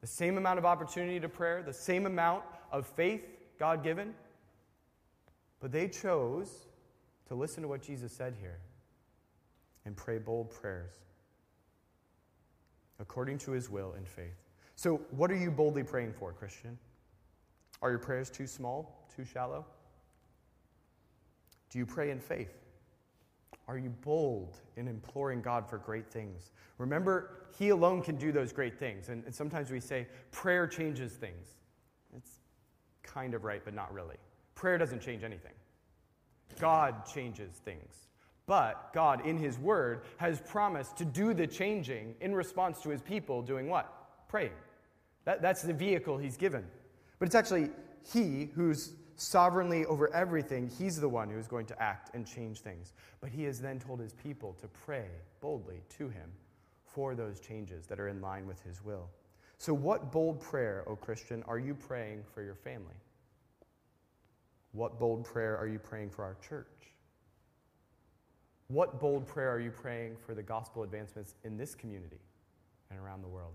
the 0.00 0.06
same 0.06 0.36
amount 0.36 0.58
of 0.58 0.64
opportunity 0.64 1.20
to 1.20 1.28
prayer, 1.28 1.62
the 1.62 1.72
same 1.72 2.06
amount 2.06 2.42
of 2.72 2.86
faith 2.86 3.22
God 3.58 3.82
given. 3.82 4.14
But 5.60 5.72
they 5.72 5.88
chose 5.88 6.66
to 7.28 7.34
listen 7.34 7.62
to 7.62 7.68
what 7.68 7.82
Jesus 7.82 8.12
said 8.12 8.34
here 8.40 8.58
and 9.84 9.96
pray 9.96 10.18
bold 10.18 10.50
prayers 10.50 10.92
according 13.00 13.38
to 13.38 13.50
his 13.50 13.68
will 13.68 13.94
and 13.96 14.06
faith. 14.08 14.36
So, 14.76 14.96
what 15.10 15.30
are 15.30 15.36
you 15.36 15.50
boldly 15.50 15.82
praying 15.82 16.12
for, 16.12 16.32
Christian? 16.32 16.78
Are 17.82 17.90
your 17.90 17.98
prayers 17.98 18.30
too 18.30 18.46
small, 18.46 19.06
too 19.14 19.24
shallow? 19.24 19.64
Do 21.70 21.78
you 21.78 21.86
pray 21.86 22.10
in 22.10 22.20
faith? 22.20 22.54
Are 23.66 23.78
you 23.78 23.90
bold 23.90 24.58
in 24.76 24.88
imploring 24.88 25.42
God 25.42 25.68
for 25.68 25.78
great 25.78 26.10
things? 26.10 26.50
Remember, 26.78 27.46
He 27.58 27.70
alone 27.70 28.02
can 28.02 28.16
do 28.16 28.30
those 28.30 28.52
great 28.52 28.78
things. 28.78 29.08
And, 29.08 29.24
and 29.24 29.34
sometimes 29.34 29.70
we 29.70 29.80
say 29.80 30.06
prayer 30.32 30.66
changes 30.66 31.12
things. 31.12 31.54
It's 32.16 32.40
kind 33.02 33.34
of 33.34 33.44
right, 33.44 33.62
but 33.64 33.74
not 33.74 33.92
really. 33.92 34.16
Prayer 34.54 34.78
doesn't 34.78 35.00
change 35.00 35.24
anything, 35.24 35.52
God 36.60 37.06
changes 37.06 37.52
things. 37.64 38.04
But 38.46 38.92
God, 38.92 39.26
in 39.26 39.38
His 39.38 39.58
Word, 39.58 40.02
has 40.18 40.40
promised 40.40 40.98
to 40.98 41.04
do 41.04 41.32
the 41.32 41.46
changing 41.46 42.14
in 42.20 42.34
response 42.34 42.82
to 42.82 42.90
His 42.90 43.00
people 43.00 43.40
doing 43.40 43.68
what? 43.68 44.28
Praying. 44.28 44.52
That, 45.24 45.40
that's 45.40 45.62
the 45.62 45.72
vehicle 45.72 46.18
He's 46.18 46.36
given. 46.36 46.64
But 47.18 47.26
it's 47.26 47.34
actually 47.34 47.70
He 48.12 48.50
who's 48.54 48.92
sovereignly 49.16 49.86
over 49.86 50.12
everything. 50.12 50.70
He's 50.78 51.00
the 51.00 51.08
one 51.08 51.30
who's 51.30 51.46
going 51.46 51.66
to 51.66 51.82
act 51.82 52.14
and 52.14 52.26
change 52.26 52.60
things. 52.60 52.92
But 53.20 53.30
He 53.30 53.44
has 53.44 53.60
then 53.60 53.78
told 53.78 54.00
His 54.00 54.12
people 54.12 54.54
to 54.60 54.68
pray 54.68 55.06
boldly 55.40 55.80
to 55.98 56.08
Him 56.08 56.30
for 56.84 57.14
those 57.14 57.40
changes 57.40 57.86
that 57.86 57.98
are 57.98 58.08
in 58.08 58.20
line 58.20 58.46
with 58.46 58.62
His 58.62 58.84
will. 58.84 59.08
So, 59.56 59.72
what 59.72 60.12
bold 60.12 60.40
prayer, 60.40 60.84
O 60.86 60.96
Christian, 60.96 61.42
are 61.46 61.58
you 61.58 61.74
praying 61.74 62.24
for 62.34 62.42
your 62.42 62.56
family? 62.56 62.94
What 64.74 64.98
bold 64.98 65.24
prayer 65.24 65.56
are 65.56 65.68
you 65.68 65.78
praying 65.78 66.10
for 66.10 66.24
our 66.24 66.36
church? 66.46 66.66
What 68.66 68.98
bold 68.98 69.24
prayer 69.24 69.52
are 69.52 69.60
you 69.60 69.70
praying 69.70 70.16
for 70.26 70.34
the 70.34 70.42
gospel 70.42 70.82
advancements 70.82 71.36
in 71.44 71.56
this 71.56 71.76
community 71.76 72.18
and 72.90 72.98
around 72.98 73.22
the 73.22 73.28
world? 73.28 73.54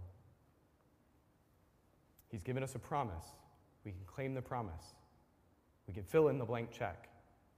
He's 2.30 2.41
given 2.41 2.63
us 2.63 2.76
a 2.76 2.80
promise. 2.80 3.26
We 3.84 3.91
can 3.91 3.99
claim 4.05 4.34
the 4.34 4.41
promise. 4.41 4.93
We 5.88 5.93
can 5.93 6.03
fill 6.03 6.30
in 6.30 6.38
the 6.38 6.45
blank 6.45 6.72
check 6.72 7.09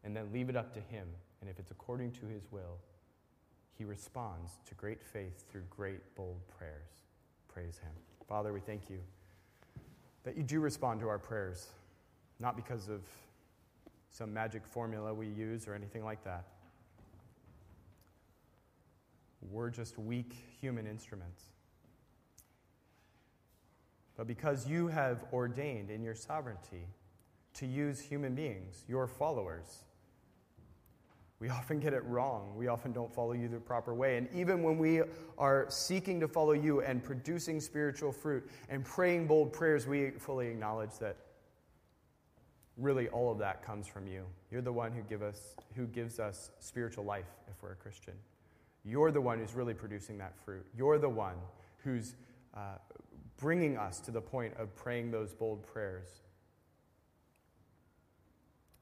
and 0.04 0.18
then 0.18 0.32
leave 0.34 0.50
it 0.50 0.56
up 0.56 0.74
to 0.74 0.80
Him. 0.80 1.08
And 1.40 1.50
if 1.50 1.60
it's 1.60 1.70
according 1.70 2.14
to 2.14 2.26
His 2.26 2.42
will, 2.50 2.80
He 3.78 3.84
responds 3.84 4.54
to 4.66 4.74
great 4.74 5.04
faith 5.04 5.46
through 5.52 5.64
great, 5.70 6.16
bold 6.16 6.40
prayers. 6.58 7.04
Praise 7.48 7.78
Him. 7.78 7.92
Father, 8.28 8.54
we 8.54 8.60
thank 8.60 8.90
you 8.90 8.98
that 10.24 10.36
you 10.36 10.42
do 10.42 10.62
respond 10.62 11.00
to 11.02 11.08
our 11.10 11.20
prayers, 11.20 11.68
not 12.40 12.56
because 12.56 12.90
of 12.90 13.02
some 14.12 14.34
magic 14.34 14.66
formula 14.68 15.14
we 15.14 15.28
use 15.28 15.68
or 15.68 15.74
anything 15.74 16.04
like 16.04 16.24
that. 16.26 16.46
We're 19.50 19.70
just 19.70 19.98
weak 19.98 20.36
human 20.60 20.86
instruments. 20.86 21.44
But 24.16 24.28
because 24.28 24.68
you 24.68 24.88
have 24.88 25.24
ordained 25.34 25.90
in 25.90 26.04
your 26.04 26.14
sovereignty 26.14 26.86
to 27.56 27.66
use 27.66 28.00
human 28.00 28.36
beings, 28.36 28.84
your 28.88 29.08
followers, 29.08 29.84
we 31.40 31.50
often 31.50 31.80
get 31.80 31.94
it 31.94 32.04
wrong. 32.06 32.54
We 32.56 32.68
often 32.68 32.92
don't 32.92 33.12
follow 33.12 33.32
you 33.32 33.48
the 33.48 33.60
proper 33.60 33.96
way. 33.96 34.18
And 34.18 34.28
even 34.32 34.62
when 34.62 34.78
we 34.78 35.02
are 35.40 35.66
seeking 35.70 36.20
to 36.20 36.28
follow 36.28 36.52
you 36.52 36.82
and 36.82 37.04
producing 37.04 37.60
spiritual 37.60 38.12
fruit 38.12 38.48
and 38.70 38.86
praying 38.86 39.26
bold 39.26 39.52
prayers, 39.52 39.88
we 39.88 40.12
fully 40.12 40.50
acknowledge 40.50 41.00
that 41.00 41.18
really 42.82 43.08
all 43.10 43.32
of 43.32 43.38
that 43.40 43.64
comes 43.64 43.88
from 43.88 44.08
you. 44.08 44.26
You're 44.52 44.62
the 44.62 44.74
one 44.74 44.92
who, 44.92 45.02
give 45.04 45.22
us, 45.22 45.56
who 45.76 45.86
gives 45.86 46.20
us 46.20 46.52
spiritual 46.60 47.06
life 47.06 47.30
if 47.50 47.62
we're 47.62 47.74
a 47.74 47.76
Christian. 47.76 48.14
You're 48.84 49.12
the 49.12 49.22
one 49.22 49.40
who's 49.40 49.54
really 49.54 49.74
producing 49.74 50.18
that 50.18 50.36
fruit. 50.44 50.66
You're 50.76 50.98
the 50.98 51.10
one 51.10 51.36
who's 51.84 52.16
uh, 52.56 52.78
bringing 53.38 53.78
us 53.78 54.00
to 54.02 54.12
the 54.12 54.22
point 54.22 54.54
of 54.58 54.76
praying 54.76 55.12
those 55.12 55.34
bold 55.34 55.66
prayers. 55.66 56.08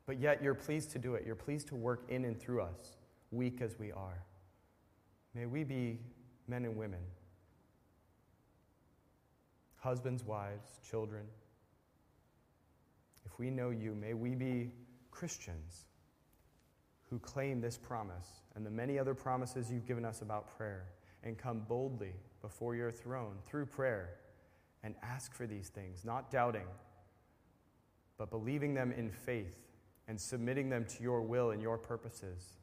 But 0.06 0.20
yet, 0.20 0.42
you're 0.42 0.56
pleased 0.56 0.92
to 0.92 1.00
do 1.00 1.14
it. 1.16 1.24
You're 1.26 1.36
pleased 1.36 1.68
to 1.68 1.76
work 1.76 2.04
in 2.10 2.26
and 2.26 2.40
through 2.40 2.62
us, 2.62 2.98
weak 3.32 3.62
as 3.62 3.78
we 3.78 3.92
are. 3.92 4.24
May 5.36 5.46
we 5.46 5.64
be 5.64 6.00
men 6.48 6.66
and 6.66 6.76
women, 6.76 7.02
husbands, 9.78 10.24
wives, 10.24 10.80
children. 10.90 11.26
We 13.40 13.50
know 13.50 13.70
you, 13.70 13.96
may 13.96 14.14
we 14.14 14.36
be 14.36 14.74
Christians 15.12 15.86
who 17.10 17.18
claim 17.20 17.62
this 17.62 17.78
promise 17.78 18.28
and 18.56 18.66
the 18.66 18.70
many 18.70 19.00
other 19.00 19.16
promises 19.16 19.72
you've 19.72 19.88
given 19.88 20.06
us 20.06 20.22
about 20.22 20.56
prayer 20.58 20.86
and 21.24 21.38
come 21.38 21.62
boldly 21.68 22.14
before 22.42 22.76
your 22.76 22.92
throne 22.92 23.38
through 23.46 23.66
prayer 23.66 24.12
and 24.84 24.94
ask 25.02 25.34
for 25.34 25.48
these 25.48 25.70
things, 25.70 26.04
not 26.04 26.30
doubting, 26.30 26.68
but 28.18 28.30
believing 28.30 28.74
them 28.74 28.92
in 28.92 29.10
faith 29.10 29.58
and 30.10 30.20
submitting 30.20 30.70
them 30.70 30.86
to 30.86 31.02
your 31.02 31.22
will 31.22 31.52
and 31.52 31.62
your 31.62 31.78
purposes. 31.78 32.58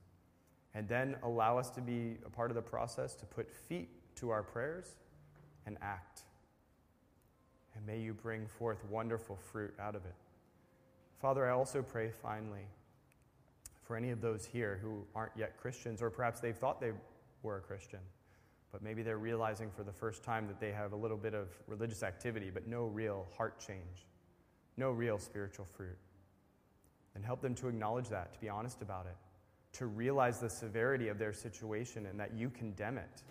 And 0.74 0.86
then 0.86 1.16
allow 1.22 1.56
us 1.56 1.70
to 1.70 1.80
be 1.80 2.18
a 2.26 2.30
part 2.30 2.50
of 2.50 2.54
the 2.54 2.62
process 2.62 3.14
to 3.14 3.24
put 3.24 3.50
feet 3.50 3.88
to 4.16 4.28
our 4.28 4.42
prayers 4.42 4.96
and 5.64 5.78
act. 5.80 6.22
And 7.74 7.86
may 7.86 7.98
you 7.98 8.12
bring 8.12 8.46
forth 8.46 8.84
wonderful 8.84 9.36
fruit 9.36 9.74
out 9.80 9.94
of 9.94 10.04
it. 10.04 10.14
Father, 11.18 11.48
I 11.48 11.52
also 11.52 11.82
pray 11.82 12.10
finally 12.22 12.66
for 13.82 13.96
any 13.96 14.10
of 14.10 14.20
those 14.20 14.44
here 14.44 14.78
who 14.82 15.04
aren't 15.14 15.32
yet 15.36 15.56
Christians, 15.56 16.02
or 16.02 16.10
perhaps 16.10 16.40
they've 16.40 16.56
thought 16.56 16.80
they 16.80 16.92
were 17.42 17.56
a 17.56 17.60
Christian, 17.60 18.00
but 18.72 18.82
maybe 18.82 19.02
they're 19.02 19.18
realizing 19.18 19.70
for 19.70 19.82
the 19.82 19.92
first 19.92 20.22
time 20.22 20.46
that 20.48 20.60
they 20.60 20.72
have 20.72 20.92
a 20.92 20.96
little 20.96 21.16
bit 21.16 21.34
of 21.34 21.48
religious 21.66 22.02
activity, 22.02 22.50
but 22.52 22.66
no 22.66 22.84
real 22.84 23.26
heart 23.36 23.58
change, 23.58 24.06
no 24.76 24.90
real 24.90 25.18
spiritual 25.18 25.64
fruit. 25.64 25.96
And 27.14 27.24
help 27.24 27.40
them 27.40 27.54
to 27.56 27.68
acknowledge 27.68 28.10
that, 28.10 28.34
to 28.34 28.40
be 28.40 28.50
honest 28.50 28.82
about 28.82 29.06
it, 29.06 29.16
to 29.78 29.86
realize 29.86 30.38
the 30.38 30.50
severity 30.50 31.08
of 31.08 31.18
their 31.18 31.32
situation 31.32 32.06
and 32.06 32.20
that 32.20 32.34
you 32.34 32.50
condemn 32.50 32.98
it. 32.98 33.22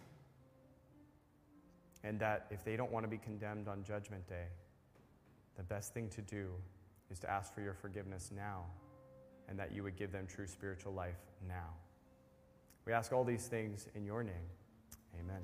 And 2.04 2.20
that 2.20 2.48
if 2.50 2.64
they 2.64 2.76
don't 2.78 2.92
want 2.92 3.04
to 3.04 3.10
be 3.10 3.18
condemned 3.18 3.68
on 3.68 3.84
Judgment 3.84 4.28
Day, 4.28 4.46
the 5.56 5.64
best 5.64 5.94
thing 5.94 6.10
to 6.10 6.22
do 6.22 6.50
is 7.12 7.20
to 7.20 7.30
ask 7.30 7.54
for 7.54 7.62
your 7.62 7.74
forgiveness 7.74 8.32
now 8.36 8.66
and 9.48 9.58
that 9.60 9.72
you 9.72 9.84
would 9.84 9.96
give 9.96 10.12
them 10.12 10.28
true 10.28 10.48
spiritual 10.48 10.94
life 10.94 11.20
now. 11.48 11.70
We 12.86 12.94
ask 12.94 13.12
all 13.14 13.24
these 13.24 13.48
things 13.48 13.88
in 13.96 14.06
your 14.06 14.24
name. 14.24 14.50
Amen. 15.20 15.42